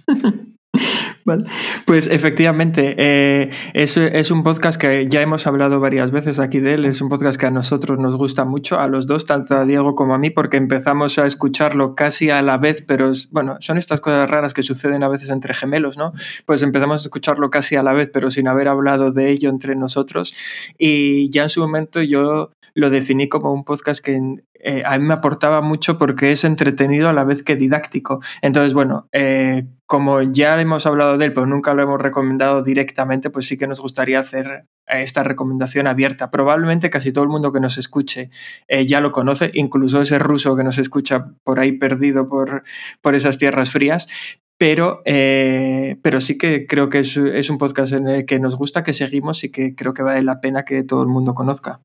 Vale. 1.24 1.44
Pues 1.84 2.06
efectivamente, 2.06 2.94
eh, 2.98 3.50
es, 3.74 3.96
es 3.96 4.30
un 4.30 4.42
podcast 4.42 4.80
que 4.80 5.06
ya 5.08 5.20
hemos 5.20 5.46
hablado 5.46 5.78
varias 5.80 6.10
veces 6.10 6.38
aquí 6.38 6.60
de 6.60 6.74
él, 6.74 6.84
es 6.84 7.00
un 7.00 7.08
podcast 7.08 7.38
que 7.38 7.46
a 7.46 7.50
nosotros 7.50 7.98
nos 7.98 8.16
gusta 8.16 8.44
mucho, 8.44 8.80
a 8.80 8.88
los 8.88 9.06
dos, 9.06 9.24
tanto 9.26 9.56
a 9.56 9.64
Diego 9.64 9.94
como 9.94 10.14
a 10.14 10.18
mí, 10.18 10.30
porque 10.30 10.56
empezamos 10.56 11.18
a 11.18 11.26
escucharlo 11.26 11.94
casi 11.94 12.30
a 12.30 12.42
la 12.42 12.58
vez, 12.58 12.82
pero 12.86 13.12
bueno, 13.30 13.56
son 13.60 13.78
estas 13.78 14.00
cosas 14.00 14.28
raras 14.28 14.54
que 14.54 14.62
suceden 14.62 15.02
a 15.02 15.08
veces 15.08 15.30
entre 15.30 15.54
gemelos, 15.54 15.96
¿no? 15.96 16.12
Pues 16.46 16.62
empezamos 16.62 17.02
a 17.02 17.04
escucharlo 17.04 17.50
casi 17.50 17.76
a 17.76 17.82
la 17.82 17.92
vez, 17.92 18.10
pero 18.12 18.30
sin 18.30 18.48
haber 18.48 18.68
hablado 18.68 19.12
de 19.12 19.30
ello 19.30 19.48
entre 19.48 19.76
nosotros, 19.76 20.34
y 20.78 21.30
ya 21.30 21.44
en 21.44 21.50
su 21.50 21.60
momento 21.60 22.02
yo 22.02 22.50
lo 22.74 22.90
definí 22.90 23.28
como 23.28 23.52
un 23.52 23.64
podcast 23.64 24.04
que 24.04 24.18
eh, 24.64 24.82
a 24.86 24.96
mí 24.96 25.06
me 25.06 25.14
aportaba 25.14 25.60
mucho 25.60 25.98
porque 25.98 26.30
es 26.30 26.44
entretenido 26.44 27.08
a 27.08 27.12
la 27.12 27.24
vez 27.24 27.42
que 27.42 27.56
didáctico. 27.56 28.20
Entonces, 28.42 28.74
bueno, 28.74 29.08
eh, 29.12 29.66
como 29.86 30.22
ya 30.22 30.60
hemos 30.60 30.86
hablado 30.86 31.18
de 31.18 31.26
él, 31.26 31.32
pero 31.32 31.46
nunca 31.46 31.74
lo 31.74 31.82
hemos 31.82 32.00
recomendado 32.00 32.62
directamente, 32.62 33.28
pues 33.30 33.46
sí 33.46 33.58
que 33.58 33.66
nos 33.66 33.80
gustaría 33.80 34.20
hacer 34.20 34.66
eh, 34.86 35.02
esta 35.02 35.24
recomendación 35.24 35.88
abierta. 35.88 36.30
Probablemente 36.30 36.90
casi 36.90 37.12
todo 37.12 37.24
el 37.24 37.30
mundo 37.30 37.52
que 37.52 37.60
nos 37.60 37.76
escuche 37.76 38.30
ya 38.86 39.00
lo 39.00 39.12
conoce, 39.12 39.50
incluso 39.54 40.00
ese 40.00 40.18
ruso 40.18 40.56
que 40.56 40.64
nos 40.64 40.78
escucha 40.78 41.32
por 41.44 41.60
ahí 41.60 41.72
perdido 41.72 42.28
por, 42.28 42.62
por 43.00 43.14
esas 43.14 43.38
tierras 43.38 43.70
frías. 43.70 44.08
Pero, 44.58 45.02
pero 45.04 46.20
sí 46.20 46.38
que 46.38 46.68
creo 46.68 46.88
que 46.88 47.00
es, 47.00 47.16
es 47.16 47.50
un 47.50 47.58
podcast 47.58 47.94
en 47.94 48.06
el 48.06 48.26
que 48.26 48.38
nos 48.38 48.54
gusta, 48.54 48.84
que 48.84 48.92
seguimos 48.92 49.42
y 49.42 49.50
que 49.50 49.74
creo 49.74 49.92
que 49.92 50.04
vale 50.04 50.22
la 50.22 50.40
pena 50.40 50.64
que 50.64 50.84
todo 50.84 51.02
el 51.02 51.08
mundo 51.08 51.34
conozca. 51.34 51.80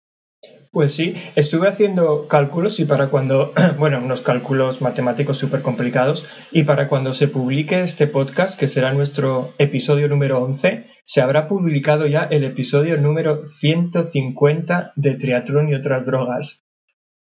Pues 0.72 0.94
sí, 0.94 1.14
estuve 1.36 1.70
haciendo 1.70 2.28
cálculos 2.28 2.80
y 2.80 2.86
para 2.86 3.10
cuando, 3.10 3.54
bueno, 3.78 4.00
unos 4.00 4.22
cálculos 4.22 4.82
matemáticos 4.82 5.38
súper 5.38 5.62
complicados, 5.62 6.26
y 6.52 6.64
para 6.64 6.88
cuando 6.90 7.14
se 7.14 7.28
publique 7.28 7.82
este 7.82 8.08
podcast, 8.08 8.60
que 8.60 8.68
será 8.68 8.92
nuestro 8.94 9.54
episodio 9.58 10.08
número 10.08 10.42
11, 10.44 10.86
se 11.04 11.22
habrá 11.22 11.48
publicado 11.48 12.06
ya 12.06 12.24
el 12.24 12.44
episodio 12.44 12.98
número 12.98 13.46
150 13.48 14.94
de 14.96 15.16
Triatlón 15.16 15.70
y 15.70 15.76
otras 15.76 16.06
drogas. 16.06 16.64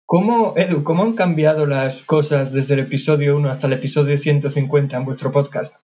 ¿Cómo, 0.04 0.54
Edu, 0.56 0.82
cómo 0.82 1.04
han 1.04 1.14
cambiado 1.14 1.66
las 1.66 2.02
cosas 2.02 2.52
desde 2.52 2.74
el 2.74 2.80
episodio 2.80 3.36
1 3.36 3.48
hasta 3.48 3.68
el 3.68 3.74
episodio 3.74 4.18
150 4.18 4.96
en 4.96 5.04
vuestro 5.04 5.30
podcast? 5.30 5.84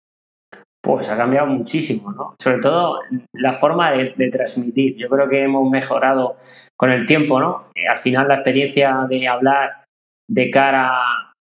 Pues 0.81 1.09
ha 1.09 1.17
cambiado 1.17 1.49
muchísimo, 1.49 2.13
¿no? 2.13 2.35
Sobre 2.39 2.61
todo 2.61 3.01
la 3.33 3.53
forma 3.53 3.93
de, 3.93 4.15
de 4.17 4.31
transmitir. 4.31 4.97
Yo 4.97 5.09
creo 5.09 5.29
que 5.29 5.43
hemos 5.43 5.69
mejorado 5.69 6.37
con 6.83 6.91
el 6.91 7.07
tiempo, 7.07 7.39
¿no? 7.39 7.71
Eh, 7.77 7.87
al 7.87 7.97
final 7.97 8.27
la 8.27 8.35
experiencia 8.35 9.07
de 9.09 9.29
hablar 9.29 9.85
de 10.29 10.51
cara 10.51 10.91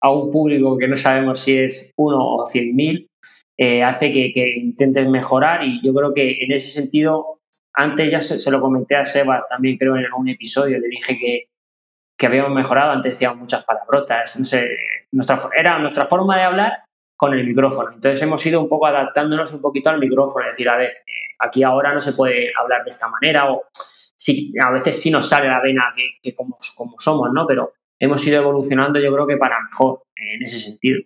a 0.01 0.11
un 0.13 0.31
público 0.31 0.79
que 0.79 0.87
no 0.87 0.97
sabemos 0.97 1.41
si 1.41 1.59
es 1.59 1.91
uno 1.99 2.25
o 2.25 2.47
cien 2.47 2.77
mil, 2.77 3.09
eh, 3.59 3.83
hace 3.83 4.13
que, 4.13 4.31
que 4.33 4.51
intentes 4.51 5.09
mejorar 5.09 5.65
y 5.65 5.85
yo 5.85 5.93
creo 5.93 6.15
que 6.15 6.45
en 6.45 6.53
ese 6.53 6.69
sentido, 6.81 7.41
antes 7.75 8.09
ya 8.09 8.21
se, 8.21 8.39
se 8.39 8.51
lo 8.53 8.61
comenté 8.61 8.95
a 8.95 9.05
Seba 9.05 9.45
también 9.51 9.77
creo 9.79 9.97
en 9.97 10.05
algún 10.05 10.29
episodio, 10.29 10.79
le 10.79 10.87
dije 10.87 11.19
que, 11.19 11.47
que 12.17 12.27
habíamos 12.27 12.53
mejorado, 12.53 12.93
antes 12.93 13.15
decíamos 13.15 13.39
muchas 13.39 13.65
palabrotas, 13.65 14.39
no 14.39 14.45
sé, 14.45 14.77
nuestra, 15.11 15.41
era 15.59 15.77
nuestra 15.81 16.05
forma 16.05 16.37
de 16.37 16.45
hablar 16.45 16.85
con 17.19 17.35
el 17.35 17.45
micrófono. 17.45 17.91
Entonces 17.95 18.23
hemos 18.23 18.47
ido 18.47 18.61
un 18.61 18.69
poco 18.69 18.87
adaptándonos 18.87 19.53
un 19.53 19.61
poquito 19.61 19.91
al 19.91 19.99
micrófono, 19.99 20.45
es 20.45 20.53
decir, 20.53 20.69
a 20.69 20.77
ver, 20.77 20.91
eh, 20.91 21.35
aquí 21.41 21.65
ahora 21.65 21.93
no 21.93 22.01
se 22.01 22.13
puede 22.13 22.53
hablar 22.57 22.85
de 22.85 22.91
esta 22.91 23.09
manera 23.09 23.51
o 23.51 23.65
sí, 24.17 24.53
a 24.63 24.71
veces 24.71 25.01
sí 25.01 25.11
nos 25.11 25.29
sale 25.29 25.49
la 25.49 25.61
vena 25.61 25.93
que, 25.97 26.11
que 26.23 26.35
como, 26.35 26.57
como, 26.77 26.97
somos, 26.99 27.31
¿no? 27.33 27.47
Pero 27.47 27.73
hemos 27.99 28.27
ido 28.27 28.41
evolucionando 28.41 28.99
yo 29.01 29.13
creo 29.13 29.27
que 29.27 29.37
para 29.37 29.61
mejor 29.63 30.03
en 30.17 30.43
ese 30.43 30.59
sentido. 30.59 31.01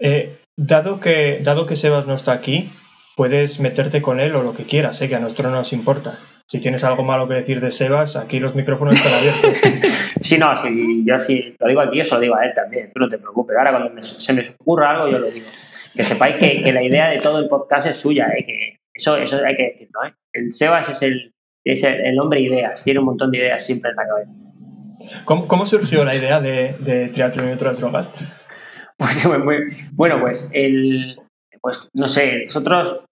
Eh, 0.00 0.38
dado, 0.56 1.00
que, 1.00 1.40
dado 1.42 1.66
que 1.66 1.76
Sebas 1.76 2.06
no 2.06 2.14
está 2.14 2.32
aquí, 2.32 2.70
puedes 3.16 3.60
meterte 3.60 4.02
con 4.02 4.20
él 4.20 4.34
o 4.34 4.42
lo 4.42 4.54
que 4.54 4.64
quieras, 4.64 5.00
¿eh? 5.00 5.08
que 5.08 5.16
a 5.16 5.20
nosotros 5.20 5.50
no 5.50 5.56
nos 5.58 5.72
importa. 5.72 6.18
Si 6.48 6.60
tienes 6.60 6.84
algo 6.84 7.02
malo 7.02 7.26
que 7.26 7.34
decir 7.34 7.60
de 7.60 7.72
Sebas, 7.72 8.14
aquí 8.14 8.38
los 8.38 8.54
micrófonos 8.54 8.94
están 8.94 9.12
abiertos. 9.14 9.92
Sí, 10.18 10.38
no, 10.38 10.56
sí, 10.56 11.04
yo 11.04 11.20
sí 11.20 11.54
lo 11.58 11.68
digo 11.68 11.80
aquí, 11.82 12.00
eso 12.00 12.14
lo 12.16 12.22
digo 12.22 12.34
a 12.34 12.44
él 12.44 12.52
también, 12.54 12.90
tú 12.92 13.00
no 13.00 13.08
te 13.08 13.18
preocupes. 13.18 13.54
Ahora 13.56 13.70
cuando 13.70 13.90
me- 13.90 14.02
se 14.02 14.32
me 14.32 14.48
ocurra 14.58 14.92
algo, 14.92 15.08
yo 15.08 15.18
lo 15.18 15.30
digo. 15.30 15.46
Que 15.94 16.02
sepáis 16.02 16.36
que, 16.36 16.62
que 16.62 16.72
la 16.72 16.82
idea 16.82 17.10
de 17.10 17.18
todo 17.20 17.38
el 17.38 17.48
podcast 17.48 17.86
es 17.86 17.98
suya, 18.00 18.26
¿eh? 18.36 18.44
que 18.44 18.80
eso, 18.94 19.16
eso 19.18 19.38
hay 19.44 19.54
que 19.54 19.64
decirlo. 19.64 20.04
¿eh? 20.04 20.14
El 20.32 20.52
Sebas 20.52 20.88
es 20.88 21.02
el, 21.02 21.32
es 21.66 21.82
el, 21.84 22.18
hombre 22.18 22.40
ideas, 22.40 22.82
tiene 22.84 23.00
un 23.00 23.06
montón 23.06 23.30
de 23.30 23.38
ideas 23.38 23.64
siempre 23.64 23.90
en 23.90 23.96
la 23.96 24.06
cabeza. 24.06 24.30
¿Cómo, 25.24 25.46
cómo 25.46 25.66
surgió 25.66 26.04
la 26.04 26.16
idea 26.16 26.40
de, 26.40 26.74
de 26.80 27.08
triatlón 27.08 27.48
y 27.48 27.52
otras 27.52 27.80
drogas? 27.80 28.12
Pues, 28.96 29.26
bueno, 29.92 30.20
pues 30.20 30.50
el, 30.52 31.18
pues 31.60 31.88
no 31.94 32.08
sé, 32.08 32.44
nosotros, 32.46 33.04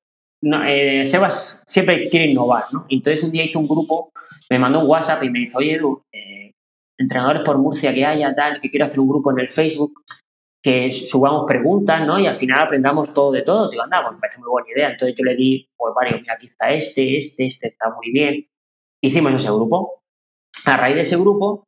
no, 0.42 0.64
eh, 0.64 1.06
Sebas 1.06 1.62
siempre 1.66 2.08
quiere 2.08 2.26
innovar, 2.26 2.64
¿no? 2.72 2.86
Entonces 2.88 3.24
un 3.24 3.32
día 3.32 3.44
hizo 3.44 3.58
un 3.58 3.68
grupo, 3.68 4.10
me 4.50 4.58
mandó 4.58 4.80
un 4.80 4.88
WhatsApp 4.88 5.22
y 5.24 5.30
me 5.30 5.40
dice, 5.40 5.56
oye 5.56 5.74
Edu, 5.74 6.02
eh, 6.12 6.52
entrenadores 6.98 7.42
por 7.42 7.58
Murcia 7.58 7.92
que 7.92 8.04
haya, 8.04 8.34
tal, 8.34 8.60
que 8.60 8.70
quiero 8.70 8.86
hacer 8.86 9.00
un 9.00 9.08
grupo 9.08 9.30
en 9.32 9.40
el 9.40 9.50
Facebook, 9.50 10.02
que 10.64 10.90
subamos 10.92 11.44
preguntas, 11.46 12.06
¿no? 12.06 12.18
Y 12.18 12.26
al 12.26 12.34
final 12.34 12.62
aprendamos 12.62 13.12
todo 13.12 13.32
de 13.32 13.42
todo. 13.42 13.68
Digo, 13.68 13.82
anda, 13.82 14.10
me 14.10 14.18
parece 14.18 14.38
muy 14.38 14.48
buena 14.48 14.66
idea. 14.74 14.90
Entonces 14.92 15.14
yo 15.14 15.22
le 15.22 15.36
di, 15.36 15.68
pues 15.76 15.92
varios, 15.94 16.22
mira, 16.22 16.32
aquí 16.32 16.46
está 16.46 16.72
este, 16.72 17.18
este, 17.18 17.48
este 17.48 17.68
está 17.68 17.90
muy 17.90 18.10
bien. 18.10 18.48
Hicimos 19.02 19.34
ese 19.34 19.48
grupo. 19.48 20.02
A 20.64 20.78
raíz 20.78 20.94
de 20.94 21.02
ese 21.02 21.18
grupo, 21.18 21.64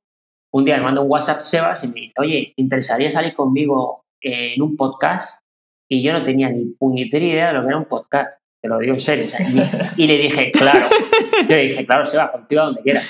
un 0.51 0.65
día 0.65 0.79
me 0.79 0.85
manda 0.85 1.03
un 1.03 1.11
WhatsApp 1.11 1.41
Sebas 1.41 1.85
y 1.85 1.89
me 1.89 2.01
dice, 2.01 2.15
oye, 2.17 2.55
¿te 2.57 2.63
interesaría 2.63 3.11
salir 3.11 3.35
conmigo 3.35 4.07
eh, 4.23 4.55
en 4.55 4.63
un 4.63 4.77
podcast? 4.77 5.43
Y 5.91 6.03
yo 6.03 6.15
no 6.15 6.23
tenía 6.23 6.49
ni 6.49 6.65
puñetera 6.65 7.27
idea 7.27 7.49
de 7.49 7.53
lo 7.53 7.61
que 7.61 7.69
era 7.69 7.77
un 7.77 7.85
podcast. 7.85 8.41
Te 8.63 8.69
lo 8.71 8.79
digo 8.79 8.95
en 8.95 9.01
serio. 9.01 9.27
o 9.27 9.29
sea, 9.29 9.93
y, 9.95 10.05
y 10.05 10.07
le 10.07 10.17
dije, 10.17 10.53
claro. 10.53 10.87
Yo 11.43 11.55
le 11.55 11.65
dije, 11.65 11.85
claro, 11.85 12.07
Sebas, 12.07 12.31
contigo 12.31 12.63
a 12.63 12.65
donde 12.65 12.81
quieras. 12.81 13.07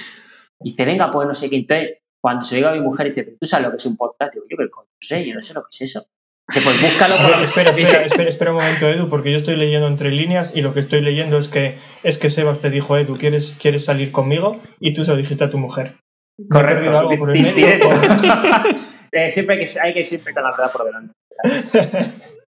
Dice, 0.58 0.84
venga, 0.84 1.12
pues 1.12 1.28
no 1.28 1.34
sé 1.34 1.48
qué. 1.48 1.56
Entonces, 1.56 1.98
cuando 2.20 2.44
se 2.44 2.56
digo 2.56 2.68
a 2.70 2.72
mi 2.72 2.80
mujer, 2.80 3.06
dice, 3.06 3.22
¿pero 3.22 3.36
tú 3.38 3.46
sabes 3.46 3.66
lo 3.66 3.70
que 3.70 3.76
es 3.76 3.86
un 3.86 3.96
podcast? 3.96 4.34
Digo, 4.34 4.46
yo 4.50 4.56
qué 4.56 4.68
coño 4.68 4.85
sé, 5.00 5.24
yo 5.26 5.34
no 5.34 5.42
sé 5.42 5.54
lo 5.54 5.62
que 5.62 5.68
es 5.72 5.82
eso. 5.82 6.06
Dice, 6.48 6.60
pues 6.64 6.80
búscalo 6.80 7.14
por 7.16 7.44
Espera, 7.44 7.70
espera, 7.70 7.70
espera, 7.90 8.04
espera, 8.06 8.28
espera 8.28 8.50
un 8.52 8.58
momento, 8.58 8.88
Edu, 8.88 9.08
porque 9.08 9.32
yo 9.32 9.38
estoy 9.38 9.56
leyendo 9.56 9.88
entre 9.88 10.10
líneas 10.12 10.52
y 10.54 10.62
lo 10.62 10.72
que 10.74 10.80
estoy 10.80 11.00
leyendo 11.00 11.38
es 11.38 11.48
que 11.48 11.76
es 12.04 12.18
que 12.18 12.30
Sebas 12.30 12.60
te 12.60 12.70
dijo, 12.70 12.96
Edu, 12.96 13.16
¿quieres, 13.16 13.56
¿quieres 13.60 13.84
salir 13.84 14.12
conmigo? 14.12 14.60
Y 14.78 14.92
tú 14.92 15.04
se 15.04 15.10
lo 15.10 15.16
dijiste 15.16 15.42
a 15.44 15.50
tu 15.50 15.58
mujer. 15.58 15.96
¿Me 16.38 16.44
he 16.44 16.48
Correcto. 16.50 16.98
algo 16.98 17.18
por 17.18 17.30
el 17.30 17.34
Di- 17.36 17.42
medio? 17.42 17.66
o- 17.88 18.66
Eh, 19.12 19.30
siempre 19.30 19.56
hay 19.56 19.64
que, 19.64 19.80
hay 19.80 19.94
que 19.94 20.04
siempre 20.04 20.34
con 20.34 20.42
la 20.42 20.50
verdad 20.50 20.70
por 20.70 20.84
delante. 20.84 21.14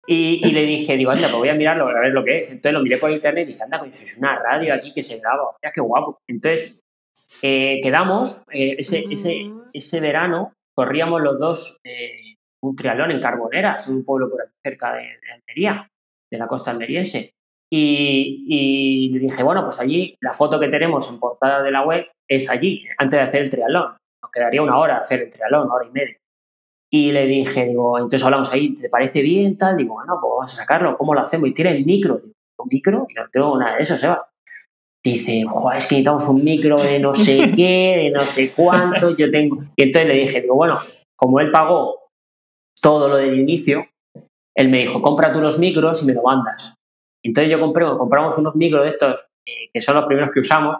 Y, 0.05 0.41
y 0.47 0.51
le 0.51 0.65
dije, 0.65 0.95
digo, 0.97 1.11
anda, 1.11 1.27
pues 1.27 1.37
voy 1.39 1.49
a 1.49 1.53
mirarlo, 1.53 1.87
a 1.87 1.99
ver 1.99 2.11
lo 2.13 2.23
que 2.23 2.39
es. 2.39 2.47
Entonces 2.49 2.73
lo 2.73 2.81
miré 2.81 2.97
por 2.97 3.11
internet 3.11 3.47
y 3.47 3.53
dije, 3.53 3.63
anda, 3.63 3.79
coño, 3.79 3.91
es 3.91 4.17
una 4.17 4.37
radio 4.39 4.73
aquí 4.73 4.93
que 4.93 5.03
se 5.03 5.19
graba, 5.19 5.49
hostia, 5.49 5.71
qué 5.73 5.81
guapo. 5.81 6.19
Entonces 6.27 6.81
eh, 7.41 7.79
quedamos, 7.83 8.43
eh, 8.51 8.75
ese, 8.79 9.05
ese, 9.11 9.51
ese 9.73 9.99
verano 9.99 10.53
corríamos 10.73 11.21
los 11.21 11.39
dos 11.39 11.77
eh, 11.83 12.26
un 12.69 12.75
triatlón 12.75 13.11
en 13.11 13.21
Carboneras, 13.21 13.87
un 13.87 14.03
pueblo 14.03 14.29
por 14.29 14.41
aquí 14.41 14.53
cerca 14.63 14.93
de, 14.93 15.01
de 15.01 15.31
Almería, 15.33 15.89
de 16.31 16.37
la 16.37 16.47
costa 16.47 16.71
almeriense. 16.71 17.31
Y, 17.71 18.45
y 18.47 19.09
le 19.09 19.19
dije, 19.19 19.43
bueno, 19.43 19.63
pues 19.65 19.79
allí 19.79 20.15
la 20.21 20.33
foto 20.33 20.59
que 20.59 20.69
tenemos 20.69 21.09
en 21.09 21.19
portada 21.19 21.61
de 21.61 21.71
la 21.71 21.83
web 21.85 22.05
es 22.29 22.49
allí, 22.49 22.85
antes 22.97 23.19
de 23.19 23.23
hacer 23.23 23.41
el 23.41 23.49
triatlón. 23.49 23.97
Nos 24.21 24.31
quedaría 24.31 24.61
una 24.61 24.77
hora 24.77 24.97
hacer 24.97 25.21
el 25.21 25.29
triatlón, 25.29 25.65
una 25.65 25.75
hora 25.75 25.87
y 25.87 25.91
media. 25.91 26.17
Y 26.89 27.11
le 27.11 27.25
dije, 27.25 27.65
digo, 27.65 27.97
entonces 27.97 28.23
hablamos 28.23 28.51
ahí, 28.51 28.73
¿te 28.75 28.89
parece 28.89 29.21
bien? 29.21 29.57
Tal, 29.57 29.75
digo, 29.75 29.95
bueno, 29.95 30.17
pues 30.21 30.31
vamos 30.31 30.53
a 30.53 30.55
sacarlo, 30.55 30.97
¿cómo 30.97 31.13
lo 31.13 31.21
hacemos? 31.21 31.49
Y 31.49 31.53
tiene 31.53 31.71
el 31.71 31.85
micro. 31.85 32.17
Digo, 32.17 32.33
¿un 32.59 32.69
micro? 32.69 33.07
Y 33.09 33.13
no 33.13 33.27
tengo 33.29 33.57
nada 33.57 33.75
de 33.75 33.83
eso, 33.83 33.97
Seba. 33.97 34.29
Dice, 35.03 35.43
joder, 35.49 35.77
es 35.77 35.85
que 35.85 35.95
necesitamos 35.95 36.27
un 36.27 36.43
micro 36.43 36.77
de 36.81 36.99
no 36.99 37.13
sé 37.13 37.51
qué, 37.55 38.03
de 38.03 38.11
no 38.11 38.23
sé 38.23 38.53
cuánto, 38.55 39.15
yo 39.17 39.29
tengo. 39.29 39.63
Y 39.75 39.83
entonces 39.83 40.07
le 40.07 40.15
dije, 40.15 40.41
digo, 40.41 40.55
bueno, 40.55 40.77
como 41.17 41.39
él 41.41 41.51
pagó 41.51 42.06
todo 42.87 43.09
lo 43.09 43.17
del 43.17 43.37
inicio, 43.37 43.85
él 44.55 44.69
me 44.69 44.77
dijo, 44.79 45.01
compra 45.01 45.33
tú 45.33 45.41
los 45.41 45.59
micros 45.59 46.01
y 46.03 46.05
me 46.05 46.13
lo 46.13 46.21
mandas. 46.23 46.73
Entonces 47.21 47.51
yo 47.51 47.59
compré, 47.59 47.83
compramos 47.97 48.37
unos 48.37 48.55
micros 48.55 48.83
de 48.85 48.91
estos, 48.91 49.19
eh, 49.45 49.69
que 49.73 49.81
son 49.81 49.95
los 49.95 50.05
primeros 50.05 50.31
que 50.31 50.39
usamos, 50.39 50.77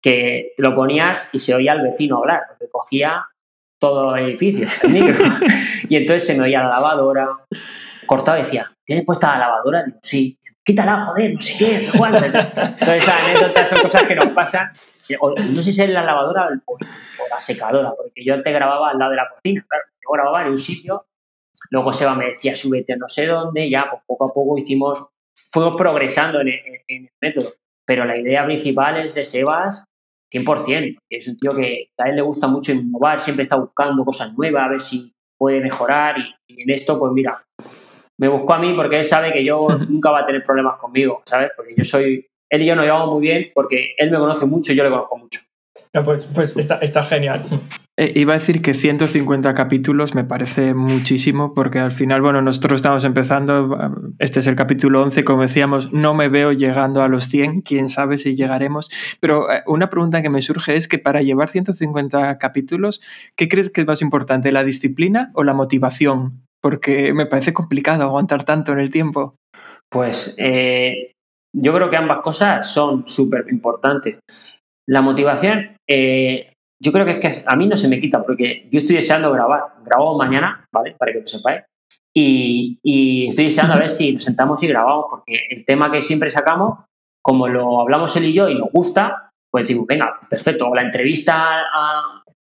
que 0.00 0.52
te 0.56 0.62
lo 0.62 0.72
ponías 0.72 1.34
y 1.34 1.40
se 1.40 1.52
oía 1.52 1.72
al 1.72 1.82
vecino 1.82 2.18
hablar, 2.18 2.42
porque 2.48 2.70
cogía 2.70 3.26
todo 3.80 4.14
el 4.14 4.26
edificio, 4.26 4.68
el 4.84 4.90
micro. 4.90 5.24
y 5.88 5.96
entonces 5.96 6.24
se 6.28 6.34
me 6.36 6.44
oía 6.44 6.62
la 6.62 6.68
lavadora, 6.68 7.28
cortaba 8.06 8.38
y 8.38 8.44
decía, 8.44 8.70
¿tienes 8.86 9.04
puesta 9.04 9.32
la 9.32 9.38
lavadora? 9.46 9.82
Digo, 9.84 9.98
sí. 10.00 10.38
Quítala, 10.64 11.04
joder, 11.04 11.34
no 11.34 11.40
sé 11.40 11.54
qué, 11.58 11.86
no 11.88 11.98
cuánto. 11.98 12.24
Entonces, 12.24 13.02
esas 13.02 13.28
anécdotas 13.30 13.68
son 13.68 13.80
cosas 13.82 14.02
que 14.06 14.14
nos 14.14 14.28
pasan. 14.28 14.70
O- 15.20 15.30
No 15.34 15.60
sé 15.60 15.72
si 15.72 15.82
es 15.82 15.90
la 15.90 16.04
lavadora 16.04 16.48
o, 16.66 16.74
o 16.74 16.78
la 17.28 17.40
secadora, 17.40 17.92
porque 17.96 18.22
yo 18.24 18.34
antes 18.34 18.54
grababa 18.54 18.90
al 18.90 18.98
lado 19.00 19.10
de 19.10 19.16
la 19.16 19.28
cocina, 19.28 19.66
claro. 19.68 19.84
Yo 20.00 20.08
grababa 20.12 20.42
en 20.46 20.52
un 20.52 20.58
sitio, 20.60 21.04
luego 21.70 21.92
Seba 21.92 22.14
me 22.14 22.26
decía, 22.26 22.54
súbete 22.54 22.94
a 22.94 22.96
no 22.96 23.08
sé 23.08 23.26
dónde, 23.26 23.68
ya 23.70 23.86
pues 23.90 24.02
poco 24.06 24.24
a 24.26 24.32
poco 24.32 24.58
hicimos, 24.58 25.06
fuimos 25.52 25.76
progresando 25.76 26.40
en, 26.40 26.48
en- 26.48 26.80
en 26.88 27.04
el 27.04 27.10
método. 27.20 27.50
Pero 27.86 28.04
la 28.04 28.16
idea 28.16 28.44
principal 28.46 28.98
es 28.98 29.14
de 29.14 29.24
Sebas 29.24 29.84
100%, 30.32 30.44
porque 30.44 31.16
es 31.16 31.28
un 31.28 31.36
tío 31.36 31.54
que 31.54 31.88
a 31.98 32.08
él 32.08 32.16
le 32.16 32.22
gusta 32.22 32.46
mucho 32.48 32.72
innovar, 32.72 33.20
siempre 33.20 33.42
está 33.42 33.56
buscando 33.56 34.04
cosas 34.04 34.32
nuevas, 34.36 34.64
a 34.64 34.68
ver 34.68 34.80
si 34.80 35.12
puede 35.38 35.60
mejorar 35.60 36.16
y, 36.18 36.34
y 36.46 36.62
en 36.62 36.70
esto, 36.70 36.98
pues 36.98 37.12
mira, 37.12 37.44
me 38.18 38.28
buscó 38.28 38.54
a 38.54 38.58
mí 38.58 38.72
porque 38.74 38.98
él 38.98 39.04
sabe 39.04 39.32
que 39.32 39.44
yo 39.44 39.68
nunca 39.88 40.10
va 40.10 40.20
a 40.20 40.26
tener 40.26 40.42
problemas 40.44 40.78
conmigo, 40.78 41.22
¿sabes? 41.26 41.50
Porque 41.56 41.74
yo 41.76 41.84
soy, 41.84 42.26
él 42.50 42.62
y 42.62 42.66
yo 42.66 42.76
nos 42.76 42.84
llevamos 42.84 43.10
muy 43.14 43.20
bien 43.22 43.50
porque 43.54 43.94
él 43.98 44.10
me 44.10 44.18
conoce 44.18 44.46
mucho 44.46 44.72
y 44.72 44.76
yo 44.76 44.84
le 44.84 44.90
conozco 44.90 45.18
mucho. 45.18 45.40
No, 45.94 46.04
pues 46.04 46.26
pues 46.26 46.56
está, 46.56 46.76
está 46.78 47.02
genial. 47.02 47.42
Eh, 47.98 48.10
iba 48.16 48.32
a 48.32 48.38
decir 48.38 48.62
que 48.62 48.72
150 48.72 49.52
capítulos 49.52 50.14
me 50.14 50.24
parece 50.24 50.72
muchísimo 50.72 51.52
porque 51.52 51.78
al 51.78 51.92
final, 51.92 52.22
bueno, 52.22 52.40
nosotros 52.40 52.76
estamos 52.76 53.04
empezando, 53.04 53.78
este 54.18 54.40
es 54.40 54.46
el 54.46 54.56
capítulo 54.56 55.02
11, 55.02 55.24
como 55.24 55.42
decíamos, 55.42 55.92
no 55.92 56.14
me 56.14 56.30
veo 56.30 56.52
llegando 56.52 57.02
a 57.02 57.08
los 57.08 57.24
100, 57.24 57.60
quién 57.60 57.90
sabe 57.90 58.16
si 58.16 58.34
llegaremos, 58.34 58.88
pero 59.20 59.52
eh, 59.52 59.62
una 59.66 59.90
pregunta 59.90 60.22
que 60.22 60.30
me 60.30 60.40
surge 60.40 60.74
es 60.74 60.88
que 60.88 60.98
para 60.98 61.20
llevar 61.20 61.50
150 61.50 62.38
capítulos, 62.38 63.02
¿qué 63.36 63.46
crees 63.48 63.68
que 63.68 63.82
es 63.82 63.86
más 63.86 64.00
importante, 64.00 64.52
la 64.52 64.64
disciplina 64.64 65.30
o 65.34 65.44
la 65.44 65.52
motivación? 65.52 66.46
Porque 66.62 67.12
me 67.12 67.26
parece 67.26 67.52
complicado 67.52 68.04
aguantar 68.04 68.44
tanto 68.44 68.72
en 68.72 68.78
el 68.78 68.88
tiempo. 68.88 69.36
Pues 69.90 70.34
eh, 70.38 71.12
yo 71.52 71.74
creo 71.74 71.90
que 71.90 71.98
ambas 71.98 72.20
cosas 72.22 72.72
son 72.72 73.06
súper 73.06 73.44
importantes. 73.50 74.18
La 74.88 75.02
motivación, 75.02 75.76
eh, 75.88 76.52
yo 76.82 76.92
creo 76.92 77.04
que 77.04 77.12
es 77.12 77.18
que 77.18 77.44
a 77.46 77.56
mí 77.56 77.66
no 77.66 77.76
se 77.76 77.88
me 77.88 78.00
quita 78.00 78.22
porque 78.24 78.68
yo 78.70 78.80
estoy 78.80 78.96
deseando 78.96 79.30
grabar. 79.32 79.74
Grabo 79.84 80.16
mañana, 80.18 80.66
¿vale? 80.72 80.94
Para 80.98 81.12
que 81.12 81.20
lo 81.20 81.26
sepáis. 81.26 81.62
Y, 82.14 82.78
y 82.82 83.28
estoy 83.28 83.44
deseando 83.44 83.74
a 83.74 83.78
ver 83.78 83.88
si 83.88 84.12
nos 84.12 84.22
sentamos 84.22 84.62
y 84.62 84.66
grabamos 84.66 85.06
porque 85.08 85.38
el 85.48 85.64
tema 85.64 85.90
que 85.90 86.02
siempre 86.02 86.28
sacamos, 86.28 86.82
como 87.22 87.48
lo 87.48 87.80
hablamos 87.80 88.14
él 88.16 88.26
y 88.26 88.32
yo 88.32 88.48
y 88.48 88.58
nos 88.58 88.70
gusta, 88.70 89.30
pues 89.50 89.68
digo, 89.68 89.84
venga, 89.86 90.18
perfecto. 90.28 90.68
O 90.68 90.74
la 90.74 90.82
entrevista 90.82 91.62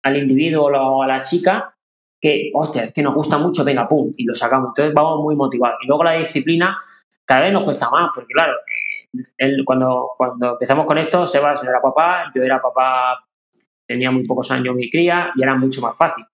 al 0.04 0.18
individuo 0.18 0.66
o 0.66 1.04
a 1.04 1.08
la 1.08 1.22
chica, 1.22 1.76
que, 2.22 2.52
hostia, 2.54 2.86
es 2.86 2.94
que 2.94 3.04
nos 3.04 3.14
gusta 3.14 3.38
mucho, 3.38 3.64
venga, 3.64 3.88
pum, 3.88 4.14
y 4.18 4.24
lo 4.24 4.34
sacamos. 4.34 4.70
Entonces 4.70 4.94
vamos 4.94 5.22
muy 5.22 5.36
motivados. 5.36 5.78
Y 5.84 5.88
luego 5.88 6.04
la 6.04 6.14
disciplina, 6.14 6.78
cada 7.26 7.42
vez 7.42 7.54
nos 7.54 7.64
cuesta 7.64 7.90
más, 7.90 8.12
porque 8.16 8.34
claro, 8.34 8.54
él, 9.38 9.64
cuando, 9.66 10.12
cuando 10.18 10.52
empezamos 10.54 10.86
con 10.86 10.98
esto, 10.98 11.28
Sebas 11.28 11.64
era 11.64 11.82
papá, 11.82 12.32
yo 12.34 12.44
era 12.44 12.62
papá, 12.62 13.26
tenía 13.88 14.12
muy 14.12 14.26
pocos 14.26 14.52
años 14.52 14.76
mi 14.76 14.90
cría 14.90 15.32
y 15.36 15.44
era 15.44 15.56
mucho 15.56 15.82
más 15.82 15.96
fácil. 15.98 16.26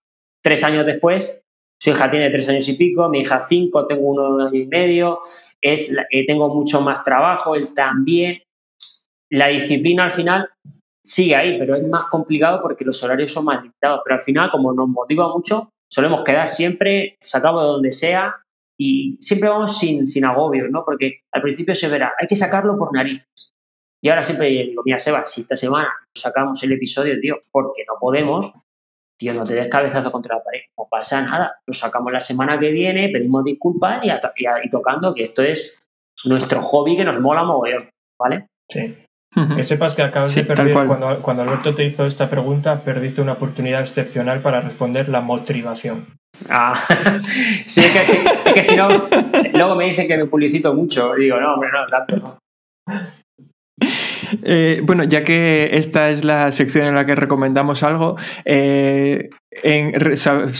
Tres 0.42 0.64
años 0.64 0.86
después, 0.86 1.42
su 1.80 1.90
hija 1.90 2.10
tiene 2.10 2.30
tres 2.30 2.48
años 2.48 2.68
y 2.68 2.74
pico, 2.74 3.08
mi 3.08 3.20
hija 3.20 3.40
cinco, 3.40 3.86
tengo 3.86 4.08
uno 4.08 4.54
y 4.54 4.66
medio, 4.66 5.20
es, 5.60 5.96
eh, 6.10 6.26
tengo 6.26 6.48
mucho 6.54 6.80
más 6.80 7.02
trabajo, 7.02 7.54
él 7.54 7.72
también. 7.74 8.42
La 9.30 9.48
disciplina 9.48 10.04
al 10.04 10.10
final 10.10 10.48
sigue 11.04 11.34
ahí, 11.34 11.58
pero 11.58 11.74
es 11.76 11.88
más 11.88 12.04
complicado 12.04 12.60
porque 12.62 12.84
los 12.84 13.02
horarios 13.02 13.32
son 13.32 13.46
más 13.46 13.62
limitados. 13.62 14.00
Pero 14.04 14.14
al 14.14 14.20
final, 14.20 14.50
como 14.50 14.72
nos 14.72 14.88
motiva 14.88 15.28
mucho, 15.28 15.70
solemos 15.90 16.22
quedar 16.22 16.48
siempre, 16.48 17.16
sacamos 17.20 17.62
de 17.62 17.68
donde 17.68 17.92
sea 17.92 18.36
y 18.78 19.16
siempre 19.20 19.48
vamos 19.48 19.78
sin, 19.78 20.06
sin 20.06 20.24
agobios, 20.24 20.70
¿no? 20.70 20.84
Porque 20.84 21.20
al 21.32 21.42
principio 21.42 21.74
se 21.74 21.88
verá, 21.88 22.12
hay 22.18 22.26
que 22.28 22.36
sacarlo 22.36 22.76
por 22.78 22.94
narices. 22.94 23.52
Y 24.04 24.08
ahora 24.08 24.22
siempre 24.24 24.48
digo, 24.48 24.82
mira, 24.84 24.98
Seba, 24.98 25.24
si 25.26 25.42
esta 25.42 25.54
semana 25.56 25.88
sacamos 26.14 26.62
el 26.64 26.72
episodio, 26.72 27.18
tío, 27.20 27.36
porque 27.52 27.84
no 27.86 27.94
podemos, 28.00 28.52
tío, 29.18 29.32
no 29.34 29.44
te 29.44 29.54
des 29.54 29.68
cabezazo 29.68 30.10
contra 30.10 30.36
la 30.36 30.42
pared, 30.42 30.60
no 30.76 30.88
pasa 30.90 31.22
nada. 31.22 31.56
Lo 31.66 31.72
sacamos 31.74 32.12
la 32.12 32.20
semana 32.20 32.58
que 32.58 32.70
viene, 32.70 33.10
pedimos 33.10 33.44
disculpas 33.44 34.04
y, 34.04 34.10
a- 34.10 34.20
y 34.36 34.46
a- 34.46 34.64
y 34.64 34.68
tocando 34.70 35.14
que 35.14 35.22
esto 35.22 35.42
es 35.42 35.86
nuestro 36.24 36.60
hobby 36.62 36.96
que 36.96 37.04
nos 37.04 37.20
mola 37.20 37.44
mogollón, 37.44 37.90
¿vale? 38.18 38.48
Sí. 38.68 38.96
Que 39.56 39.64
sepas 39.64 39.94
que 39.94 40.02
acabas 40.02 40.32
Sí, 40.32 40.40
de 40.42 40.46
perder, 40.46 40.86
cuando, 40.86 41.22
cuando 41.22 41.42
Alberto 41.42 41.74
te 41.74 41.84
hizo 41.84 42.04
esta 42.06 42.28
pregunta, 42.28 42.84
perdiste 42.84 43.22
una 43.22 43.32
oportunidad 43.32 43.80
excepcional 43.80 44.42
para 44.42 44.60
responder 44.60 45.08
la 45.08 45.22
motivación. 45.22 46.06
Ah, 46.50 46.74
sí, 47.66 47.80
es 47.80 47.92
que, 47.92 47.98
sí, 48.12 48.18
es 48.46 48.52
que 48.52 48.62
si 48.62 48.76
no, 48.76 48.88
luego 49.54 49.74
me 49.74 49.86
dicen 49.86 50.06
que 50.06 50.18
me 50.18 50.26
publicito 50.26 50.74
mucho. 50.74 51.16
Y 51.16 51.24
digo, 51.24 51.40
no, 51.40 51.54
hombre, 51.54 51.70
no, 51.72 51.86
tanto 51.86 52.16
no. 52.16 52.38
Eh, 54.44 54.80
bueno, 54.84 55.04
ya 55.04 55.24
que 55.24 55.68
esta 55.72 56.08
es 56.08 56.24
la 56.24 56.50
sección 56.52 56.86
en 56.86 56.94
la 56.94 57.04
que 57.04 57.14
recomendamos 57.14 57.82
algo, 57.82 58.16
eh, 58.46 59.28
en- 59.62 59.92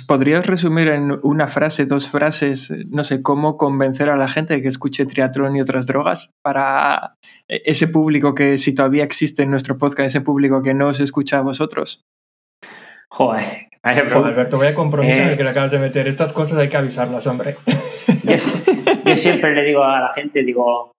¿podrías 0.07 0.47
resumir 0.47 0.89
en 0.89 1.19
una 1.23 1.47
frase, 1.47 1.87
dos 1.87 2.07
frases, 2.07 2.71
no 2.91 3.03
sé, 3.03 3.23
cómo 3.23 3.57
convencer 3.57 4.11
a 4.11 4.17
la 4.17 4.29
gente 4.29 4.55
de 4.55 4.63
que 4.63 4.69
escuche 4.69 5.07
triatlón 5.07 5.57
y 5.57 5.63
otras 5.63 5.87
drogas 5.87 6.31
para 6.45 7.15
ese 7.65 7.89
público 7.89 8.35
que 8.35 8.59
si 8.59 8.75
todavía 8.75 9.05
existe 9.05 9.43
en 9.43 9.51
nuestro 9.51 9.79
podcast, 9.79 10.07
ese 10.09 10.21
público 10.21 10.63
que 10.63 10.75
no 10.75 10.89
os 10.89 11.01
escucha 11.01 11.39
a 11.39 11.43
vosotros? 11.43 12.03
Joder. 13.11 13.43
pregunta. 13.83 14.29
Alberto, 14.29 14.59
vaya 14.59 14.75
compromiso 14.75 15.23
en 15.23 15.29
el 15.29 15.37
que 15.37 15.43
le 15.43 15.51
Es- 15.51 15.57
acabas 15.57 15.71
de 15.71 15.79
meter. 15.79 16.09
Estas 16.09 16.33
cosas 16.33 16.59
hay 16.59 16.69
que 16.69 16.77
avisarlas, 16.77 17.27
hombre. 17.27 17.57
Yo, 18.25 18.37
yo 19.05 19.17
siempre 19.17 19.55
le 19.55 19.65
digo 19.65 19.83
a 19.85 20.01
la 20.01 20.13
gente, 20.15 20.43
digo, 20.45 20.93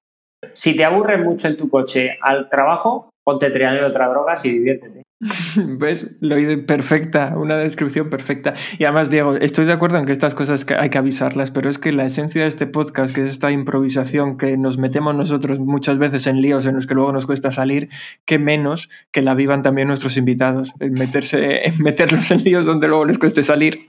si 0.52 0.76
te 0.76 0.84
aburres 0.84 1.20
mucho 1.24 1.48
en 1.48 1.58
tu 1.58 1.70
coche 1.70 2.18
al 2.22 2.50
trabajo, 2.50 3.10
ponte 3.24 3.50
trianero 3.50 3.88
otra 3.88 4.10
drogas 4.10 4.44
y 4.46 4.50
diviértete. 4.52 5.04
¿Ves? 5.56 6.16
Lo 6.20 6.36
oí 6.36 6.58
perfecta, 6.58 7.34
una 7.38 7.58
descripción 7.58 8.10
perfecta. 8.10 8.54
Y 8.78 8.84
además, 8.84 9.10
Diego, 9.10 9.36
estoy 9.36 9.66
de 9.66 9.72
acuerdo 9.72 9.98
en 9.98 10.06
que 10.06 10.12
estas 10.12 10.36
cosas 10.36 10.66
que 10.66 10.76
hay 10.76 10.90
que 10.90 10.98
avisarlas, 10.98 11.52
pero 11.52 11.70
es 11.70 11.80
que 11.80 11.92
la 11.92 12.06
esencia 12.06 12.42
de 12.42 12.48
este 12.48 12.68
podcast, 12.68 13.14
que 13.16 13.24
es 13.24 13.32
esta 13.32 13.52
improvisación 13.52 14.38
que 14.38 14.58
nos 14.58 14.78
metemos 14.78 15.16
nosotros 15.16 15.60
muchas 15.60 15.98
veces 15.98 16.28
en 16.28 16.42
líos 16.42 16.66
en 16.66 16.76
los 16.76 16.88
que 16.88 16.94
luego 16.96 17.12
nos 17.14 17.26
cuesta 17.26 17.52
salir, 17.52 17.90
que 18.26 18.40
menos 18.40 18.90
que 19.12 19.22
la 19.22 19.34
vivan 19.34 19.62
también 19.62 19.88
nuestros 19.88 20.18
invitados, 20.18 20.74
en 20.80 20.94
meterse, 20.94 21.68
en 21.68 21.82
meterlos 21.82 22.30
en 22.32 22.44
líos 22.44 22.66
donde 22.66 22.88
luego 22.88 23.06
les 23.06 23.18
cueste 23.18 23.44
salir. 23.44 23.80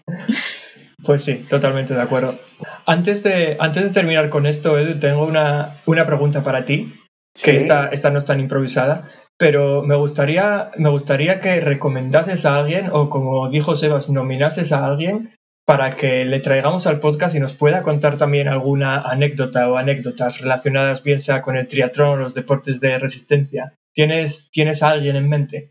Pues 1.05 1.23
sí, 1.25 1.45
totalmente 1.49 1.95
de 1.95 2.01
acuerdo. 2.01 2.39
Antes 2.87 3.23
de, 3.23 3.57
antes 3.61 3.83
de 3.83 3.91
terminar 3.91 4.31
con 4.31 4.47
esto, 4.47 4.79
Edu, 4.79 4.99
tengo 5.01 5.27
una, 5.27 5.71
una 5.87 6.07
pregunta 6.07 6.43
para 6.43 6.65
ti, 6.65 6.95
que 7.35 7.51
Sí. 7.51 7.57
esta, 7.57 7.87
esta 7.89 8.11
no 8.11 8.19
es 8.19 8.25
tan 8.25 8.41
improvisada, 8.41 9.05
pero 9.39 9.83
me 9.83 9.97
gustaría, 9.97 10.71
me 10.79 10.91
gustaría 10.91 11.41
que 11.41 11.61
recomendases 11.61 12.45
a 12.47 12.59
alguien, 12.59 12.89
o 12.93 13.09
como 13.09 13.49
dijo 13.51 13.77
Sebas, 13.77 14.09
nominases 14.09 14.73
a 14.73 14.87
alguien 14.87 15.31
para 15.67 15.97
que 15.97 16.25
le 16.25 16.41
traigamos 16.41 16.87
al 16.87 17.01
podcast 17.01 17.35
y 17.35 17.41
nos 17.41 17.55
pueda 17.55 17.83
contar 17.83 18.19
también 18.19 18.49
alguna 18.49 19.01
anécdota 19.01 19.71
o 19.71 19.77
anécdotas 19.77 20.41
relacionadas 20.41 21.03
bien 21.03 21.19
sea 21.19 21.41
con 21.41 21.57
el 21.57 21.67
triatlón 21.67 22.09
o 22.09 22.17
los 22.17 22.35
deportes 22.35 22.81
de 22.81 22.99
resistencia. 22.99 23.75
¿Tienes, 23.95 24.51
¿tienes 24.51 24.83
a 24.83 24.91
alguien 24.91 25.17
en 25.17 25.29
mente? 25.29 25.71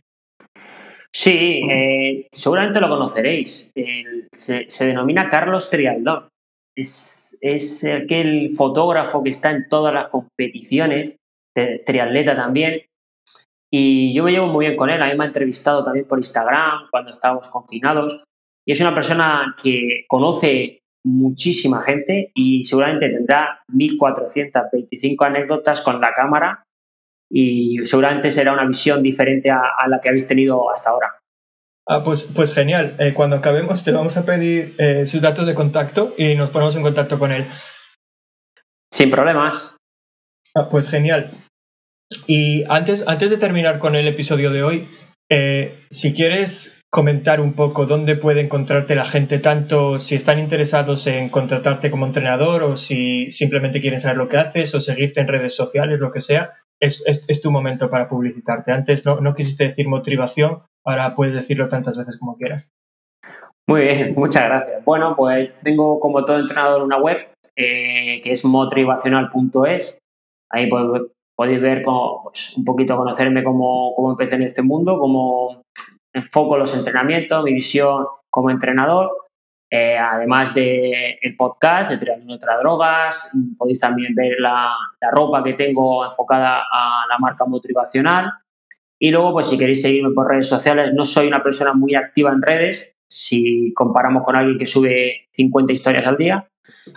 Sí, 1.11 1.61
eh, 1.69 2.27
seguramente 2.31 2.79
lo 2.79 2.89
conoceréis. 2.89 3.71
Se, 4.31 4.65
se 4.67 4.85
denomina 4.87 5.29
Carlos 5.29 5.69
Trialdón. 5.69 6.27
Es, 6.75 7.37
es 7.41 7.83
aquel 7.83 8.49
fotógrafo 8.49 9.23
que 9.23 9.29
está 9.29 9.51
en 9.51 9.67
todas 9.69 9.93
las 9.93 10.07
competiciones, 10.07 11.17
triatleta 11.85 12.35
también. 12.35 12.81
Y 13.75 14.13
yo 14.13 14.23
me 14.23 14.31
llevo 14.31 14.45
muy 14.45 14.67
bien 14.67 14.77
con 14.77 14.91
él. 14.91 15.01
A 15.01 15.07
mí 15.07 15.17
me 15.17 15.23
ha 15.23 15.27
entrevistado 15.27 15.83
también 15.83 16.07
por 16.07 16.19
Instagram 16.19 16.89
cuando 16.91 17.09
estábamos 17.09 17.47
confinados. 17.47 18.23
Y 18.67 18.71
es 18.71 18.79
una 18.79 18.93
persona 18.93 19.55
que 19.61 20.05
conoce 20.07 20.83
muchísima 21.03 21.81
gente 21.81 22.31
y 22.35 22.63
seguramente 22.65 23.09
tendrá 23.09 23.63
1.425 23.73 25.25
anécdotas 25.25 25.81
con 25.81 25.99
la 25.99 26.13
cámara 26.13 26.63
y 27.31 27.79
seguramente 27.85 28.29
será 28.29 28.53
una 28.53 28.67
visión 28.67 29.01
diferente 29.01 29.49
a, 29.49 29.61
a 29.75 29.87
la 29.87 29.99
que 29.99 30.09
habéis 30.09 30.27
tenido 30.27 30.69
hasta 30.71 30.91
ahora. 30.91 31.19
Ah, 31.87 32.03
pues, 32.03 32.23
pues 32.23 32.53
genial. 32.53 32.95
Eh, 32.99 33.15
cuando 33.15 33.37
acabemos 33.37 33.83
te 33.83 33.91
vamos 33.91 34.15
a 34.17 34.23
pedir 34.23 34.75
eh, 34.77 35.07
sus 35.07 35.19
datos 35.19 35.47
de 35.47 35.55
contacto 35.55 36.13
y 36.15 36.35
nos 36.35 36.51
ponemos 36.51 36.75
en 36.75 36.83
contacto 36.83 37.17
con 37.17 37.31
él. 37.31 37.45
Sin 38.91 39.09
problemas. 39.09 39.75
Ah, 40.53 40.69
pues 40.69 40.91
genial. 40.91 41.31
Y 42.27 42.63
antes, 42.69 43.03
antes 43.07 43.29
de 43.29 43.37
terminar 43.37 43.79
con 43.79 43.95
el 43.95 44.07
episodio 44.07 44.51
de 44.51 44.63
hoy, 44.63 44.87
eh, 45.29 45.79
si 45.89 46.13
quieres 46.13 46.79
comentar 46.91 47.41
un 47.41 47.53
poco 47.53 47.85
dónde 47.87 48.15
puede 48.15 48.41
encontrarte 48.41 48.93
la 48.95 49.05
gente, 49.05 49.39
tanto 49.39 49.97
si 49.97 50.13
están 50.15 50.37
interesados 50.37 51.07
en 51.07 51.29
contratarte 51.29 51.89
como 51.89 52.05
entrenador 52.05 52.61
o 52.63 52.75
si 52.75 53.31
simplemente 53.31 53.81
quieren 53.81 53.99
saber 53.99 54.17
lo 54.17 54.27
que 54.27 54.37
haces 54.37 54.75
o 54.75 54.79
seguirte 54.81 55.21
en 55.21 55.27
redes 55.27 55.55
sociales, 55.55 55.99
lo 55.99 56.11
que 56.11 56.19
sea, 56.21 56.53
es, 56.79 57.03
es- 57.07 57.25
es 57.27 57.41
tu 57.41 57.51
momento 57.51 57.89
para 57.89 58.07
publicitarte. 58.07 58.71
Antes 58.71 59.05
no, 59.05 59.19
no 59.21 59.33
quisiste 59.33 59.67
decir 59.69 59.87
motivación, 59.87 60.61
ahora 60.85 61.15
puedes 61.15 61.33
decirlo 61.33 61.67
tantas 61.67 61.97
veces 61.97 62.17
como 62.19 62.35
quieras. 62.35 62.69
Muy 63.67 63.81
bien, 63.81 64.13
muchas 64.15 64.47
gracias. 64.49 64.85
Bueno, 64.85 65.15
pues 65.15 65.49
tengo 65.63 65.99
como 65.99 66.25
todo 66.25 66.37
entrenador 66.37 66.83
una 66.83 66.97
web 66.99 67.17
eh, 67.55 68.19
que 68.21 68.33
es 68.33 68.43
motivacional.es. 68.45 69.97
Ahí 70.51 70.69
pod- 70.69 71.09
podéis 71.43 71.61
ver 71.61 71.81
cómo, 71.83 72.21
pues, 72.23 72.55
un 72.55 72.63
poquito 72.63 72.95
conocerme 72.95 73.43
cómo, 73.43 73.93
cómo 73.97 74.11
empecé 74.11 74.35
en 74.35 74.43
este 74.43 74.61
mundo, 74.61 74.97
cómo 74.97 75.65
enfoco 76.13 76.57
los 76.57 76.73
entrenamientos, 76.73 77.43
mi 77.43 77.53
visión 77.53 78.05
como 78.29 78.49
entrenador. 78.49 79.11
Eh, 79.69 79.97
además 79.97 80.53
del 80.53 81.17
el 81.21 81.35
podcast 81.35 81.89
de 81.89 81.97
Triatlón 81.97 82.29
y 82.29 82.33
otras 82.35 82.59
drogas, 82.59 83.37
podéis 83.57 83.79
también 83.79 84.15
ver 84.15 84.39
la, 84.39 84.73
la 85.01 85.11
ropa 85.11 85.43
que 85.43 85.53
tengo 85.53 86.05
enfocada 86.05 86.61
a 86.71 87.05
la 87.09 87.17
marca 87.17 87.43
motivacional. 87.45 88.31
Y 88.97 89.11
luego, 89.11 89.33
pues 89.33 89.47
si 89.47 89.57
queréis 89.57 89.81
seguirme 89.81 90.13
por 90.13 90.29
redes 90.29 90.47
sociales, 90.47 90.93
no 90.93 91.05
soy 91.05 91.27
una 91.27 91.43
persona 91.43 91.73
muy 91.73 91.95
activa 91.95 92.31
en 92.31 92.41
redes, 92.41 92.95
si 93.09 93.73
comparamos 93.73 94.23
con 94.23 94.37
alguien 94.37 94.57
que 94.57 94.67
sube 94.67 95.27
50 95.31 95.73
historias 95.73 96.07
al 96.07 96.15
día. 96.15 96.47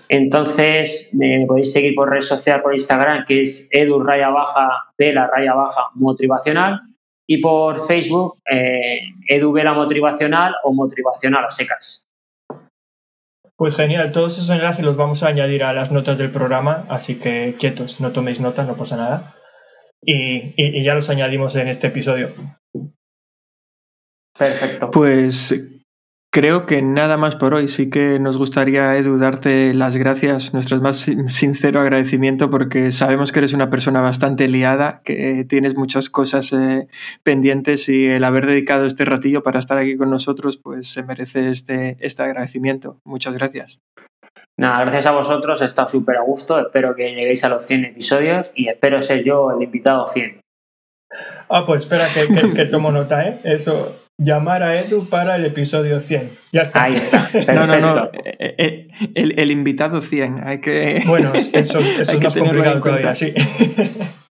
Entonces, 0.08 1.10
me 1.14 1.44
podéis 1.46 1.72
seguir 1.72 1.94
por 1.94 2.10
redes 2.10 2.28
sociales, 2.28 2.62
por 2.62 2.74
Instagram, 2.74 3.24
que 3.26 3.42
es 3.42 3.68
edu 3.72 4.00
raya 4.02 4.28
baja 4.30 4.68
vela 4.96 5.26
raya 5.26 5.54
baja 5.54 5.82
motivacional. 5.94 6.80
Y 7.28 7.38
por 7.38 7.84
Facebook, 7.86 8.34
eh, 8.50 9.00
edu 9.28 9.52
vela 9.52 9.72
motivacional 9.74 10.54
o 10.62 10.72
motivacional 10.72 11.44
a 11.44 11.50
secas. 11.50 12.06
Pues 13.56 13.74
genial, 13.74 14.12
todos 14.12 14.36
esos 14.36 14.50
enlaces 14.50 14.84
los 14.84 14.96
vamos 14.96 15.22
a 15.22 15.28
añadir 15.28 15.64
a 15.64 15.72
las 15.72 15.90
notas 15.90 16.18
del 16.18 16.30
programa, 16.30 16.84
así 16.88 17.16
que 17.18 17.56
quietos, 17.58 18.00
no 18.00 18.12
toméis 18.12 18.38
notas, 18.38 18.66
no 18.66 18.76
pasa 18.76 18.96
nada. 18.96 19.34
Y, 20.02 20.52
y- 20.56 20.78
y 20.78 20.84
ya 20.84 20.94
los 20.94 21.08
añadimos 21.10 21.56
en 21.56 21.66
este 21.68 21.86
episodio. 21.88 22.32
Perfecto. 24.38 24.90
Pues 24.90 25.54
creo 26.38 26.66
que 26.66 26.82
nada 26.82 27.16
más 27.16 27.34
por 27.34 27.54
hoy. 27.54 27.66
Sí 27.66 27.88
que 27.88 28.18
nos 28.18 28.36
gustaría, 28.36 28.94
Edu, 28.98 29.16
darte 29.16 29.72
las 29.72 29.96
gracias, 29.96 30.52
nuestro 30.52 30.78
más 30.82 30.98
sin- 30.98 31.30
sincero 31.30 31.80
agradecimiento, 31.80 32.50
porque 32.50 32.92
sabemos 32.92 33.32
que 33.32 33.38
eres 33.38 33.54
una 33.54 33.70
persona 33.70 34.02
bastante 34.02 34.46
liada, 34.46 35.00
que 35.02 35.46
tienes 35.48 35.76
muchas 35.78 36.10
cosas 36.10 36.52
eh, 36.52 36.88
pendientes 37.22 37.88
y 37.88 38.04
el 38.04 38.22
haber 38.24 38.44
dedicado 38.44 38.84
este 38.84 39.06
ratillo 39.06 39.42
para 39.42 39.58
estar 39.60 39.78
aquí 39.78 39.96
con 39.96 40.10
nosotros, 40.10 40.58
pues 40.58 40.88
se 40.92 41.02
merece 41.02 41.48
este, 41.50 41.96
este 42.00 42.22
agradecimiento. 42.22 43.00
Muchas 43.04 43.32
gracias. 43.32 43.78
Nada, 44.58 44.80
gracias 44.82 45.06
a 45.06 45.12
vosotros, 45.12 45.62
he 45.62 45.64
estado 45.64 45.88
súper 45.88 46.16
a 46.18 46.22
gusto. 46.22 46.58
Espero 46.60 46.94
que 46.94 47.14
lleguéis 47.14 47.44
a 47.44 47.48
los 47.48 47.64
100 47.64 47.86
episodios 47.86 48.52
y 48.54 48.68
espero 48.68 49.00
ser 49.00 49.24
yo 49.24 49.50
el 49.52 49.62
invitado 49.62 50.06
100. 50.06 50.40
Ah, 51.48 51.64
pues 51.66 51.82
espera 51.84 52.04
que, 52.12 52.26
que- 52.34 52.52
que 52.52 52.64
tomo 52.66 52.90
nota, 52.92 53.26
¿eh? 53.26 53.40
Eso, 53.44 54.05
llamar 54.18 54.62
a 54.62 54.80
Edu 54.80 55.08
para 55.08 55.36
el 55.36 55.44
episodio 55.44 56.00
100. 56.00 56.30
Ya 56.52 56.62
está. 56.62 56.84
Ahí 56.84 56.94
está. 56.94 57.28
No, 57.54 57.66
no, 57.66 57.78
no. 57.80 58.10
eh, 58.24 58.54
eh, 58.58 58.88
El, 59.14 59.38
el 59.38 59.50
invitado 59.50 60.00
100. 60.00 60.46
Hay 60.46 60.60
que. 60.60 61.02
Bueno, 61.06 61.32
eso, 61.34 61.50
eso 61.56 61.78
hay 61.80 62.00
es 62.00 62.10
que 62.10 62.18
más 62.24 62.36
complicado 62.36 62.76
en 62.76 62.80
cuenta. 62.80 63.00
todavía, 63.00 63.14
sí. 63.14 63.34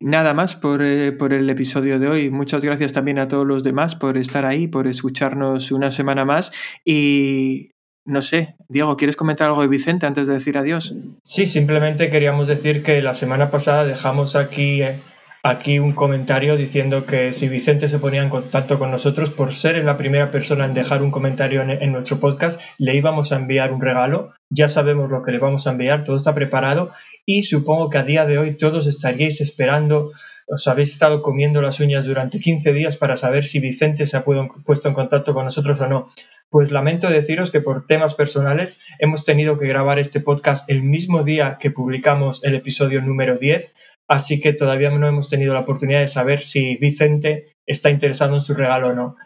Nada 0.00 0.32
más 0.32 0.54
por, 0.54 0.80
eh, 0.82 1.10
por 1.10 1.32
el 1.32 1.50
episodio 1.50 1.98
de 1.98 2.06
hoy. 2.06 2.30
Muchas 2.30 2.64
gracias 2.64 2.92
también 2.92 3.18
a 3.18 3.26
todos 3.26 3.44
los 3.46 3.64
demás 3.64 3.96
por 3.96 4.16
estar 4.16 4.44
ahí, 4.44 4.68
por 4.68 4.86
escucharnos 4.86 5.72
una 5.72 5.90
semana 5.90 6.24
más. 6.24 6.52
Y 6.84 7.70
no 8.06 8.22
sé, 8.22 8.54
Diego, 8.68 8.96
¿quieres 8.96 9.16
comentar 9.16 9.48
algo 9.48 9.60
de 9.62 9.66
Vicente 9.68 10.06
antes 10.06 10.28
de 10.28 10.34
decir 10.34 10.56
adiós? 10.56 10.94
Sí, 11.24 11.46
simplemente 11.46 12.10
queríamos 12.10 12.46
decir 12.46 12.84
que 12.84 13.02
la 13.02 13.12
semana 13.12 13.50
pasada 13.50 13.84
dejamos 13.84 14.36
aquí, 14.36 14.82
eh, 14.82 15.00
aquí 15.42 15.78
un 15.78 15.92
comentario 15.92 16.56
diciendo 16.56 17.06
que 17.06 17.32
si 17.32 17.48
Vicente 17.48 17.88
se 17.88 17.98
ponía 17.98 18.22
en 18.22 18.28
contacto 18.28 18.78
con 18.78 18.90
nosotros, 18.90 19.30
por 19.30 19.52
ser 19.52 19.82
la 19.84 19.96
primera 19.96 20.30
persona 20.30 20.64
en 20.64 20.74
dejar 20.74 21.02
un 21.02 21.10
comentario 21.10 21.62
en, 21.62 21.70
en 21.70 21.92
nuestro 21.92 22.18
podcast, 22.18 22.60
le 22.78 22.96
íbamos 22.96 23.32
a 23.32 23.36
enviar 23.36 23.72
un 23.72 23.80
regalo. 23.80 24.32
Ya 24.50 24.68
sabemos 24.68 25.10
lo 25.10 25.22
que 25.22 25.32
le 25.32 25.38
vamos 25.38 25.66
a 25.66 25.70
enviar, 25.70 26.04
todo 26.04 26.16
está 26.16 26.34
preparado 26.34 26.90
y 27.26 27.42
supongo 27.42 27.90
que 27.90 27.98
a 27.98 28.02
día 28.02 28.24
de 28.24 28.38
hoy 28.38 28.56
todos 28.56 28.86
estaríais 28.86 29.40
esperando, 29.40 30.10
os 30.46 30.66
habéis 30.66 30.92
estado 30.92 31.20
comiendo 31.20 31.60
las 31.60 31.78
uñas 31.80 32.06
durante 32.06 32.38
15 32.38 32.72
días 32.72 32.96
para 32.96 33.18
saber 33.18 33.44
si 33.44 33.60
Vicente 33.60 34.06
se 34.06 34.16
ha 34.16 34.24
puesto 34.24 34.88
en 34.88 34.94
contacto 34.94 35.34
con 35.34 35.44
nosotros 35.44 35.78
o 35.80 35.86
no. 35.86 36.10
Pues 36.50 36.70
lamento 36.70 37.10
deciros 37.10 37.50
que 37.50 37.60
por 37.60 37.86
temas 37.86 38.14
personales 38.14 38.80
hemos 38.98 39.24
tenido 39.24 39.58
que 39.58 39.66
grabar 39.66 39.98
este 39.98 40.20
podcast 40.20 40.68
el 40.70 40.82
mismo 40.82 41.22
día 41.22 41.58
que 41.60 41.70
publicamos 41.70 42.42
el 42.42 42.54
episodio 42.54 43.02
número 43.02 43.36
10, 43.36 43.70
así 44.08 44.40
que 44.40 44.52
todavía 44.52 44.90
no 44.90 45.06
hemos 45.06 45.28
tenido 45.28 45.54
la 45.54 45.60
oportunidad 45.60 46.00
de 46.00 46.08
saber 46.08 46.40
si 46.40 46.76
Vicente 46.76 47.52
está 47.66 47.90
interesado 47.90 48.34
en 48.34 48.40
su 48.40 48.54
regalo 48.54 48.88
o 48.88 48.92
no. 48.94 49.16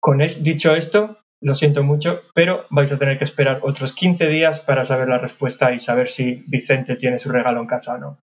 Con 0.00 0.20
es- 0.22 0.42
dicho 0.42 0.74
esto, 0.74 1.18
lo 1.42 1.54
siento 1.54 1.82
mucho, 1.84 2.22
pero 2.34 2.64
vais 2.70 2.92
a 2.92 2.98
tener 2.98 3.18
que 3.18 3.24
esperar 3.24 3.60
otros 3.62 3.92
15 3.92 4.28
días 4.28 4.60
para 4.60 4.84
saber 4.84 5.08
la 5.08 5.18
respuesta 5.18 5.72
y 5.72 5.78
saber 5.78 6.08
si 6.08 6.44
Vicente 6.48 6.96
tiene 6.96 7.18
su 7.18 7.30
regalo 7.30 7.60
en 7.60 7.66
casa 7.66 7.94
o 7.94 7.98
no. 7.98 8.18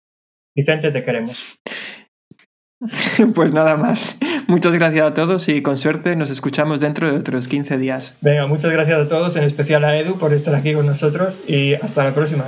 Vicente, 0.56 0.90
te 0.90 1.02
queremos. 1.02 1.42
Pues 3.34 3.50
nada 3.50 3.76
más. 3.78 4.18
Muchas 4.46 4.74
gracias 4.74 5.06
a 5.10 5.14
todos 5.14 5.48
y 5.48 5.62
con 5.62 5.78
suerte 5.78 6.16
nos 6.16 6.28
escuchamos 6.28 6.80
dentro 6.80 7.10
de 7.10 7.18
otros 7.18 7.48
15 7.48 7.78
días. 7.78 8.14
Venga, 8.20 8.46
muchas 8.46 8.70
gracias 8.72 8.98
a 8.98 9.08
todos, 9.08 9.36
en 9.36 9.44
especial 9.44 9.84
a 9.84 9.96
Edu 9.96 10.18
por 10.18 10.34
estar 10.34 10.54
aquí 10.54 10.74
con 10.74 10.84
nosotros 10.84 11.40
y 11.46 11.72
hasta 11.74 12.04
la 12.04 12.12
próxima. 12.12 12.44